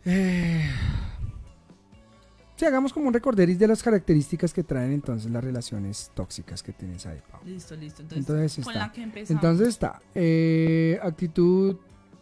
eh, 0.05 0.71
sí, 2.55 2.67
hagamos 2.67 2.93
como 2.93 3.09
un 3.09 3.15
recorderis 3.15 3.59
de 3.59 3.67
las 3.67 3.83
características 3.83 4.53
que 4.53 4.63
traen 4.63 4.93
entonces 4.93 5.31
las 5.31 5.43
relaciones 5.43 6.11
tóxicas 6.15 6.63
que 6.63 6.75
tienes 6.75 7.07
ahí, 7.07 7.19
Listo, 7.47 7.77
listo. 7.77 8.03
Entonces, 8.11 8.63
con 8.63 8.75
está. 8.75 8.87
La 8.87 8.93
que 8.93 9.03
entonces 9.33 9.69
está. 9.69 10.03
Eh, 10.15 11.01
actitud... 11.03 11.79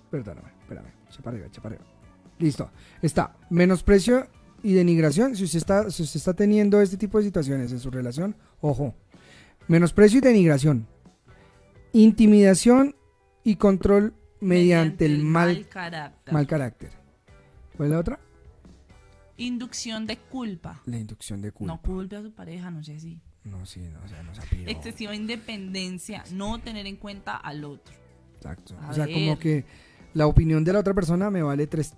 Perdóname, 0.08 0.48
espérame. 0.60 0.92
Echa 1.08 1.20
para 1.20 1.34
arriba, 1.34 1.48
echa 1.48 1.60
para 1.60 1.74
arriba. 1.74 1.90
Listo. 2.38 2.70
Está. 3.02 3.34
Menosprecio 3.50 4.28
y 4.62 4.72
denigración. 4.74 5.34
Si 5.34 5.42
usted, 5.42 5.58
está, 5.58 5.90
si 5.90 6.04
usted 6.04 6.18
está 6.18 6.34
teniendo 6.34 6.80
este 6.80 6.96
tipo 6.96 7.18
de 7.18 7.24
situaciones 7.24 7.72
en 7.72 7.80
su 7.80 7.90
relación, 7.90 8.36
ojo. 8.60 8.94
Menosprecio 9.66 10.18
y 10.18 10.20
denigración 10.20 10.86
Intimidación 11.96 12.94
y 13.42 13.56
control 13.56 14.12
mediante, 14.40 15.06
el, 15.06 15.22
mal, 15.22 15.66
carácter. 15.66 16.34
mal 16.34 16.46
carácter. 16.46 16.90
¿Cuál 17.74 17.88
es 17.88 17.92
la 17.94 18.00
otra? 18.00 18.20
Inducción 19.38 20.06
de 20.06 20.18
culpa. 20.18 20.82
La 20.84 20.98
inducción 20.98 21.40
de 21.40 21.52
culpa. 21.52 21.72
No 21.72 21.80
culpe 21.80 22.16
a 22.16 22.22
su 22.22 22.34
pareja, 22.34 22.70
no 22.70 22.84
sé 22.84 23.00
si. 23.00 23.18
No, 23.44 23.64
sí, 23.64 23.80
no, 23.80 23.98
o 24.04 24.08
sea, 24.08 24.22
no 24.22 24.34
se 24.34 24.70
Excesiva 24.70 25.14
independencia, 25.14 26.22
no 26.32 26.58
tener 26.60 26.86
en 26.86 26.96
cuenta 26.96 27.34
al 27.34 27.64
otro. 27.64 27.94
Exacto. 28.34 28.74
o 28.90 28.92
sea, 28.92 29.06
como 29.06 29.38
que 29.38 29.64
la 30.12 30.26
opinión 30.26 30.64
de 30.64 30.74
la 30.74 30.80
otra 30.80 30.92
persona 30.92 31.30
me 31.30 31.42
vale 31.42 31.66
tres. 31.66 31.94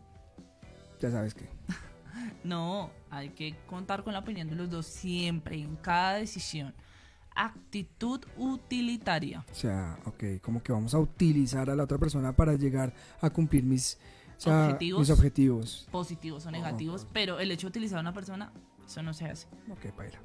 Ya 1.01 1.11
sabes 1.11 1.35
qué. 1.35 1.49
no, 2.45 2.93
hay 3.11 3.31
que 3.31 3.57
contar 3.67 4.05
con 4.05 4.13
la 4.13 4.21
opinión 4.21 4.49
de 4.49 4.55
los 4.55 4.71
dos 4.71 4.87
siempre, 4.87 5.57
en 5.57 5.75
cada 5.75 6.19
decisión 6.19 6.73
actitud 7.39 8.21
utilitaria. 8.37 9.45
O 9.51 9.55
sea, 9.55 9.97
ok, 10.05 10.25
como 10.43 10.61
que 10.63 10.73
vamos 10.73 10.93
a 10.95 10.99
utilizar 10.99 11.71
a 11.71 11.77
la 11.77 11.85
otra 11.85 11.97
persona 11.97 12.35
para 12.35 12.55
llegar 12.55 12.93
a 13.21 13.31
cumplir 13.31 13.63
mis, 13.63 13.97
o 14.37 14.41
sea, 14.41 14.65
Objetivos. 14.67 15.01
mis 15.01 15.11
objetivos. 15.11 15.89
Positivos 15.93 16.45
o 16.47 16.51
negativos, 16.51 17.07
pero 17.13 17.39
el 17.39 17.51
hecho 17.53 17.69
de 17.69 17.71
utilizar 17.71 17.99
a 17.99 18.01
una 18.01 18.13
persona, 18.13 18.53
eso 18.85 19.03
no 19.03 19.15
se 19.15 19.27
hace. 19.27 19.47
Ok, 19.71 19.93
paila. 19.97 20.19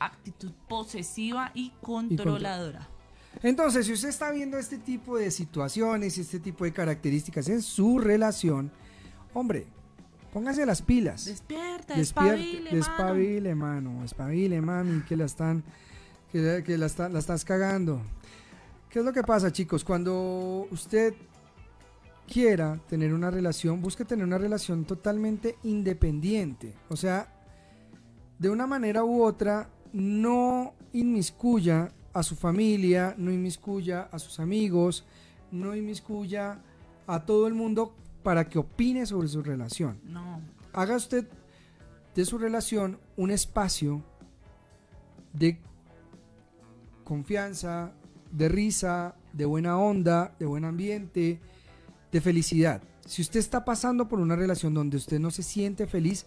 Actitud 0.00 0.50
posesiva 0.68 1.52
y 1.54 1.70
controladora. 1.80 2.88
Entonces, 3.42 3.86
si 3.86 3.92
usted 3.92 4.08
está 4.08 4.30
viendo 4.32 4.58
este 4.58 4.78
tipo 4.78 5.16
de 5.16 5.30
situaciones 5.30 6.18
y 6.18 6.22
este 6.22 6.40
tipo 6.40 6.64
de 6.64 6.72
características 6.72 7.48
en 7.48 7.62
su 7.62 7.98
relación, 8.00 8.72
hombre, 9.32 9.66
póngase 10.32 10.66
las 10.66 10.82
pilas. 10.82 11.24
Despierta, 11.26 11.94
Despierte, 11.94 11.94
despabile, 11.94 12.60
mano. 12.64 12.76
despabile, 12.76 13.54
mano. 13.54 14.04
Espabile, 14.04 14.60
mami, 14.60 15.02
que 15.04 15.16
la 15.16 15.24
están, 15.24 15.62
que, 16.32 16.62
que 16.64 16.78
la, 16.78 16.86
está- 16.86 17.08
la 17.08 17.18
estás 17.18 17.44
cagando. 17.44 18.00
¿Qué 18.88 18.98
es 18.98 19.04
lo 19.04 19.12
que 19.12 19.22
pasa, 19.22 19.52
chicos? 19.52 19.84
Cuando 19.84 20.66
usted 20.70 21.14
quiera 22.26 22.80
tener 22.88 23.12
una 23.14 23.30
relación, 23.30 23.80
busque 23.82 24.04
tener 24.04 24.24
una 24.24 24.38
relación 24.38 24.84
totalmente 24.84 25.56
independiente. 25.62 26.74
O 26.88 26.96
sea, 26.96 27.32
de 28.38 28.50
una 28.50 28.66
manera 28.66 29.04
u 29.04 29.22
otra, 29.22 29.68
no 29.92 30.74
inmiscuya 30.92 31.92
a 32.12 32.22
su 32.22 32.36
familia, 32.36 33.14
no 33.16 33.30
inmiscuya 33.32 34.02
a 34.10 34.18
sus 34.18 34.40
amigos, 34.40 35.04
no 35.50 35.74
inmiscuya 35.74 36.60
a 37.06 37.24
todo 37.24 37.46
el 37.46 37.54
mundo 37.54 37.94
para 38.22 38.48
que 38.48 38.58
opine 38.58 39.04
sobre 39.04 39.26
su 39.28 39.42
relación 39.42 39.98
No, 40.04 40.40
haga 40.72 40.94
usted 40.96 41.26
de 42.14 42.24
su 42.24 42.38
relación 42.38 42.98
un 43.16 43.30
espacio 43.32 44.02
de 45.32 45.58
confianza, 47.04 47.92
de 48.30 48.48
risa, 48.48 49.14
de 49.32 49.44
buena 49.44 49.78
onda, 49.78 50.34
de 50.38 50.46
buen 50.46 50.64
ambiente, 50.64 51.40
de 52.10 52.20
felicidad. 52.20 52.82
Si 53.06 53.22
usted 53.22 53.40
está 53.40 53.64
pasando 53.64 54.08
por 54.08 54.20
una 54.20 54.36
relación 54.36 54.74
donde 54.74 54.96
usted 54.96 55.18
no 55.18 55.30
se 55.30 55.42
siente 55.42 55.86
feliz, 55.86 56.26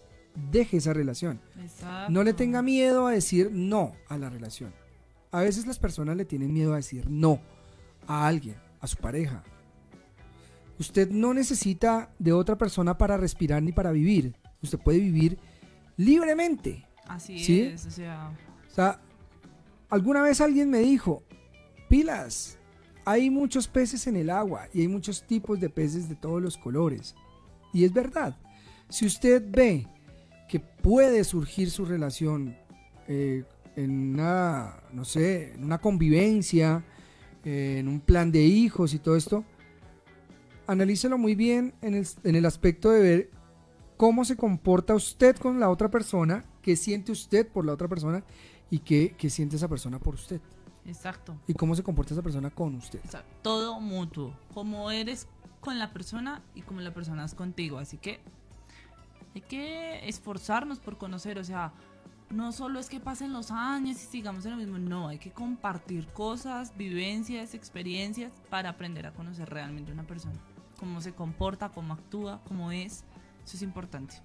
deje 0.50 0.76
esa 0.76 0.92
relación. 0.92 1.40
exacto. 1.62 2.12
No 2.12 2.22
le 2.22 2.34
tenga 2.34 2.62
miedo 2.62 3.06
a 3.06 3.12
decir 3.12 3.50
no 3.52 3.92
a 4.08 4.18
la 4.18 4.28
relación. 4.28 4.72
A 5.32 5.40
veces 5.40 5.66
las 5.66 5.78
personas 5.78 6.16
le 6.16 6.24
tienen 6.24 6.52
miedo 6.52 6.72
a 6.72 6.76
decir 6.76 7.08
no 7.10 7.40
a 8.06 8.26
alguien, 8.26 8.56
a 8.80 8.86
su 8.86 8.96
pareja. 8.96 9.42
Usted 10.78 11.10
no 11.10 11.32
necesita 11.32 12.10
de 12.18 12.32
otra 12.32 12.56
persona 12.58 12.98
para 12.98 13.16
respirar 13.16 13.62
ni 13.62 13.72
para 13.72 13.90
vivir. 13.92 14.36
Usted 14.62 14.78
puede 14.78 14.98
vivir 14.98 15.38
libremente. 15.96 16.86
Así 17.08 17.38
¿Sí? 17.38 17.62
es, 17.62 17.86
o 17.86 17.90
sea, 17.90 18.30
O 18.70 18.74
sea, 18.74 19.00
alguna 19.88 20.22
vez 20.22 20.40
alguien 20.40 20.70
me 20.70 20.78
dijo, 20.78 21.22
pilas, 21.88 22.58
hay 23.04 23.30
muchos 23.30 23.68
peces 23.68 24.06
en 24.06 24.16
el 24.16 24.30
agua 24.30 24.68
y 24.72 24.80
hay 24.82 24.88
muchos 24.88 25.22
tipos 25.22 25.60
de 25.60 25.70
peces 25.70 26.08
de 26.08 26.16
todos 26.16 26.42
los 26.42 26.58
colores. 26.58 27.14
Y 27.72 27.84
es 27.84 27.92
verdad. 27.92 28.36
Si 28.88 29.06
usted 29.06 29.42
ve 29.48 29.86
que 30.48 30.60
puede 30.60 31.24
surgir 31.24 31.70
su 31.70 31.84
relación 31.84 32.56
eh, 33.08 33.44
en 33.76 34.14
una, 34.14 34.82
no 34.92 35.04
sé, 35.04 35.54
en 35.54 35.64
una 35.64 35.78
convivencia, 35.78 36.84
eh, 37.44 37.76
en 37.78 37.88
un 37.88 38.00
plan 38.00 38.32
de 38.32 38.42
hijos 38.42 38.94
y 38.94 38.98
todo 38.98 39.16
esto, 39.16 39.44
analícelo 40.66 41.18
muy 41.18 41.34
bien 41.34 41.74
en 41.82 41.94
el, 41.94 42.06
en 42.24 42.34
el 42.34 42.46
aspecto 42.46 42.90
de 42.90 43.00
ver 43.00 43.30
cómo 43.96 44.24
se 44.24 44.36
comporta 44.36 44.94
usted 44.94 45.36
con 45.36 45.60
la 45.60 45.70
otra 45.70 45.90
persona, 45.90 46.44
qué 46.62 46.76
siente 46.76 47.12
usted 47.12 47.46
por 47.46 47.64
la 47.64 47.72
otra 47.72 47.88
persona 47.88 48.24
y 48.70 48.80
qué, 48.80 49.14
qué 49.16 49.30
siente 49.30 49.56
esa 49.56 49.68
persona 49.68 49.98
por 49.98 50.14
usted. 50.14 50.40
exacto. 50.84 51.36
Y 51.46 51.54
cómo 51.54 51.74
se 51.74 51.82
comporta 51.82 52.14
esa 52.14 52.22
persona 52.22 52.50
con 52.50 52.74
usted. 52.74 53.00
O 53.04 53.10
sea, 53.10 53.24
todo 53.42 53.80
mutuo. 53.80 54.34
Como 54.54 54.90
eres 54.90 55.28
con 55.60 55.78
la 55.78 55.92
persona 55.92 56.42
y 56.54 56.62
como 56.62 56.80
la 56.80 56.94
persona 56.94 57.24
es 57.24 57.34
contigo. 57.34 57.78
Así 57.78 57.98
que 57.98 58.20
hay 59.34 59.40
que 59.42 60.08
esforzarnos 60.08 60.78
por 60.78 60.96
conocer. 60.98 61.38
O 61.38 61.44
sea, 61.44 61.72
no 62.30 62.52
solo 62.52 62.78
es 62.80 62.88
que 62.88 63.00
pasen 63.00 63.32
los 63.32 63.50
años 63.50 63.96
y 64.02 64.06
sigamos 64.06 64.44
en 64.44 64.52
lo 64.52 64.56
mismo. 64.56 64.78
No, 64.78 65.08
hay 65.08 65.18
que 65.18 65.30
compartir 65.30 66.06
cosas, 66.08 66.76
vivencias, 66.76 67.54
experiencias 67.54 68.32
para 68.50 68.70
aprender 68.70 69.06
a 69.06 69.12
conocer 69.12 69.48
realmente 69.48 69.90
a 69.90 69.94
una 69.94 70.06
persona. 70.06 70.38
Cómo 70.78 71.00
se 71.00 71.12
comporta, 71.12 71.70
cómo 71.70 71.94
actúa, 71.94 72.40
cómo 72.46 72.70
es. 72.72 73.04
Eso 73.44 73.56
es 73.56 73.62
importante. 73.62 74.16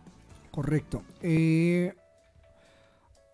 Correcto. 0.51 1.03
Eh, 1.21 1.95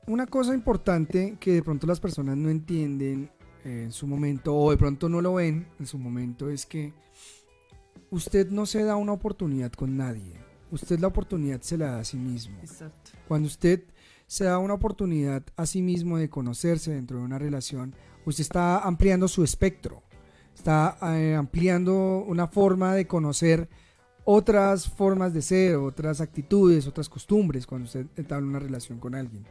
una 0.08 0.26
cosa 0.26 0.53
importante 0.53 1.38
que 1.39 1.53
de 1.53 1.64
pronto 1.64 1.86
las 1.86 1.99
personas 1.99 2.38
no 2.38 2.49
entienden 2.49 3.30
eh, 3.64 3.84
en 3.84 3.91
su 3.91 4.08
momento 4.08 4.55
o 4.55 4.72
de 4.72 4.78
pronto 4.78 5.10
no 5.10 5.22
lo 5.22 5.36
ven 5.36 5.68
en 5.80 5.86
su 5.86 5.97
momento 5.97 6.49
es 6.49 6.66
que 6.66 6.93
usted 8.10 8.49
no 8.49 8.66
se 8.66 8.84
da 8.84 8.95
una 8.95 9.12
oportunidad 9.12 9.72
con 9.74 9.97
nadie. 9.97 10.34
Usted 10.72 10.99
la 10.99 11.08
oportunidad 11.08 11.62
se 11.62 11.78
la 11.78 11.91
da 11.91 11.99
a 11.99 12.03
sí 12.03 12.18
mismo. 12.18 12.58
Exacto. 12.62 13.12
Cuando 13.28 13.47
usted 13.47 13.84
se 14.26 14.45
da 14.45 14.60
una 14.60 14.74
oportunidad 14.74 15.43
a 15.55 15.66
sí 15.66 15.82
mismo 15.82 16.18
de 16.18 16.30
conocerse 16.30 16.93
dentro 16.93 17.20
de 17.20 17.24
una 17.24 17.39
relación, 17.39 17.93
usted 18.26 18.41
está 18.41 18.80
ampliando 18.80 19.28
su 19.28 19.43
espectro, 19.43 20.03
está 20.53 20.97
eh, 21.16 21.36
ampliando 21.36 22.24
una 22.28 22.47
forma 22.47 22.95
de 22.95 23.08
conocer 23.08 23.70
otras 24.30 24.89
formas 24.89 25.34
de 25.34 25.41
ser, 25.41 25.78
otras 25.78 26.20
actitudes, 26.20 26.86
otras 26.86 27.08
costumbres 27.08 27.66
cuando 27.66 27.86
usted 27.86 28.08
entabla 28.18 28.47
una 28.47 28.60
relación 28.60 28.99
con 28.99 29.16
alguien. 29.16 29.45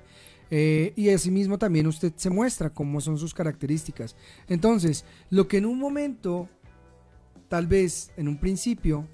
Eh, 0.51 0.93
y 0.97 1.11
asimismo 1.11 1.59
también 1.59 1.87
usted 1.87 2.13
se 2.17 2.31
muestra 2.31 2.71
cómo 2.71 3.01
son 3.01 3.19
sus 3.19 3.35
características. 3.35 4.17
Entonces, 4.49 5.05
lo 5.31 5.49
que 5.49 5.59
en 5.59 5.67
un 5.67 5.79
momento, 5.79 6.49
tal 7.49 7.67
vez 7.67 8.13
en 8.17 8.29
un 8.29 8.39
principio, 8.39 9.07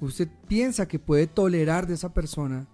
usted 0.00 0.28
piensa 0.48 0.88
que 0.88 0.98
puede 0.98 1.26
tolerar 1.26 1.86
de 1.86 1.94
esa 1.94 2.12
persona, 2.12 2.66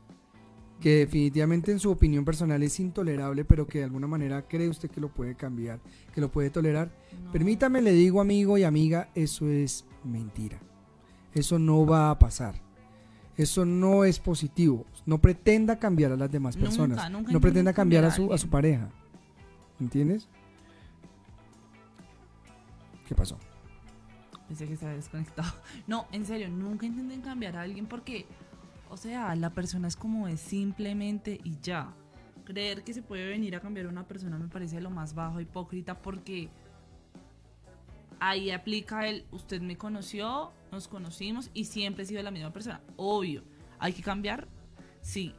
que 0.80 0.98
definitivamente 0.98 1.72
en 1.72 1.78
su 1.78 1.90
opinión 1.90 2.24
personal 2.24 2.62
es 2.62 2.80
intolerable, 2.80 3.44
pero 3.44 3.66
que 3.66 3.78
de 3.78 3.84
alguna 3.84 4.06
manera 4.06 4.46
cree 4.48 4.68
usted 4.68 4.90
que 4.90 5.00
lo 5.00 5.12
puede 5.12 5.34
cambiar, 5.34 5.80
que 6.14 6.20
lo 6.20 6.30
puede 6.30 6.50
tolerar. 6.50 6.90
No. 7.22 7.32
Permítame, 7.32 7.82
le 7.82 7.92
digo 7.92 8.20
amigo 8.20 8.56
y 8.56 8.64
amiga, 8.64 9.10
eso 9.14 9.48
es 9.48 9.84
mentira. 10.04 10.58
Eso 11.34 11.58
no 11.58 11.84
va 11.84 12.10
a 12.10 12.18
pasar. 12.18 12.69
Eso 13.40 13.64
no 13.64 14.04
es 14.04 14.18
positivo. 14.18 14.84
No 15.06 15.18
pretenda 15.18 15.78
cambiar 15.78 16.12
a 16.12 16.16
las 16.16 16.30
demás 16.30 16.56
Nunca, 16.56 16.68
personas. 16.68 17.10
nunca 17.10 17.32
no 17.32 17.40
pretenda 17.40 17.72
cambiar 17.72 18.04
a 18.04 18.10
su, 18.10 18.30
a 18.34 18.36
su 18.36 18.50
pareja. 18.50 18.90
¿Entiendes? 19.80 20.28
¿Qué 23.08 23.14
pasó? 23.14 23.38
Pensé 24.46 24.66
que 24.66 24.74
estaba 24.74 24.92
desconectado. 24.92 25.50
No, 25.86 26.06
en 26.12 26.26
serio, 26.26 26.50
nunca 26.50 26.84
intenten 26.84 27.22
cambiar 27.22 27.56
a 27.56 27.62
alguien 27.62 27.86
porque, 27.86 28.26
o 28.90 28.98
sea, 28.98 29.34
la 29.36 29.48
persona 29.50 29.88
es 29.88 29.96
como 29.96 30.28
es 30.28 30.38
simplemente 30.40 31.40
y 31.42 31.58
ya. 31.62 31.94
Creer 32.44 32.84
que 32.84 32.92
se 32.92 33.00
puede 33.00 33.26
venir 33.26 33.56
a 33.56 33.60
cambiar 33.60 33.86
a 33.86 33.88
una 33.88 34.06
persona 34.06 34.38
me 34.38 34.48
parece 34.48 34.82
lo 34.82 34.90
más 34.90 35.14
bajo, 35.14 35.40
hipócrita, 35.40 36.02
porque 36.02 36.50
ahí 38.18 38.50
aplica 38.50 39.06
el, 39.08 39.24
usted 39.30 39.62
me 39.62 39.78
conoció, 39.78 40.52
nos 40.70 40.88
conocimos 40.88 41.50
y 41.54 41.64
siempre 41.64 42.04
he 42.04 42.06
sido 42.06 42.22
la 42.22 42.30
misma 42.30 42.52
persona. 42.52 42.80
Obvio, 42.96 43.42
hay 43.78 43.92
que 43.92 44.02
cambiar, 44.02 44.48
sí, 45.00 45.34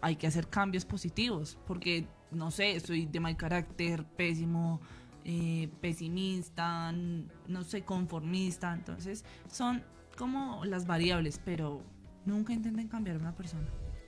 hay 0.00 0.16
que 0.16 0.26
hacer 0.26 0.48
cambios 0.48 0.84
positivos, 0.84 1.58
porque, 1.66 2.06
no 2.30 2.50
sé, 2.50 2.78
soy 2.80 3.06
de 3.06 3.20
mal 3.20 3.36
carácter, 3.36 4.04
pésimo, 4.04 4.80
eh, 5.24 5.68
pesimista, 5.80 6.92
no 6.92 7.64
sé, 7.64 7.82
conformista. 7.82 8.72
Entonces, 8.72 9.24
son 9.50 9.82
como 10.16 10.64
las 10.64 10.86
variables, 10.86 11.40
pero 11.44 11.82
nunca 12.24 12.52
intenten 12.52 12.88
cambiar 12.88 13.16
a 13.16 13.20
una 13.20 13.34
persona. 13.34 13.66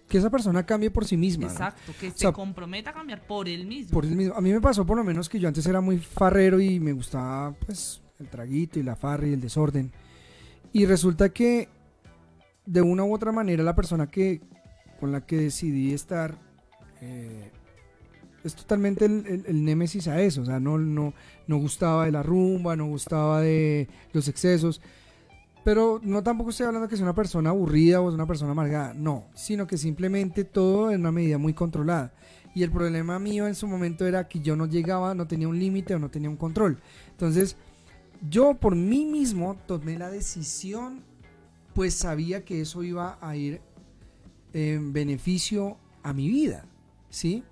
Que 0.08 0.18
esa 0.18 0.30
persona 0.30 0.64
cambie 0.64 0.90
por 0.90 1.04
sí 1.06 1.16
misma. 1.16 1.46
¿no? 1.46 1.52
Exacto, 1.52 1.92
que 1.98 2.10
se 2.10 2.18
sea, 2.18 2.32
comprometa 2.32 2.90
a 2.90 2.92
cambiar 2.92 3.26
por 3.26 3.48
él 3.48 3.66
mismo. 3.66 3.92
Por 3.92 4.04
el 4.04 4.14
mismo. 4.14 4.34
A 4.34 4.40
mí 4.40 4.52
me 4.52 4.60
pasó 4.60 4.84
por 4.84 4.96
lo 4.96 5.04
menos 5.04 5.28
que 5.28 5.38
yo 5.38 5.48
antes 5.48 5.64
era 5.66 5.80
muy 5.80 5.98
farrero 5.98 6.60
y 6.60 6.80
me 6.80 6.92
gustaba 6.92 7.52
pues 7.52 8.02
el 8.18 8.28
traguito 8.28 8.78
y 8.78 8.82
la 8.82 8.96
farra 8.96 9.26
y 9.26 9.32
el 9.32 9.40
desorden. 9.40 9.90
Y 10.72 10.86
resulta 10.86 11.28
que 11.30 11.68
de 12.66 12.82
una 12.82 13.04
u 13.04 13.14
otra 13.14 13.32
manera 13.32 13.62
la 13.62 13.74
persona 13.74 14.10
que 14.10 14.40
con 15.00 15.12
la 15.12 15.26
que 15.26 15.36
decidí 15.36 15.92
estar 15.92 16.38
eh, 17.00 17.50
es 18.44 18.54
totalmente 18.54 19.04
el, 19.04 19.26
el, 19.26 19.44
el 19.46 19.64
némesis 19.64 20.08
a 20.08 20.20
eso. 20.20 20.42
O 20.42 20.44
sea, 20.44 20.60
no, 20.60 20.78
no, 20.78 21.12
no 21.46 21.56
gustaba 21.58 22.06
de 22.06 22.12
la 22.12 22.22
rumba, 22.22 22.76
no 22.76 22.86
gustaba 22.86 23.40
de 23.40 23.88
los 24.12 24.28
excesos. 24.28 24.80
Pero 25.64 26.00
no 26.02 26.22
tampoco 26.22 26.50
estoy 26.50 26.66
hablando 26.66 26.88
que 26.88 26.96
sea 26.96 27.04
una 27.04 27.14
persona 27.14 27.50
aburrida 27.50 28.00
o 28.00 28.08
es 28.08 28.14
una 28.14 28.26
persona 28.26 28.50
amargada, 28.50 28.94
no, 28.94 29.26
sino 29.34 29.66
que 29.66 29.78
simplemente 29.78 30.42
todo 30.42 30.90
en 30.90 31.00
una 31.00 31.12
medida 31.12 31.38
muy 31.38 31.54
controlada. 31.54 32.12
Y 32.54 32.64
el 32.64 32.72
problema 32.72 33.18
mío 33.18 33.46
en 33.46 33.54
su 33.54 33.68
momento 33.68 34.06
era 34.06 34.26
que 34.28 34.40
yo 34.40 34.56
no 34.56 34.66
llegaba, 34.66 35.14
no 35.14 35.26
tenía 35.26 35.48
un 35.48 35.58
límite 35.58 35.94
o 35.94 35.98
no 35.98 36.10
tenía 36.10 36.28
un 36.28 36.36
control. 36.36 36.78
Entonces, 37.12 37.56
yo 38.28 38.54
por 38.54 38.76
mí 38.76 39.04
mismo 39.04 39.56
tomé 39.66 39.98
la 39.98 40.10
decisión, 40.10 41.04
pues 41.74 41.94
sabía 41.94 42.44
que 42.44 42.60
eso 42.60 42.82
iba 42.82 43.18
a 43.20 43.36
ir 43.36 43.60
en 44.52 44.92
beneficio 44.92 45.78
a 46.02 46.12
mi 46.12 46.28
vida, 46.28 46.66
¿sí? 47.08 47.44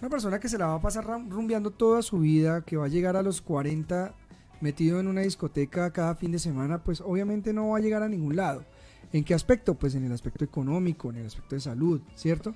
Una 0.00 0.10
persona 0.10 0.38
que 0.38 0.48
se 0.48 0.58
la 0.58 0.66
va 0.66 0.74
a 0.74 0.80
pasar 0.80 1.04
rumbeando 1.04 1.70
toda 1.70 2.02
su 2.02 2.20
vida, 2.20 2.62
que 2.62 2.76
va 2.76 2.86
a 2.86 2.88
llegar 2.88 3.16
a 3.16 3.22
los 3.22 3.42
40 3.42 4.14
metido 4.60 5.00
en 5.00 5.08
una 5.08 5.22
discoteca 5.22 5.92
cada 5.92 6.14
fin 6.14 6.32
de 6.32 6.38
semana, 6.38 6.82
pues 6.82 7.00
obviamente 7.00 7.52
no 7.52 7.70
va 7.70 7.78
a 7.78 7.80
llegar 7.80 8.02
a 8.02 8.08
ningún 8.08 8.36
lado. 8.36 8.64
¿En 9.12 9.24
qué 9.24 9.34
aspecto? 9.34 9.74
Pues 9.74 9.94
en 9.94 10.04
el 10.04 10.12
aspecto 10.12 10.44
económico, 10.44 11.10
en 11.10 11.16
el 11.16 11.26
aspecto 11.26 11.54
de 11.54 11.60
salud, 11.60 12.00
¿cierto? 12.14 12.54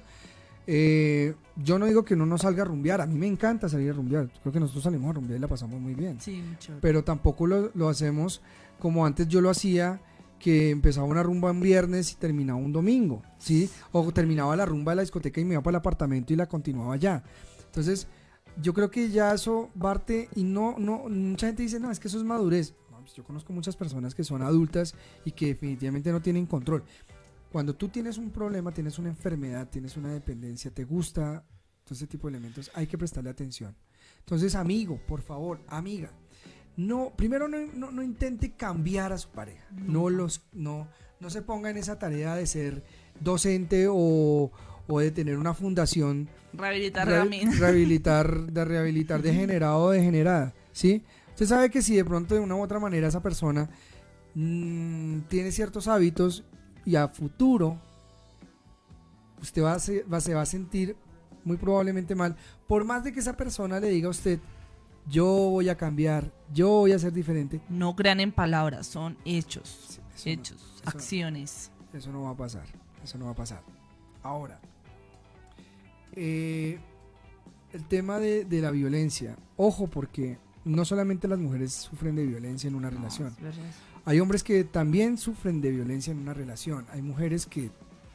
Eh, 0.67 1.35
yo 1.57 1.79
no 1.79 1.87
digo 1.87 2.05
que 2.05 2.15
no 2.17 2.25
nos 2.25 2.43
salga 2.43 2.63
a 2.63 2.67
rumbear, 2.67 3.01
a 3.01 3.07
mí 3.07 3.19
me 3.19 3.27
encanta 3.27 3.69
salir 3.69 3.91
a 3.91 3.95
rumbear, 3.95 4.29
creo 4.43 4.53
que 4.53 4.61
nosotros 4.61 4.85
salimos 4.85 5.11
a 5.11 5.13
rumbear 5.15 5.39
y 5.39 5.41
la 5.41 5.49
pasamos 5.49 5.81
muy 5.81 5.95
bien 5.95 6.21
Sí, 6.21 6.41
mucho. 6.49 6.75
pero 6.81 7.03
tampoco 7.03 7.47
lo, 7.47 7.71
lo 7.75 7.89
hacemos 7.89 8.41
como 8.79 9.05
antes 9.05 9.27
yo 9.29 9.41
lo 9.41 9.51
hacía, 9.51 10.01
que 10.39 10.71
empezaba 10.71 11.07
una 11.07 11.23
rumba 11.23 11.51
un 11.53 11.61
viernes 11.61 12.13
y 12.13 12.17
terminaba 12.17 12.59
un 12.59 12.73
domingo, 12.73 13.23
¿sí? 13.39 13.71
O 13.93 14.11
terminaba 14.13 14.57
la 14.57 14.67
rumba 14.67 14.91
de 14.93 14.97
la 14.97 15.03
discoteca 15.03 15.41
y 15.41 15.45
me 15.45 15.55
iba 15.55 15.63
para 15.63 15.77
el 15.77 15.81
apartamento 15.81 16.33
y 16.33 16.37
la 16.37 16.47
continuaba 16.49 16.95
allá. 16.95 17.23
Entonces, 17.67 18.09
yo 18.61 18.75
creo 18.75 18.91
que 18.91 19.09
ya 19.11 19.33
eso 19.35 19.71
parte 19.79 20.29
y 20.35 20.43
no, 20.43 20.75
no, 20.79 21.05
mucha 21.09 21.47
gente 21.47 21.63
dice, 21.63 21.79
no, 21.79 21.93
es 21.93 22.01
que 22.01 22.09
eso 22.09 22.19
es 22.19 22.25
madurez. 22.25 22.75
Pues 23.03 23.15
yo 23.15 23.23
conozco 23.25 23.53
muchas 23.53 23.77
personas 23.77 24.15
que 24.17 24.23
son 24.25 24.43
adultas 24.43 24.95
y 25.25 25.31
que 25.33 25.47
definitivamente 25.49 26.11
no 26.13 26.21
tienen 26.23 26.47
control. 26.47 26.83
Cuando 27.53 27.75
tú 27.75 27.89
tienes 27.89 28.17
un 28.19 28.31
problema, 28.31 28.73
tienes 28.73 28.99
una 28.99 29.11
enfermedad, 29.11 29.69
tienes 29.69 29.97
una 29.97 30.13
dependencia, 30.13 30.71
te 30.71 30.85
gusta 30.85 31.45
todo 31.85 31.95
ese 31.95 32.07
tipo 32.07 32.29
de 32.29 32.37
elementos, 32.37 32.71
hay 32.75 32.87
que 32.87 32.97
prestarle 32.97 33.29
atención. 33.31 33.75
Entonces, 34.21 34.55
amigo, 34.55 34.99
por 35.07 35.21
favor, 35.21 35.61
amiga, 35.69 36.11
no, 36.77 37.13
primero 37.15 37.49
no, 37.49 37.59
no- 37.75 37.91
no 37.91 38.03
intente 38.03 38.53
cambiar 38.53 39.13
a 39.13 39.19
su 39.19 39.29
pareja. 39.29 39.67
No 39.73 40.09
los, 40.09 40.43
no, 40.53 40.89
no 41.21 41.29
se 41.31 41.43
ponga 41.43 41.69
en 41.71 41.77
esa 41.77 41.99
tarea 41.99 42.35
de 42.37 42.47
ser 42.47 42.83
docente 43.21 43.87
o, 43.91 44.51
o 44.89 45.01
de 45.01 45.11
tener 45.11 45.37
una 45.37 45.53
fundación 45.55 46.29
Rehabilitar 46.55 47.07
re- 47.07 47.15
rehabilitar, 47.59 48.47
de 48.53 48.65
rehabilitar 48.65 49.21
degenerado 49.23 49.79
o 49.85 49.91
degenerada, 49.91 50.55
¿sí? 50.73 51.05
Usted 51.31 51.47
sabe 51.47 51.71
que 51.71 51.83
si 51.83 51.97
de 51.97 52.05
pronto 52.05 52.35
de 52.35 52.41
una 52.41 52.55
u 52.55 52.63
otra 52.63 52.79
manera 52.79 53.09
esa 53.09 53.23
persona 53.23 53.69
mm, 54.35 55.21
tiene 55.29 55.51
ciertos 55.53 55.89
hábitos 55.89 56.45
y 56.85 56.97
a 56.97 57.09
futuro 57.09 57.79
usted 59.41 59.63
va 59.63 59.75
a 59.75 59.79
se, 59.79 60.03
va, 60.05 60.21
se 60.21 60.35
va 60.35 60.43
a 60.43 60.47
sentir 60.47 60.97
muy 61.45 61.57
probablemente 61.57 62.15
mal, 62.15 62.37
por 62.69 62.85
más 62.85 63.03
de 63.03 63.13
que 63.13 63.21
esa 63.21 63.37
persona 63.37 63.81
le 63.81 63.89
diga 63.89 64.07
a 64.07 64.11
usted, 64.11 64.39
yo 65.09 65.27
voy 65.27 65.69
a 65.69 65.77
cambiar, 65.77 66.31
yo 66.53 66.69
voy 66.69 66.93
a 66.93 66.99
ser 66.99 67.13
diferente, 67.13 67.61
No 67.69 67.97
crean 67.97 68.21
en 68.21 68.31
palabras, 68.31 68.87
son 68.87 69.17
hechos. 69.25 70.01
no- 70.25 70.31
hechos, 70.31 70.75
eso- 70.81 70.89
acciones. 70.89 71.71
Eso 71.93 72.13
no 72.13 72.23
va 72.23 72.31
a 72.31 72.37
pasar. 72.37 72.65
Eso 73.03 73.19
no 73.19 73.25
va 73.27 73.33
a 73.33 73.35
pasar. 73.35 73.61
Ahora, 74.23 74.61
eh, 76.13 76.79
el 77.73 77.85
tema 77.89 78.19
de, 78.19 78.45
de 78.45 78.61
la 78.61 78.71
violencia. 78.71 79.37
Ojo, 79.57 79.89
porque 79.89 80.39
no 80.65 80.85
solamente 80.85 81.27
las 81.27 81.39
mujeres 81.39 81.73
sufren 81.73 82.15
de 82.17 82.25
violencia 82.27 82.69
en 82.69 82.75
una 82.77 82.91
relación. 82.91 83.35
No. 83.41 83.49
Hay 84.05 84.19
hombres 84.19 84.43
que 84.43 84.65
también 84.65 85.17
sufren 85.17 85.61
de 85.61 85.71
violencia 85.71 86.11
en 86.11 86.19
una 86.19 86.35
relación. 86.35 86.87
Hay 86.91 87.03
mujeres 87.03 87.47
que 87.47 87.71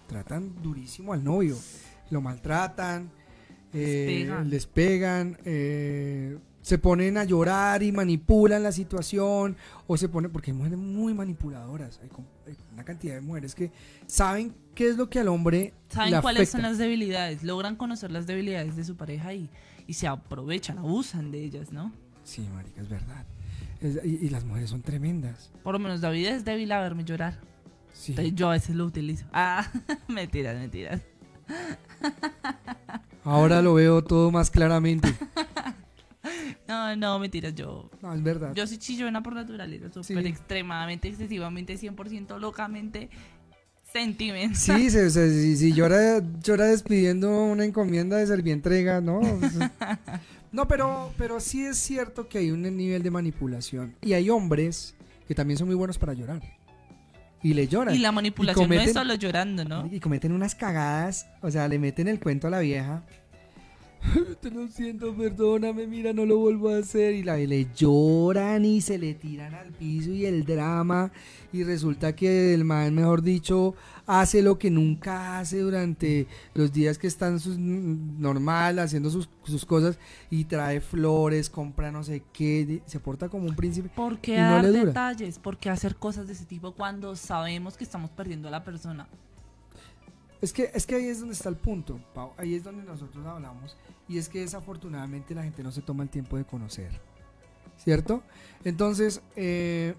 tratan 0.07 0.61
durísimo 0.61 1.13
al 1.13 1.23
novio. 1.23 1.57
Lo 2.09 2.21
maltratan, 2.21 3.09
eh, 3.73 4.05
pegan. 4.07 4.49
les 4.49 4.65
pegan, 4.65 5.37
eh, 5.45 6.37
se 6.61 6.77
ponen 6.77 7.17
a 7.17 7.23
llorar 7.23 7.83
y 7.83 7.93
manipulan 7.93 8.63
la 8.63 8.73
situación. 8.73 9.55
O 9.87 9.95
se 9.95 10.09
ponen, 10.09 10.31
porque 10.31 10.51
hay 10.51 10.57
mujeres 10.57 10.77
muy 10.77 11.13
manipuladoras. 11.13 11.99
Hay, 12.03 12.09
una 12.73 12.83
cantidad 12.83 13.15
de 13.15 13.21
mujeres 13.21 13.55
que 13.55 13.71
saben 14.07 14.53
qué 14.75 14.89
es 14.89 14.97
lo 14.97 15.09
que 15.09 15.19
al 15.19 15.27
hombre 15.29 15.73
Saben 15.89 16.11
le 16.11 16.21
cuáles 16.21 16.49
son 16.49 16.61
las 16.61 16.77
debilidades, 16.77 17.43
logran 17.43 17.75
conocer 17.75 18.11
las 18.11 18.27
debilidades 18.27 18.75
de 18.75 18.83
su 18.83 18.95
pareja 18.95 19.33
y, 19.33 19.49
y 19.85 19.93
se 19.93 20.07
aprovechan, 20.07 20.77
abusan 20.77 21.31
de 21.31 21.43
ellas, 21.43 21.71
¿no? 21.71 21.91
Sí, 22.23 22.47
marica, 22.53 22.81
es 22.81 22.89
verdad. 22.89 23.25
Es- 23.81 23.99
y, 24.03 24.25
y 24.25 24.29
las 24.29 24.43
mujeres 24.45 24.69
son 24.69 24.81
tremendas. 24.81 25.51
Por 25.63 25.73
lo 25.73 25.79
menos 25.79 26.01
David 26.01 26.27
es 26.27 26.45
débil 26.45 26.71
a 26.71 26.81
verme 26.81 27.03
llorar. 27.03 27.39
Sí. 27.93 28.11
Entonces, 28.11 28.35
yo 28.35 28.49
a 28.49 28.51
veces 28.53 28.75
lo 28.75 28.85
utilizo. 28.85 29.25
Ah, 29.33 29.69
mentiras, 30.07 30.57
mentiras. 30.57 31.01
Ahora 33.23 33.61
lo 33.61 33.73
veo 33.73 34.03
todo 34.03 34.31
más 34.31 34.49
claramente. 34.51 35.13
No, 36.67 36.93
no, 36.97 37.17
mentiras, 37.19 37.55
yo... 37.55 37.89
No, 38.01 38.13
es 38.13 38.21
verdad. 38.21 38.53
Yo 38.53 38.67
soy 38.67 38.77
chillona 38.77 39.23
por 39.23 39.33
naturaleza, 39.33 39.87
súper 39.87 40.23
Sí. 40.23 40.27
extremadamente, 40.29 41.07
excesivamente, 41.07 41.77
100% 41.77 42.37
locamente 42.39 43.09
Sí, 44.55 44.89
se, 44.89 45.09
se- 45.09 45.31
si, 45.41 45.57
si 45.57 45.73
llora, 45.73 46.21
llora 46.43 46.65
despidiendo 46.65 47.43
una 47.45 47.65
encomienda 47.65 48.17
de 48.17 48.27
servientrega, 48.27 49.01
¿no? 49.01 49.21
No, 50.51 50.67
pero, 50.67 51.11
pero 51.17 51.39
sí 51.41 51.65
es 51.65 51.77
cierto 51.77 52.29
que 52.29 52.37
hay 52.39 52.51
un 52.51 52.61
nivel 52.61 53.03
de 53.03 53.11
manipulación. 53.11 53.93
Y 54.01 54.13
hay 54.13 54.29
hombres 54.29 54.95
que 55.27 55.35
también 55.35 55.57
son 55.57 55.67
muy 55.67 55.75
buenos 55.75 55.97
para 55.97 56.13
llorar. 56.13 56.41
Y 57.43 57.53
le 57.53 57.67
lloran. 57.67 57.93
Y 57.93 57.99
la 57.99 58.11
manipulación 58.13 58.67
no 58.69 58.75
cometen- 58.75 58.87
es 58.87 58.93
solo 58.93 59.13
llorando, 59.15 59.65
¿no? 59.65 59.87
Y 59.91 59.99
cometen 59.99 60.31
unas 60.31 60.55
cagadas, 60.55 61.27
o 61.41 61.51
sea, 61.51 61.67
le 61.67 61.77
meten 61.77 62.07
el 62.07 62.19
cuento 62.19 62.47
a 62.47 62.49
la 62.49 62.59
vieja. 62.59 63.03
Te 64.41 64.51
lo 64.51 64.67
siento, 64.67 65.15
perdóname, 65.15 65.87
mira, 65.87 66.13
no 66.13 66.25
lo 66.25 66.37
vuelvo 66.37 66.69
a 66.69 66.77
hacer. 66.77 67.13
Y 67.13 67.23
la, 67.23 67.37
le 67.37 67.67
lloran 67.75 68.65
y 68.65 68.81
se 68.81 68.97
le 68.97 69.13
tiran 69.13 69.53
al 69.53 69.71
piso 69.71 70.11
y 70.11 70.25
el 70.25 70.45
drama. 70.45 71.11
Y 71.51 71.63
resulta 71.63 72.15
que 72.15 72.53
el 72.53 72.63
man, 72.63 72.93
mejor 72.93 73.21
dicho, 73.21 73.75
hace 74.05 74.41
lo 74.41 74.57
que 74.57 74.69
nunca 74.69 75.39
hace 75.39 75.59
durante 75.59 76.27
los 76.53 76.71
días 76.71 76.97
que 76.97 77.07
están 77.07 77.39
sus, 77.39 77.57
normal, 77.57 78.79
haciendo 78.79 79.09
sus, 79.09 79.29
sus 79.43 79.65
cosas. 79.65 79.97
Y 80.29 80.45
trae 80.45 80.81
flores, 80.81 81.49
compra 81.49 81.91
no 81.91 82.03
sé 82.03 82.23
qué. 82.33 82.81
Se 82.85 82.99
porta 82.99 83.29
como 83.29 83.47
un 83.47 83.55
príncipe. 83.55 83.89
¿Por 83.89 84.19
qué 84.19 84.35
Y 84.35 84.37
no 84.37 84.61
dar 84.61 84.71
detalles? 84.71 85.39
¿Por 85.39 85.57
qué 85.57 85.69
hacer 85.69 85.95
cosas 85.95 86.27
de 86.27 86.33
ese 86.33 86.45
tipo 86.45 86.73
cuando 86.73 87.15
sabemos 87.15 87.77
que 87.77 87.83
estamos 87.83 88.09
perdiendo 88.11 88.47
a 88.47 88.51
la 88.51 88.63
persona? 88.63 89.07
Es 90.41 90.53
que, 90.53 90.69
es 90.73 90.85
que 90.85 90.95
ahí 90.95 91.05
es 91.07 91.19
donde 91.19 91.33
está 91.33 91.49
el 91.49 91.55
punto, 91.55 91.99
Pau. 92.13 92.33
Ahí 92.37 92.53
es 92.55 92.63
donde 92.63 92.83
nosotros 92.83 93.25
hablamos. 93.25 93.75
Y 94.07 94.17
es 94.19 94.29
que 94.29 94.41
desafortunadamente 94.41 95.33
la 95.33 95.43
gente 95.43 95.63
no 95.63 95.71
se 95.71 95.81
toma 95.81 96.03
el 96.03 96.09
tiempo 96.09 96.37
de 96.37 96.45
conocer. 96.45 96.91
¿Cierto? 97.77 98.23
Entonces, 98.63 99.21
eh, 99.35 99.93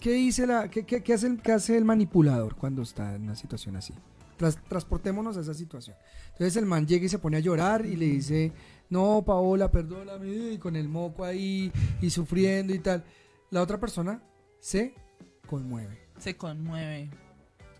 ¿qué, 0.00 0.12
dice 0.12 0.46
la, 0.46 0.68
qué, 0.70 0.84
qué- 0.84 1.12
hace 1.14 1.26
el, 1.26 1.40
qué 1.42 1.52
hace 1.52 1.76
el 1.76 1.84
manipulador 1.84 2.56
cuando 2.56 2.82
está 2.82 3.14
en 3.14 3.22
una 3.22 3.36
situación 3.36 3.76
así? 3.76 3.94
Tras- 4.38 4.62
transportémonos 4.68 5.36
a 5.36 5.40
esa 5.40 5.54
situación. 5.54 5.96
Entonces 6.32 6.56
el 6.56 6.66
man 6.66 6.86
llega 6.86 7.06
y 7.06 7.08
se 7.08 7.18
pone 7.18 7.38
a 7.38 7.40
llorar 7.40 7.86
y 7.86 7.96
le 7.96 8.06
dice, 8.06 8.52
no, 8.90 9.22
Paola, 9.24 9.70
perdóname, 9.70 10.28
y 10.52 10.58
con 10.58 10.76
el 10.76 10.88
moco 10.88 11.24
ahí 11.24 11.72
y 12.00 12.10
sufriendo 12.10 12.74
y 12.74 12.78
tal. 12.78 13.04
La 13.50 13.62
otra 13.62 13.78
persona 13.80 14.22
se 14.60 14.94
conmueve, 15.46 15.98
Se 16.18 16.36
conmueve. 16.36 17.10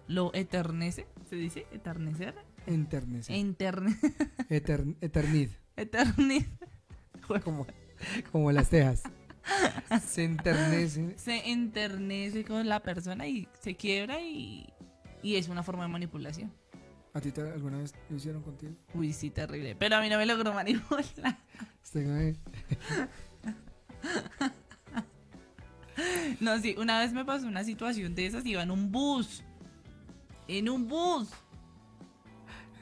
Lo 0.09 0.33
eternece, 0.35 1.07
¿se 1.29 1.37
dice? 1.37 1.67
Eternecer. 1.73 2.35
enternece. 2.67 3.37
Interne 3.37 3.97
Etern- 4.51 4.97
eternid, 5.01 5.51
eternid. 5.77 6.45
como, 7.45 7.67
como 8.33 8.53
las 8.53 8.69
tejas. 8.71 9.03
Se 10.07 10.25
enternece. 10.25 11.17
Se 11.19 11.51
enternece 11.51 12.45
con 12.45 12.69
la 12.69 12.81
persona 12.81 13.27
y 13.29 13.49
se 13.61 13.77
quiebra 13.77 14.21
y, 14.21 14.67
y 15.23 15.37
es 15.37 15.49
una 15.49 15.63
forma 15.63 15.85
de 15.85 15.89
manipulación. 15.89 16.53
¿A 17.15 17.21
ti 17.21 17.31
te- 17.33 17.41
alguna 17.41 17.79
vez 17.79 17.95
lo 18.11 18.17
hicieron 18.17 18.43
contigo? 18.43 18.73
Uy, 18.95 19.13
sí, 19.13 19.31
terrible. 19.31 19.75
Pero 19.77 19.97
a 19.97 20.01
mí 20.03 20.09
no 20.09 20.19
me 20.19 20.27
logró 20.27 20.53
manipular. 20.53 21.05
No, 26.41 26.59
sí, 26.61 26.75
una 26.79 27.01
vez 27.01 27.13
me 27.15 27.25
pasó 27.25 27.47
una 27.47 27.65
situación 27.65 28.15
de 28.15 28.27
esas, 28.27 28.45
iba 28.45 28.63
en 28.63 28.71
un 28.71 28.93
bus. 28.93 29.43
En 30.49 30.69
un 30.69 30.87
bus. 30.89 31.29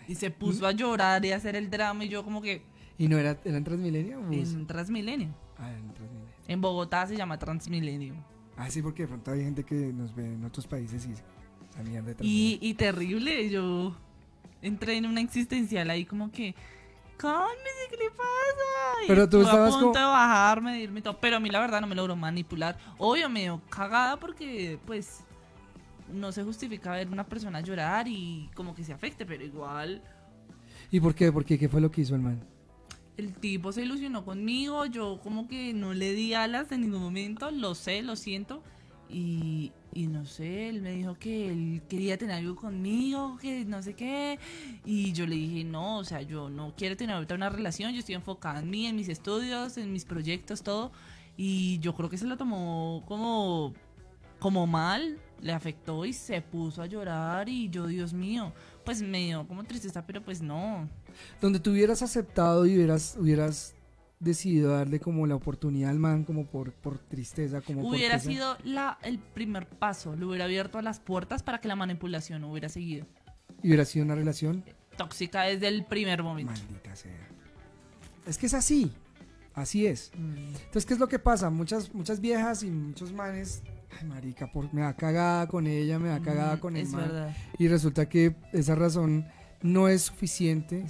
Y 0.06 0.14
se 0.14 0.30
puso 0.30 0.66
a 0.66 0.72
llorar 0.72 1.24
y 1.24 1.32
a 1.32 1.36
hacer 1.36 1.56
el 1.56 1.70
drama 1.70 2.04
y 2.04 2.08
yo 2.08 2.22
como 2.24 2.42
que 2.42 2.62
¿Y 2.98 3.08
no 3.08 3.18
era, 3.18 3.38
era 3.44 3.56
en 3.56 3.64
Transmilenio 3.64 4.20
bus? 4.20 4.52
en 4.52 4.66
Transmilenio. 4.66 5.28
Ah, 5.58 5.70
en 5.72 5.92
Transmilenio. 5.94 6.34
En 6.46 6.60
Bogotá 6.60 7.06
se 7.06 7.16
llama 7.16 7.38
Transmilenio. 7.38 8.14
Ah, 8.56 8.70
sí, 8.70 8.82
porque 8.82 9.02
de 9.02 9.08
pronto 9.08 9.30
hay 9.32 9.42
gente 9.42 9.64
que 9.64 9.74
nos 9.74 10.14
ve 10.14 10.26
en 10.26 10.44
otros 10.44 10.66
países 10.66 11.06
y 11.06 11.12
esa 11.12 11.82
mierda 11.82 12.12
de 12.14 12.24
Y, 12.24 12.58
y 12.60 12.74
terrible, 12.74 13.48
yo 13.50 13.96
entré 14.62 14.96
en 14.96 15.06
una 15.06 15.20
existencial 15.22 15.88
ahí 15.90 16.04
como 16.04 16.30
que, 16.30 16.54
cálmese, 17.16 17.88
¿qué 17.90 17.96
le 17.96 18.10
pasa? 18.10 19.04
Y 19.04 19.08
Pero 19.08 19.28
tú 19.28 19.40
estabas 19.40 19.70
a 19.70 19.78
punto 19.78 19.92
como- 19.92 19.98
de 19.98 20.04
bajarme, 20.04 20.72
de 20.74 20.80
irme 20.82 21.00
y 21.00 21.02
todo, 21.02 21.18
pero 21.18 21.36
a 21.38 21.40
mí 21.40 21.48
la 21.50 21.60
verdad 21.60 21.80
no 21.80 21.86
me 21.86 21.94
logró 21.96 22.14
manipular. 22.14 22.78
Obvio, 22.98 23.28
me 23.30 23.40
dio 23.42 23.60
cagada 23.70 24.18
porque, 24.18 24.78
pues, 24.86 25.24
no 26.12 26.32
se 26.32 26.42
justifica 26.42 26.92
ver 26.92 27.08
una 27.08 27.26
persona 27.26 27.60
llorar 27.60 28.06
y 28.08 28.50
como 28.54 28.74
que 28.74 28.84
se 28.84 28.92
afecte, 28.92 29.24
pero 29.26 29.44
igual 29.44 30.02
¿Y 30.90 31.00
por 31.00 31.14
qué? 31.14 31.32
¿Por 31.32 31.44
qué? 31.44 31.58
¿Qué 31.58 31.68
fue 31.68 31.80
lo 31.80 31.90
que 31.90 32.02
hizo 32.02 32.14
el 32.14 32.20
man? 32.20 32.40
el 33.16 33.34
tipo 33.34 33.72
se 33.72 33.82
ilusionó 33.82 34.24
conmigo, 34.24 34.86
yo 34.86 35.20
como 35.22 35.46
que 35.46 35.72
no 35.72 35.94
le 35.94 36.12
di 36.12 36.34
alas 36.34 36.72
en 36.72 36.82
ningún 36.82 37.02
momento, 37.02 37.50
lo 37.50 37.74
sé, 37.74 38.02
lo 38.02 38.16
siento. 38.16 38.62
Y, 39.08 39.70
y 39.92 40.08
no 40.08 40.24
sé, 40.24 40.68
él 40.68 40.82
me 40.82 40.92
dijo 40.92 41.14
que 41.14 41.48
él 41.48 41.82
quería 41.88 42.18
tener 42.18 42.36
algo 42.36 42.56
conmigo, 42.56 43.38
que 43.40 43.64
no 43.64 43.82
sé 43.82 43.94
qué. 43.94 44.38
Y 44.84 45.12
yo 45.12 45.26
le 45.26 45.36
dije, 45.36 45.62
no, 45.62 45.98
o 45.98 46.04
sea, 46.04 46.22
yo 46.22 46.48
no 46.50 46.74
quiero 46.76 46.96
tener 46.96 47.14
ahorita 47.14 47.34
una 47.34 47.50
relación, 47.50 47.92
yo 47.92 48.00
estoy 48.00 48.16
enfocada 48.16 48.60
en 48.60 48.70
mí, 48.70 48.86
en 48.86 48.96
mis 48.96 49.08
estudios, 49.08 49.76
en 49.76 49.92
mis 49.92 50.04
proyectos, 50.04 50.62
todo. 50.62 50.90
Y 51.36 51.78
yo 51.78 51.94
creo 51.94 52.10
que 52.10 52.18
se 52.18 52.26
lo 52.26 52.36
tomó 52.36 53.04
como, 53.06 53.74
como 54.40 54.66
mal, 54.66 55.18
le 55.44 55.52
afectó 55.52 56.06
y 56.06 56.12
se 56.14 56.40
puso 56.40 56.80
a 56.80 56.86
llorar. 56.86 57.48
Y 57.48 57.68
yo, 57.68 57.86
Dios 57.86 58.14
mío, 58.14 58.52
pues 58.82 59.02
me 59.02 59.26
dio 59.26 59.46
como 59.46 59.62
tristeza, 59.62 60.04
pero 60.06 60.22
pues 60.22 60.40
no. 60.40 60.88
Donde 61.40 61.60
tú 61.60 61.70
hubieras 61.70 62.00
aceptado 62.00 62.64
y 62.64 62.74
hubieras, 62.74 63.16
hubieras 63.20 63.74
decidido 64.18 64.72
darle 64.72 65.00
como 65.00 65.26
la 65.26 65.34
oportunidad 65.34 65.90
al 65.90 65.98
man 65.98 66.24
como 66.24 66.46
por, 66.46 66.72
por 66.72 66.98
tristeza, 66.98 67.60
como 67.60 67.86
Hubiera 67.86 68.18
sido 68.18 68.56
la, 68.64 68.98
el 69.02 69.18
primer 69.18 69.68
paso, 69.68 70.16
le 70.16 70.24
hubiera 70.24 70.46
abierto 70.46 70.80
las 70.80 70.98
puertas 70.98 71.42
para 71.42 71.60
que 71.60 71.68
la 71.68 71.76
manipulación 71.76 72.42
hubiera 72.44 72.70
seguido. 72.70 73.06
y 73.62 73.68
hubiera 73.68 73.84
sido 73.84 74.06
una 74.06 74.14
relación 74.14 74.64
Tóxica 74.96 75.42
desde 75.42 75.68
el 75.68 75.84
primer 75.84 76.22
momento. 76.22 76.52
maldita 76.52 76.96
sea. 76.96 77.28
Es 78.26 78.38
que 78.38 78.46
es 78.46 78.54
así, 78.54 78.92
así 79.52 79.86
es. 79.86 80.10
Mm. 80.16 80.54
Entonces, 80.54 80.86
¿qué 80.86 80.94
es 80.94 81.00
lo 81.00 81.08
que 81.08 81.18
pasa? 81.18 81.50
Muchas, 81.50 81.92
muchas 81.92 82.20
viejas 82.20 82.62
y 82.62 82.70
muchos 82.70 83.12
manes, 83.12 83.62
ay 84.00 84.06
marica, 84.06 84.50
por, 84.50 84.72
me 84.72 84.82
da 84.82 84.94
cagada 84.94 85.46
con 85.48 85.66
ella, 85.66 85.98
me 85.98 86.08
da 86.08 86.20
cagada 86.20 86.56
Mm, 86.56 86.60
con 86.60 86.76
el 86.76 86.82
Es 86.82 86.92
man. 86.92 87.02
verdad, 87.02 87.36
Y 87.58 87.68
resulta 87.68 88.08
que 88.08 88.34
esa 88.52 88.74
razón 88.74 89.26
no 89.62 89.88
es 89.88 90.02
suficiente 90.02 90.84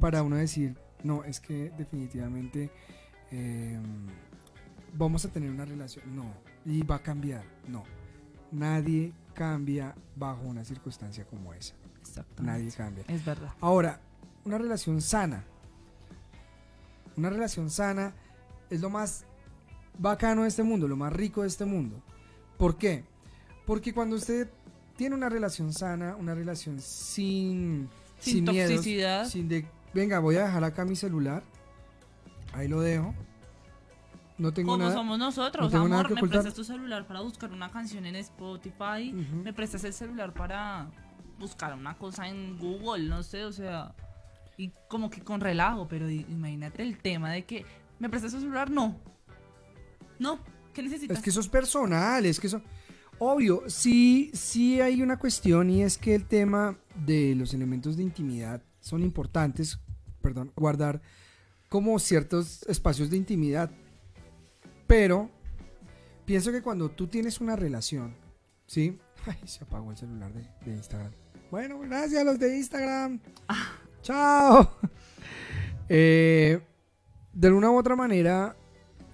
para 0.00 0.22
uno 0.22 0.36
decir, 0.36 0.76
no, 1.02 1.24
es 1.24 1.40
que 1.40 1.70
definitivamente 1.76 2.70
eh, 3.30 3.78
vamos 4.94 5.24
a 5.24 5.28
tener 5.30 5.50
una 5.50 5.64
relación. 5.64 6.14
No, 6.16 6.32
y 6.64 6.82
va 6.82 6.96
a 6.96 7.02
cambiar. 7.02 7.44
No, 7.68 7.84
nadie 8.52 9.12
cambia 9.34 9.94
bajo 10.16 10.42
una 10.42 10.64
circunstancia 10.64 11.24
como 11.26 11.52
esa. 11.52 11.74
Exactamente. 12.00 12.42
Nadie 12.42 12.72
cambia. 12.72 13.04
Es 13.08 13.24
verdad. 13.24 13.52
Ahora, 13.60 14.00
una 14.44 14.58
relación 14.58 15.00
sana. 15.02 15.44
Una 17.16 17.30
relación 17.30 17.70
sana 17.70 18.14
es 18.70 18.80
lo 18.80 18.90
más 18.90 19.24
bacano 19.98 20.42
de 20.42 20.48
este 20.48 20.62
mundo, 20.62 20.86
lo 20.88 20.96
más 20.96 21.12
rico 21.12 21.42
de 21.42 21.48
este 21.48 21.64
mundo. 21.64 22.02
¿Por 22.56 22.76
qué? 22.76 23.04
Porque 23.66 23.92
cuando 23.92 24.16
usted 24.16 24.48
tiene 24.96 25.14
una 25.14 25.28
relación 25.28 25.72
sana, 25.72 26.16
una 26.16 26.34
relación 26.34 26.80
sin, 26.80 27.88
Sin 28.18 28.44
toxicidad. 28.44 29.26
sin 29.26 29.48
de, 29.48 29.66
venga, 29.92 30.18
voy 30.20 30.36
a 30.36 30.44
dejar 30.44 30.64
acá 30.64 30.84
mi 30.84 30.96
celular, 30.96 31.42
ahí 32.52 32.68
lo 32.68 32.80
dejo, 32.80 33.14
no 34.38 34.52
tengo 34.52 34.72
Como 34.72 34.84
nada. 34.84 34.94
somos 34.96 35.18
nosotros, 35.18 35.72
no 35.72 35.80
amor, 35.82 36.08
que 36.08 36.14
me 36.14 36.20
prestas 36.28 36.54
tu 36.54 36.64
celular 36.64 37.06
para 37.06 37.20
buscar 37.20 37.52
una 37.52 37.70
canción 37.70 38.06
en 38.06 38.16
Spotify, 38.16 39.12
me 39.12 39.52
prestas 39.52 39.84
el 39.84 39.92
celular 39.92 40.32
para 40.32 40.88
buscar 41.38 41.74
una 41.74 41.96
cosa 41.98 42.28
en 42.28 42.58
Google, 42.58 43.04
no 43.08 43.22
sé, 43.22 43.44
o 43.44 43.52
sea, 43.52 43.94
y 44.56 44.70
como 44.88 45.10
que 45.10 45.20
con 45.20 45.40
relajo, 45.40 45.86
pero 45.88 46.08
imagínate 46.08 46.82
el 46.82 46.96
tema 46.98 47.30
de 47.32 47.44
que 47.44 47.66
me 47.98 48.08
prestas 48.08 48.32
tu 48.32 48.40
celular, 48.40 48.70
no. 48.70 48.96
No, 50.18 50.38
¿qué 50.76 50.82
necesitas? 50.82 51.16
Es 51.16 51.24
que 51.24 51.30
eso 51.30 51.40
es 51.40 51.48
personal, 51.48 52.24
es 52.26 52.38
que 52.38 52.46
eso... 52.46 52.62
Obvio, 53.18 53.62
sí, 53.66 54.30
sí 54.34 54.78
hay 54.82 55.00
una 55.00 55.18
cuestión 55.18 55.70
y 55.70 55.82
es 55.82 55.96
que 55.96 56.14
el 56.14 56.26
tema 56.26 56.78
de 57.06 57.34
los 57.34 57.54
elementos 57.54 57.96
de 57.96 58.02
intimidad 58.02 58.62
son 58.78 59.02
importantes, 59.02 59.78
perdón, 60.20 60.52
guardar 60.54 61.00
como 61.70 61.98
ciertos 61.98 62.62
espacios 62.64 63.08
de 63.08 63.16
intimidad. 63.16 63.70
Pero 64.86 65.30
pienso 66.26 66.52
que 66.52 66.60
cuando 66.60 66.90
tú 66.90 67.06
tienes 67.06 67.40
una 67.40 67.56
relación, 67.56 68.14
¿sí? 68.66 68.98
Ay, 69.26 69.38
se 69.46 69.64
apagó 69.64 69.90
el 69.90 69.96
celular 69.96 70.30
de, 70.34 70.46
de 70.66 70.76
Instagram. 70.76 71.12
Bueno, 71.50 71.78
gracias 71.78 72.20
a 72.20 72.24
los 72.24 72.38
de 72.38 72.56
Instagram. 72.56 73.20
Chao. 74.02 74.76
Eh, 75.88 76.60
de 77.32 77.52
una 77.52 77.70
u 77.70 77.76
otra 77.76 77.94
manera, 77.94 78.56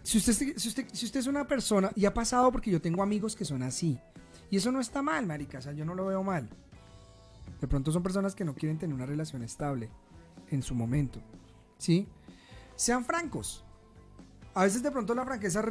si 0.02 0.18
usted, 0.18 0.32
si, 0.32 0.68
usted, 0.68 0.86
si 0.92 1.06
usted 1.06 1.20
es 1.20 1.26
una 1.26 1.46
persona, 1.46 1.90
y 1.94 2.04
ha 2.04 2.14
pasado 2.14 2.50
porque 2.50 2.70
yo 2.70 2.80
tengo 2.80 3.02
amigos 3.02 3.36
que 3.36 3.44
son 3.44 3.62
así, 3.62 3.98
y 4.50 4.56
eso 4.56 4.70
no 4.72 4.80
está 4.80 5.02
mal, 5.02 5.26
marica, 5.26 5.58
o 5.58 5.62
sea, 5.62 5.72
yo 5.72 5.84
no 5.84 5.94
lo 5.94 6.06
veo 6.06 6.22
mal. 6.22 6.48
De 7.60 7.68
pronto 7.68 7.92
son 7.92 8.02
personas 8.02 8.34
que 8.34 8.44
no 8.44 8.54
quieren 8.54 8.78
tener 8.78 8.94
una 8.94 9.06
relación 9.06 9.42
estable 9.42 9.88
en 10.50 10.62
su 10.62 10.74
momento, 10.74 11.20
¿sí? 11.78 12.06
Sean 12.76 13.04
francos. 13.04 13.64
A 14.54 14.64
veces 14.64 14.82
de 14.82 14.90
pronto 14.90 15.14
la 15.14 15.24
franqueza 15.24 15.64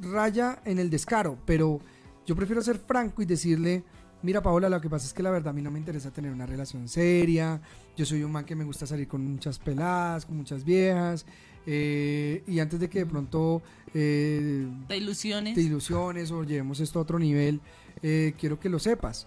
raya 0.00 0.62
en 0.64 0.78
el 0.78 0.88
descaro, 0.88 1.36
pero 1.44 1.80
yo 2.24 2.36
prefiero 2.36 2.62
ser 2.62 2.78
franco 2.78 3.20
y 3.20 3.26
decirle, 3.26 3.84
mira 4.22 4.40
Paola, 4.40 4.68
lo 4.68 4.80
que 4.80 4.88
pasa 4.88 5.06
es 5.06 5.12
que 5.12 5.22
la 5.22 5.30
verdad 5.30 5.48
a 5.48 5.52
mí 5.52 5.60
no 5.60 5.70
me 5.70 5.78
interesa 5.78 6.10
tener 6.10 6.32
una 6.32 6.46
relación 6.46 6.88
seria, 6.88 7.60
yo 7.96 8.06
soy 8.06 8.22
un 8.22 8.32
man 8.32 8.44
que 8.44 8.54
me 8.54 8.64
gusta 8.64 8.86
salir 8.86 9.08
con 9.08 9.26
muchas 9.26 9.58
peladas, 9.58 10.24
con 10.24 10.36
muchas 10.36 10.64
viejas, 10.64 11.26
eh, 11.66 12.42
y 12.46 12.58
antes 12.58 12.80
de 12.80 12.88
que 12.88 13.00
de 13.00 13.06
pronto 13.06 13.62
eh, 13.94 14.66
Te 14.88 14.96
ilusiones. 14.96 15.54
te 15.54 15.60
ilusiones 15.60 16.30
o 16.30 16.44
llevemos 16.44 16.80
esto 16.80 16.98
a 16.98 17.02
otro 17.02 17.18
nivel, 17.18 17.60
eh, 18.02 18.34
quiero 18.38 18.58
que 18.58 18.68
lo 18.68 18.78
sepas. 18.78 19.26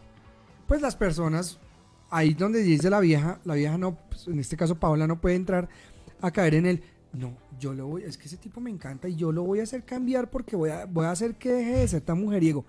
Pues 0.67 0.81
las 0.81 0.95
personas, 0.95 1.59
ahí 2.09 2.33
donde 2.33 2.61
dice 2.63 2.89
la 2.89 2.99
vieja, 2.99 3.39
la 3.45 3.55
vieja 3.55 3.77
no, 3.77 3.95
pues, 4.09 4.27
en 4.27 4.39
este 4.39 4.57
caso 4.57 4.75
Paola 4.75 5.07
no 5.07 5.21
puede 5.21 5.35
entrar 5.35 5.69
a 6.21 6.31
caer 6.31 6.55
en 6.55 6.65
el, 6.65 6.83
no, 7.13 7.37
yo 7.59 7.73
lo 7.73 7.87
voy, 7.87 8.03
es 8.03 8.17
que 8.17 8.25
ese 8.25 8.37
tipo 8.37 8.59
me 8.59 8.69
encanta 8.69 9.07
y 9.07 9.15
yo 9.15 9.31
lo 9.31 9.43
voy 9.43 9.59
a 9.59 9.63
hacer 9.63 9.83
cambiar 9.83 10.29
porque 10.29 10.55
voy 10.55 10.71
a, 10.71 10.85
voy 10.85 11.05
a 11.05 11.11
hacer 11.11 11.35
que 11.35 11.51
deje 11.51 11.77
de 11.77 11.87
ser 11.87 12.01
tan 12.01 12.19
mujeriego. 12.19 12.65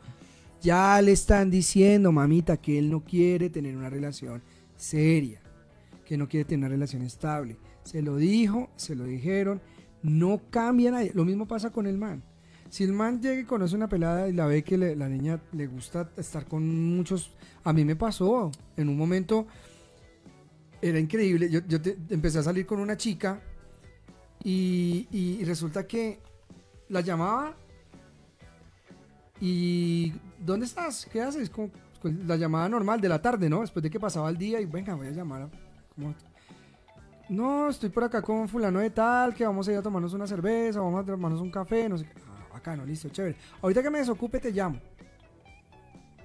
Ya 0.62 1.00
le 1.02 1.12
están 1.12 1.50
diciendo, 1.50 2.12
mamita, 2.12 2.56
que 2.56 2.78
él 2.78 2.90
no 2.90 3.04
quiere 3.04 3.50
tener 3.50 3.76
una 3.76 3.90
relación 3.90 4.42
seria, 4.76 5.40
que 6.04 6.16
no 6.16 6.28
quiere 6.28 6.44
tener 6.44 6.60
una 6.60 6.68
relación 6.68 7.02
estable. 7.02 7.56
Se 7.86 8.02
lo 8.02 8.16
dijo, 8.16 8.68
se 8.74 8.96
lo 8.96 9.04
dijeron, 9.04 9.62
no 10.02 10.40
cambia 10.50 10.90
nadie. 10.90 11.12
Lo 11.14 11.24
mismo 11.24 11.46
pasa 11.46 11.70
con 11.70 11.86
el 11.86 11.96
man. 11.98 12.20
Si 12.68 12.82
el 12.82 12.92
man 12.92 13.22
llega 13.22 13.40
y 13.40 13.44
conoce 13.44 13.76
una 13.76 13.88
pelada 13.88 14.28
y 14.28 14.32
la 14.32 14.46
ve 14.46 14.64
que 14.64 14.76
la 14.76 15.08
niña 15.08 15.40
le 15.52 15.68
gusta 15.68 16.10
estar 16.16 16.46
con 16.46 16.96
muchos, 16.96 17.32
a 17.62 17.72
mí 17.72 17.84
me 17.84 17.94
pasó 17.94 18.50
en 18.76 18.88
un 18.88 18.96
momento, 18.98 19.46
era 20.82 20.98
increíble. 20.98 21.48
Yo, 21.48 21.60
yo 21.68 21.80
te- 21.80 21.96
empecé 22.10 22.40
a 22.40 22.42
salir 22.42 22.66
con 22.66 22.80
una 22.80 22.96
chica 22.96 23.40
y, 24.42 25.44
resulta 25.44 25.86
que 25.86 26.18
la 26.88 27.02
llamaba 27.02 27.54
y 29.40 30.12
¿dónde 30.44 30.66
estás? 30.66 31.06
¿Qué 31.06 31.22
haces? 31.22 31.50
Con 31.50 31.70
la 32.26 32.36
llamada 32.36 32.68
normal 32.68 33.00
de 33.00 33.08
la 33.08 33.22
tarde, 33.22 33.48
¿no? 33.48 33.60
Después 33.60 33.82
de 33.84 33.90
que 33.90 34.00
pasaba 34.00 34.28
el 34.28 34.36
día 34.38 34.60
y 34.60 34.64
venga, 34.66 34.94
voy 34.96 35.06
a 35.06 35.12
llamar. 35.12 35.42
a-. 35.42 36.35
No, 37.28 37.68
estoy 37.68 37.88
por 37.90 38.04
acá 38.04 38.22
con 38.22 38.48
fulano 38.48 38.78
de 38.78 38.90
tal, 38.90 39.34
que 39.34 39.44
vamos 39.44 39.66
a 39.66 39.72
ir 39.72 39.78
a 39.78 39.82
tomarnos 39.82 40.12
una 40.14 40.26
cerveza, 40.26 40.80
vamos 40.80 41.02
a 41.02 41.06
tomarnos 41.06 41.40
un 41.40 41.50
café, 41.50 41.88
no 41.88 41.98
sé 41.98 42.04
qué. 42.04 42.12
Ah, 42.28 42.46
bacano, 42.52 42.84
listo, 42.84 43.08
chévere. 43.08 43.36
Ahorita 43.62 43.82
que 43.82 43.90
me 43.90 43.98
desocupe 43.98 44.38
te 44.38 44.52
llamo. 44.52 44.80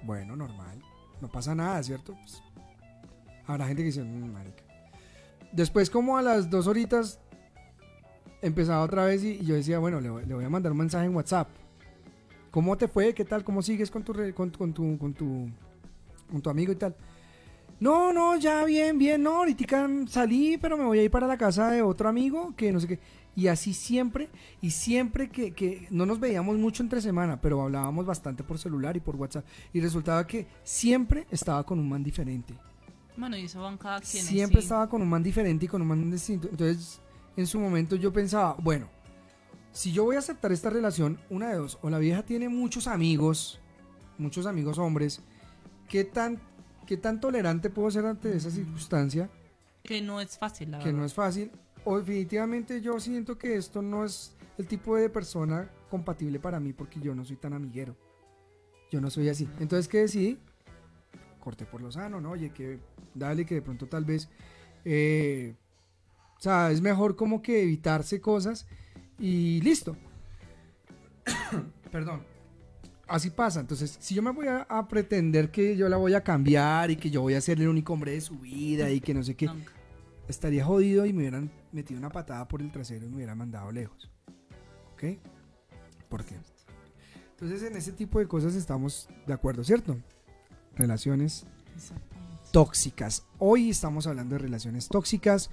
Bueno, 0.04 0.36
normal. 0.36 0.80
No 1.20 1.28
pasa 1.28 1.54
nada, 1.54 1.82
¿cierto? 1.82 2.14
Pues, 2.14 2.42
habrá 3.46 3.66
gente 3.66 3.82
que 3.82 3.86
dice, 3.86 4.02
"Mm, 4.02 4.32
marica. 4.32 4.62
Después 5.52 5.90
como 5.90 6.16
a 6.16 6.22
las 6.22 6.48
dos 6.48 6.66
horitas 6.66 7.18
empezaba 8.40 8.82
otra 8.82 9.04
vez 9.04 9.22
y, 9.22 9.44
yo 9.44 9.54
decía, 9.54 9.78
bueno, 9.78 10.00
le, 10.00 10.26
le 10.26 10.34
voy 10.34 10.44
a 10.44 10.48
mandar 10.48 10.72
un 10.72 10.78
mensaje 10.78 11.06
en 11.06 11.14
WhatsApp. 11.14 11.48
¿Cómo 12.50 12.76
te 12.76 12.86
fue? 12.86 13.14
¿Qué 13.14 13.24
tal? 13.24 13.44
¿Cómo 13.44 13.62
sigues 13.62 13.90
con 13.90 14.02
tu, 14.02 14.12
con, 14.34 14.50
con 14.50 14.72
tu, 14.72 14.98
con 14.98 15.14
tu, 15.14 15.48
con 16.30 16.42
tu 16.42 16.50
amigo 16.50 16.72
y 16.72 16.76
tal? 16.76 16.94
No, 17.82 18.12
no, 18.12 18.36
ya 18.36 18.64
bien, 18.64 18.96
bien, 18.96 19.24
no, 19.24 19.38
ahorita 19.38 19.88
salí, 20.06 20.56
pero 20.56 20.78
me 20.78 20.84
voy 20.84 21.00
a 21.00 21.02
ir 21.02 21.10
para 21.10 21.26
la 21.26 21.36
casa 21.36 21.68
de 21.68 21.82
otro 21.82 22.08
amigo 22.08 22.54
que 22.56 22.70
no 22.70 22.78
sé 22.78 22.86
qué. 22.86 23.00
Y 23.34 23.48
así 23.48 23.74
siempre, 23.74 24.28
y 24.60 24.70
siempre 24.70 25.28
que, 25.28 25.50
que 25.50 25.88
no 25.90 26.06
nos 26.06 26.20
veíamos 26.20 26.56
mucho 26.58 26.84
entre 26.84 27.00
semana, 27.00 27.40
pero 27.40 27.60
hablábamos 27.60 28.06
bastante 28.06 28.44
por 28.44 28.60
celular 28.60 28.96
y 28.96 29.00
por 29.00 29.16
WhatsApp. 29.16 29.44
Y 29.72 29.80
resultaba 29.80 30.24
que 30.28 30.46
siempre 30.62 31.26
estaba 31.28 31.64
con 31.64 31.80
un 31.80 31.88
man 31.88 32.04
diferente. 32.04 32.54
Bueno, 33.16 33.36
y 33.36 33.46
eso 33.46 33.60
van 33.60 33.76
cada 33.78 34.00
quien. 34.00 34.22
Siempre 34.22 34.60
sí. 34.60 34.66
estaba 34.66 34.88
con 34.88 35.02
un 35.02 35.08
man 35.08 35.24
diferente 35.24 35.64
y 35.64 35.68
con 35.68 35.82
un 35.82 35.88
man 35.88 36.08
distinto. 36.08 36.46
Entonces, 36.52 37.00
en 37.36 37.48
su 37.48 37.58
momento 37.58 37.96
yo 37.96 38.12
pensaba, 38.12 38.54
bueno, 38.60 38.86
si 39.72 39.90
yo 39.90 40.04
voy 40.04 40.14
a 40.14 40.20
aceptar 40.20 40.52
esta 40.52 40.70
relación, 40.70 41.18
una 41.30 41.48
de 41.48 41.56
dos, 41.56 41.80
o 41.82 41.90
la 41.90 41.98
vieja 41.98 42.22
tiene 42.22 42.48
muchos 42.48 42.86
amigos, 42.86 43.58
muchos 44.18 44.46
amigos 44.46 44.78
hombres, 44.78 45.20
¿qué 45.88 46.04
tan, 46.04 46.38
qué 46.92 46.98
tan 46.98 47.22
tolerante 47.22 47.70
puedo 47.70 47.90
ser 47.90 48.04
ante 48.04 48.36
esa 48.36 48.50
circunstancia? 48.50 49.30
Que 49.82 50.02
no 50.02 50.20
es 50.20 50.36
fácil, 50.36 50.72
la 50.72 50.78
que 50.78 50.84
verdad. 50.84 50.98
no 51.00 51.06
es 51.06 51.14
fácil. 51.14 51.50
O 51.86 51.98
definitivamente 51.98 52.82
yo 52.82 53.00
siento 53.00 53.38
que 53.38 53.56
esto 53.56 53.80
no 53.80 54.04
es 54.04 54.36
el 54.58 54.66
tipo 54.66 54.94
de 54.96 55.08
persona 55.08 55.70
compatible 55.88 56.38
para 56.38 56.60
mí 56.60 56.74
porque 56.74 57.00
yo 57.00 57.14
no 57.14 57.24
soy 57.24 57.36
tan 57.36 57.54
amiguero. 57.54 57.96
Yo 58.90 59.00
no 59.00 59.08
soy 59.08 59.30
así. 59.30 59.48
Entonces, 59.58 59.88
¿qué 59.88 60.00
decidí? 60.00 60.38
Corté 61.40 61.64
por 61.64 61.80
lo 61.80 61.90
sano, 61.90 62.20
¿no? 62.20 62.32
Oye, 62.32 62.50
que 62.50 62.78
dale, 63.14 63.46
que 63.46 63.54
de 63.54 63.62
pronto 63.62 63.86
tal 63.86 64.04
vez... 64.04 64.28
eh, 64.84 65.54
o 66.36 66.40
sea, 66.42 66.72
es 66.72 66.82
mejor 66.82 67.16
como 67.16 67.40
que 67.40 67.62
evitarse 67.62 68.20
cosas 68.20 68.66
y 69.18 69.62
listo. 69.62 69.96
Perdón. 71.90 72.22
Así 73.12 73.30
pasa. 73.30 73.60
Entonces, 73.60 73.96
si 74.00 74.14
yo 74.14 74.22
me 74.22 74.30
voy 74.30 74.48
a, 74.48 74.62
a 74.62 74.88
pretender 74.88 75.50
que 75.50 75.76
yo 75.76 75.88
la 75.88 75.96
voy 75.96 76.14
a 76.14 76.22
cambiar 76.22 76.90
y 76.90 76.96
que 76.96 77.10
yo 77.10 77.20
voy 77.20 77.34
a 77.34 77.40
ser 77.40 77.60
el 77.60 77.68
único 77.68 77.92
hombre 77.92 78.12
de 78.12 78.20
su 78.20 78.38
vida 78.38 78.90
y 78.90 79.00
que 79.00 79.14
no 79.14 79.22
sé 79.22 79.34
qué, 79.34 79.48
estaría 80.28 80.64
jodido 80.64 81.06
y 81.06 81.12
me 81.12 81.20
hubieran 81.20 81.50
metido 81.72 81.98
una 81.98 82.10
patada 82.10 82.48
por 82.48 82.62
el 82.62 82.70
trasero 82.70 83.06
y 83.06 83.08
me 83.08 83.16
hubieran 83.16 83.38
mandado 83.38 83.70
lejos. 83.70 84.10
¿Ok? 84.94 85.18
¿Por 86.08 86.24
qué? 86.24 86.36
Entonces, 87.30 87.62
en 87.62 87.76
ese 87.76 87.92
tipo 87.92 88.18
de 88.18 88.26
cosas 88.26 88.54
estamos 88.54 89.08
de 89.26 89.32
acuerdo, 89.32 89.64
¿cierto? 89.64 89.96
Relaciones 90.76 91.44
tóxicas. 92.52 93.24
Hoy 93.38 93.70
estamos 93.70 94.06
hablando 94.06 94.36
de 94.36 94.38
relaciones 94.38 94.88
tóxicas. 94.88 95.50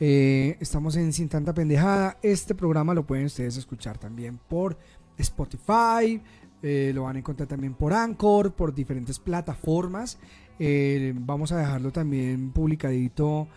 Eh, 0.00 0.56
estamos 0.60 0.96
en 0.96 1.12
Sin 1.12 1.28
Tanta 1.28 1.54
Pendejada. 1.54 2.18
Este 2.22 2.54
programa 2.54 2.94
lo 2.94 3.06
pueden 3.06 3.26
ustedes 3.26 3.56
escuchar 3.56 3.98
también 3.98 4.38
por 4.48 4.76
Spotify. 5.16 6.20
Eh, 6.62 6.92
lo 6.94 7.04
van 7.04 7.16
a 7.16 7.18
encontrar 7.20 7.48
también 7.48 7.74
por 7.74 7.92
Anchor, 7.92 8.52
por 8.52 8.74
diferentes 8.74 9.18
plataformas. 9.18 10.18
Eh, 10.58 11.14
vamos 11.16 11.52
a 11.52 11.58
dejarlo 11.58 11.90
también 11.90 12.50
publicadito 12.52 13.48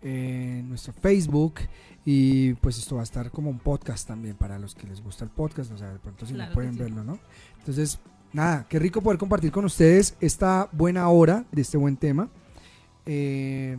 en 0.00 0.68
nuestro 0.68 0.92
Facebook. 0.92 1.54
Y 2.04 2.54
pues 2.54 2.78
esto 2.78 2.96
va 2.96 3.02
a 3.02 3.04
estar 3.04 3.30
como 3.30 3.50
un 3.50 3.58
podcast 3.58 4.06
también 4.08 4.36
para 4.36 4.58
los 4.58 4.74
que 4.74 4.86
les 4.86 5.00
gusta 5.02 5.24
el 5.24 5.30
podcast. 5.30 5.72
O 5.72 5.78
sea, 5.78 5.92
de 5.92 5.98
pronto 5.98 6.26
si 6.26 6.34
Claro 6.34 6.50
no 6.50 6.54
pueden 6.54 6.74
sí. 6.74 6.78
verlo, 6.80 7.04
¿no? 7.04 7.18
Entonces, 7.58 8.00
nada, 8.32 8.66
qué 8.68 8.78
rico 8.78 9.00
poder 9.02 9.18
compartir 9.18 9.52
con 9.52 9.64
ustedes 9.64 10.16
esta 10.20 10.68
buena 10.72 11.08
hora 11.08 11.44
de 11.52 11.62
este 11.62 11.78
buen 11.78 11.96
tema. 11.96 12.28
Eh, 13.06 13.78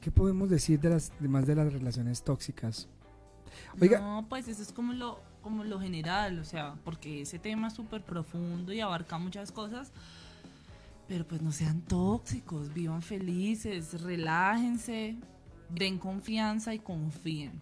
¿Qué 0.00 0.10
podemos 0.10 0.48
decir 0.48 0.80
de 0.80 0.90
las 0.90 1.12
demás 1.20 1.46
de 1.46 1.54
las 1.54 1.72
relaciones 1.72 2.22
tóxicas? 2.22 2.88
Oiga. 3.80 4.00
No, 4.00 4.26
pues 4.28 4.48
eso 4.48 4.62
es 4.62 4.72
como 4.72 4.94
lo, 4.94 5.20
como 5.42 5.64
lo 5.64 5.80
general, 5.80 6.38
o 6.38 6.44
sea, 6.44 6.74
porque 6.84 7.22
ese 7.22 7.38
tema 7.38 7.68
es 7.68 7.74
súper 7.74 8.02
profundo 8.02 8.72
y 8.72 8.80
abarca 8.80 9.18
muchas 9.18 9.52
cosas. 9.52 9.92
Pero 11.08 11.26
pues 11.26 11.42
no 11.42 11.50
sean 11.50 11.80
tóxicos, 11.82 12.72
vivan 12.72 13.02
felices, 13.02 14.00
relájense, 14.02 15.16
den 15.68 15.98
confianza 15.98 16.72
y 16.72 16.78
confíen. 16.78 17.60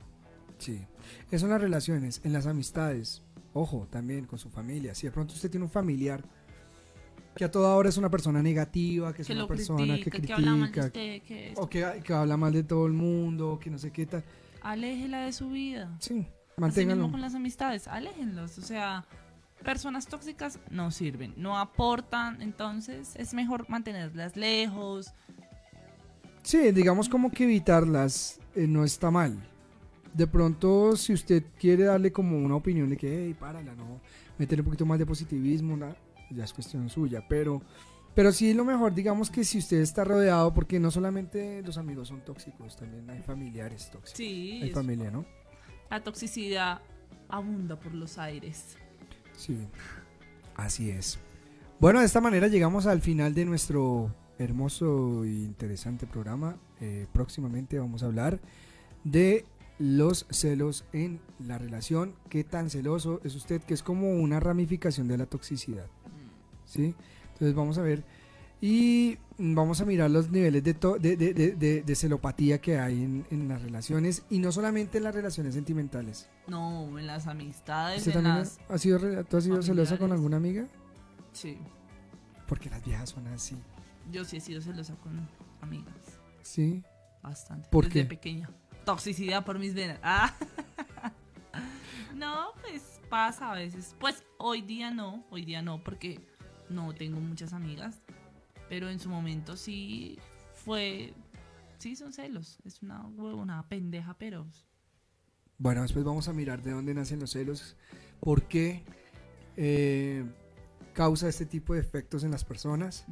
Sí. 0.58 0.86
Eso 1.30 1.46
en 1.46 1.52
las 1.52 1.60
relaciones, 1.60 2.20
en 2.24 2.32
las 2.32 2.46
amistades. 2.46 3.22
Ojo, 3.54 3.86
también 3.90 4.26
con 4.26 4.38
su 4.38 4.50
familia. 4.50 4.94
Si 4.94 5.06
de 5.06 5.12
pronto 5.12 5.34
usted 5.34 5.50
tiene 5.50 5.64
un 5.64 5.70
familiar 5.70 6.22
que 7.34 7.44
a 7.44 7.50
toda 7.50 7.74
hora 7.76 7.88
es 7.88 7.96
una 7.96 8.10
persona 8.10 8.42
negativa, 8.42 9.14
que 9.14 9.22
es 9.22 9.28
Que 9.28 9.34
una 9.34 9.46
persona 9.46 9.94
critica, 9.94 10.18
que 10.18 10.26
que, 10.26 10.32
habla 10.32 10.50
mal 10.50 10.60
de 10.60 10.72
critica, 10.72 10.86
usted, 10.86 11.22
que 11.22 11.48
esto. 11.48 11.60
o 11.62 11.68
que, 11.68 12.02
que 12.04 12.12
habla 12.12 12.36
mal 12.36 12.52
de 12.52 12.64
todo 12.64 12.86
el 12.86 12.92
mundo, 12.92 13.58
que 13.62 13.70
no 13.70 13.78
sé 13.78 13.92
qué 13.92 14.06
tal. 14.06 14.24
Aléjela 14.60 15.20
de 15.20 15.32
su 15.32 15.48
vida. 15.50 15.96
Sí, 16.00 16.26
Así 16.66 16.80
mismo 16.80 16.90
manténganlo. 16.96 17.10
con 17.10 17.20
las 17.20 17.34
amistades, 17.34 17.88
aléjenlos. 17.88 18.58
O 18.58 18.62
sea, 18.62 19.04
personas 19.64 20.06
tóxicas 20.06 20.58
no 20.70 20.90
sirven, 20.90 21.34
no 21.36 21.58
aportan, 21.58 22.40
entonces 22.42 23.14
es 23.16 23.34
mejor 23.34 23.68
mantenerlas 23.68 24.36
lejos. 24.36 25.12
Sí, 26.42 26.72
digamos 26.72 27.08
como 27.08 27.30
que 27.30 27.44
evitarlas 27.44 28.40
eh, 28.54 28.66
no 28.66 28.84
está 28.84 29.10
mal. 29.10 29.36
De 30.14 30.26
pronto, 30.26 30.96
si 30.96 31.12
usted 31.12 31.44
quiere 31.60 31.84
darle 31.84 32.10
como 32.10 32.38
una 32.38 32.56
opinión 32.56 32.88
de 32.88 32.96
que, 32.96 33.26
hey, 33.26 33.36
párala, 33.38 33.74
no, 33.74 34.00
meterle 34.38 34.62
un 34.62 34.66
poquito 34.66 34.86
más 34.86 34.98
de 34.98 35.06
positivismo, 35.06 35.76
na- 35.76 35.94
ya 36.30 36.44
es 36.44 36.52
cuestión 36.52 36.88
suya. 36.88 37.22
Pero, 37.28 37.62
pero 38.14 38.32
sí, 38.32 38.54
lo 38.54 38.64
mejor, 38.64 38.94
digamos 38.94 39.30
que 39.30 39.44
si 39.44 39.58
usted 39.58 39.78
está 39.80 40.04
rodeado, 40.04 40.54
porque 40.54 40.80
no 40.80 40.90
solamente 40.90 41.62
los 41.62 41.76
amigos 41.76 42.08
son 42.08 42.22
tóxicos, 42.24 42.76
también 42.76 43.08
hay 43.10 43.20
familiares 43.22 43.90
tóxicos. 43.90 44.16
Sí, 44.16 44.60
hay 44.62 44.70
familia, 44.70 45.10
¿no? 45.10 45.24
La 45.90 46.02
toxicidad 46.02 46.80
abunda 47.28 47.78
por 47.78 47.94
los 47.94 48.18
aires. 48.18 48.76
Sí, 49.36 49.56
así 50.56 50.90
es. 50.90 51.18
Bueno, 51.80 52.00
de 52.00 52.06
esta 52.06 52.20
manera 52.20 52.48
llegamos 52.48 52.86
al 52.86 53.00
final 53.00 53.34
de 53.34 53.44
nuestro 53.44 54.14
hermoso 54.38 55.24
e 55.24 55.28
interesante 55.28 56.06
programa. 56.06 56.56
Eh, 56.80 57.06
próximamente 57.12 57.78
vamos 57.78 58.02
a 58.02 58.06
hablar 58.06 58.40
de 59.04 59.44
los 59.78 60.26
celos 60.30 60.84
en 60.92 61.20
la 61.38 61.58
relación. 61.58 62.14
¿Qué 62.28 62.44
tan 62.44 62.70
celoso 62.70 63.20
es 63.24 63.34
usted? 63.34 63.62
Que 63.62 63.74
es 63.74 63.82
como 63.82 64.10
una 64.10 64.40
ramificación 64.40 65.06
de 65.08 65.18
la 65.18 65.26
toxicidad. 65.26 65.86
¿Sí? 66.64 66.94
Entonces 67.32 67.54
vamos 67.54 67.78
a 67.78 67.82
ver. 67.82 68.04
Y 68.60 69.18
vamos 69.38 69.80
a 69.80 69.84
mirar 69.84 70.10
los 70.10 70.30
niveles 70.30 70.64
de, 70.64 70.74
de, 70.74 71.16
de- 71.16 71.34
de- 71.56 71.82
de- 71.82 71.94
celopatía 71.94 72.60
que 72.60 72.78
hay 72.78 73.02
en, 73.04 73.24
en 73.30 73.46
las 73.48 73.62
relaciones. 73.62 74.24
Y 74.30 74.40
no 74.40 74.50
solamente 74.50 74.98
en 74.98 75.04
las 75.04 75.14
relaciones 75.14 75.54
sentimentales. 75.54 76.28
No, 76.48 76.98
en 76.98 77.06
las 77.06 77.26
amistades, 77.28 77.98
¿Usted 78.00 78.10
en 78.16 78.24
también 78.24 78.38
las... 78.38 78.58
ha 78.68 78.78
sido, 78.78 79.24
¿Tú 79.24 79.36
has 79.36 79.44
sido 79.44 79.62
celosa 79.62 79.96
con 79.96 80.10
alguna 80.10 80.38
amiga? 80.38 80.66
Sí, 81.32 81.56
Porque 82.48 82.68
las 82.68 82.84
viejas 82.84 83.10
son 83.10 83.26
así. 83.28 83.56
yo 84.10 84.24
sí 84.24 84.38
he 84.38 84.40
sido 84.40 84.60
celosa 84.60 84.94
con 84.96 85.28
amigas, 85.60 85.94
Sí. 86.42 86.82
bastante. 87.22 87.68
¿Por 87.70 87.84
desde 87.84 88.00
qué? 88.02 88.04
pequeña. 88.06 88.50
Toxicidad 88.84 89.44
por 89.44 89.58
mis 89.60 89.74
venas. 89.74 90.00
Ah. 90.02 90.34
no, 92.16 92.48
pues 92.62 93.00
pasa 93.08 93.52
a 93.52 93.54
veces. 93.54 93.94
Pues 94.00 94.24
hoy 94.38 94.62
día 94.62 94.90
no, 94.90 95.24
hoy 95.30 95.44
día 95.44 95.62
no, 95.62 95.82
porque 95.84 96.20
no 96.70 96.94
tengo 96.94 97.20
muchas 97.20 97.52
amigas. 97.52 98.00
Pero 98.68 98.88
en 98.90 98.98
su 98.98 99.08
momento 99.08 99.56
sí 99.56 100.18
fue... 100.52 101.14
Sí, 101.78 101.96
son 101.96 102.12
celos. 102.12 102.58
Es 102.64 102.82
una 102.82 103.06
una 103.06 103.68
pendeja, 103.68 104.14
pero... 104.18 104.46
Bueno, 105.58 105.82
después 105.82 106.04
vamos 106.04 106.28
a 106.28 106.32
mirar 106.32 106.62
de 106.62 106.70
dónde 106.70 106.94
nacen 106.94 107.18
los 107.18 107.30
celos, 107.32 107.76
por 108.20 108.44
qué 108.44 108.84
eh, 109.56 110.24
causa 110.92 111.28
este 111.28 111.46
tipo 111.46 111.74
de 111.74 111.80
efectos 111.80 112.22
en 112.22 112.30
las 112.30 112.44
personas, 112.44 113.06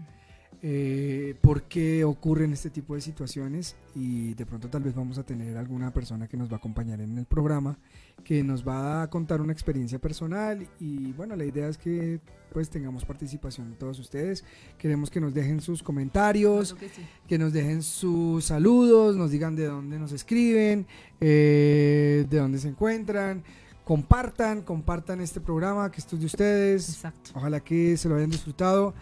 eh, 0.68 1.36
por 1.42 1.62
qué 1.62 2.02
ocurren 2.02 2.52
este 2.52 2.70
tipo 2.70 2.96
de 2.96 3.00
situaciones 3.00 3.76
y 3.94 4.34
de 4.34 4.44
pronto 4.44 4.68
tal 4.68 4.82
vez 4.82 4.96
vamos 4.96 5.16
a 5.16 5.22
tener 5.22 5.56
alguna 5.56 5.92
persona 5.92 6.26
que 6.26 6.36
nos 6.36 6.50
va 6.50 6.54
a 6.54 6.56
acompañar 6.56 7.00
en 7.00 7.16
el 7.18 7.24
programa, 7.24 7.78
que 8.24 8.42
nos 8.42 8.66
va 8.66 9.02
a 9.02 9.08
contar 9.08 9.40
una 9.40 9.52
experiencia 9.52 10.00
personal 10.00 10.66
y 10.80 11.12
bueno, 11.12 11.36
la 11.36 11.44
idea 11.44 11.68
es 11.68 11.78
que 11.78 12.18
pues 12.52 12.68
tengamos 12.68 13.04
participación 13.04 13.70
de 13.70 13.76
todos 13.76 14.00
ustedes. 14.00 14.42
Queremos 14.76 15.08
que 15.08 15.20
nos 15.20 15.32
dejen 15.32 15.60
sus 15.60 15.84
comentarios, 15.84 16.72
Claro 16.72 16.80
que 16.80 16.88
sí. 17.00 17.06
que 17.28 17.38
nos 17.38 17.52
dejen 17.52 17.84
sus 17.84 18.46
saludos, 18.46 19.14
nos 19.16 19.30
digan 19.30 19.54
de 19.54 19.66
dónde 19.66 20.00
nos 20.00 20.10
escriben, 20.10 20.84
eh, 21.20 22.26
de 22.28 22.38
dónde 22.38 22.58
se 22.58 22.70
encuentran, 22.70 23.44
compartan, 23.84 24.62
compartan 24.62 25.20
este 25.20 25.40
programa 25.40 25.92
que 25.92 26.00
es 26.00 26.08
de 26.10 26.26
ustedes. 26.26 26.88
Exacto. 26.88 27.30
Ojalá 27.36 27.60
que 27.60 27.96
se 27.96 28.08
lo 28.08 28.16
hayan 28.16 28.30
disfrutado. 28.30 28.94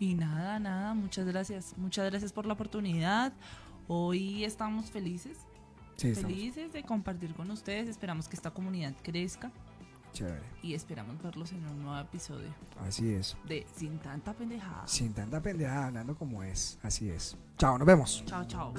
Y 0.00 0.14
nada, 0.14 0.58
nada, 0.58 0.94
muchas 0.94 1.26
gracias. 1.26 1.74
Muchas 1.76 2.10
gracias 2.10 2.32
por 2.32 2.46
la 2.46 2.54
oportunidad. 2.54 3.32
Hoy 3.86 4.44
estamos 4.44 4.90
felices, 4.90 5.36
Sí, 5.96 6.08
estamos 6.08 6.32
felices 6.32 6.72
de 6.72 6.82
compartir 6.82 7.34
con 7.34 7.50
ustedes. 7.50 7.88
Esperamos 7.88 8.26
que 8.28 8.34
esta 8.34 8.50
comunidad 8.50 8.94
crezca 9.02 9.52
chévere. 10.14 10.40
y 10.62 10.72
esperamos 10.74 11.22
verlos 11.22 11.52
en 11.52 11.64
un 11.68 11.82
nuevo 11.84 12.00
episodio 12.00 12.48
Así 12.84 13.12
es. 13.12 13.36
de 13.46 13.64
Sin 13.76 13.98
tanta 13.98 14.32
pendejada. 14.32 14.86
Sin 14.86 15.12
tanta 15.12 15.40
pendejada 15.42 15.86
hablando 15.88 16.16
como 16.16 16.42
es. 16.42 16.78
Así 16.82 17.10
es. 17.10 17.36
Chao, 17.58 17.76
nos 17.76 17.86
vemos. 17.86 18.24
Chao, 18.26 18.44
chao. 18.46 18.72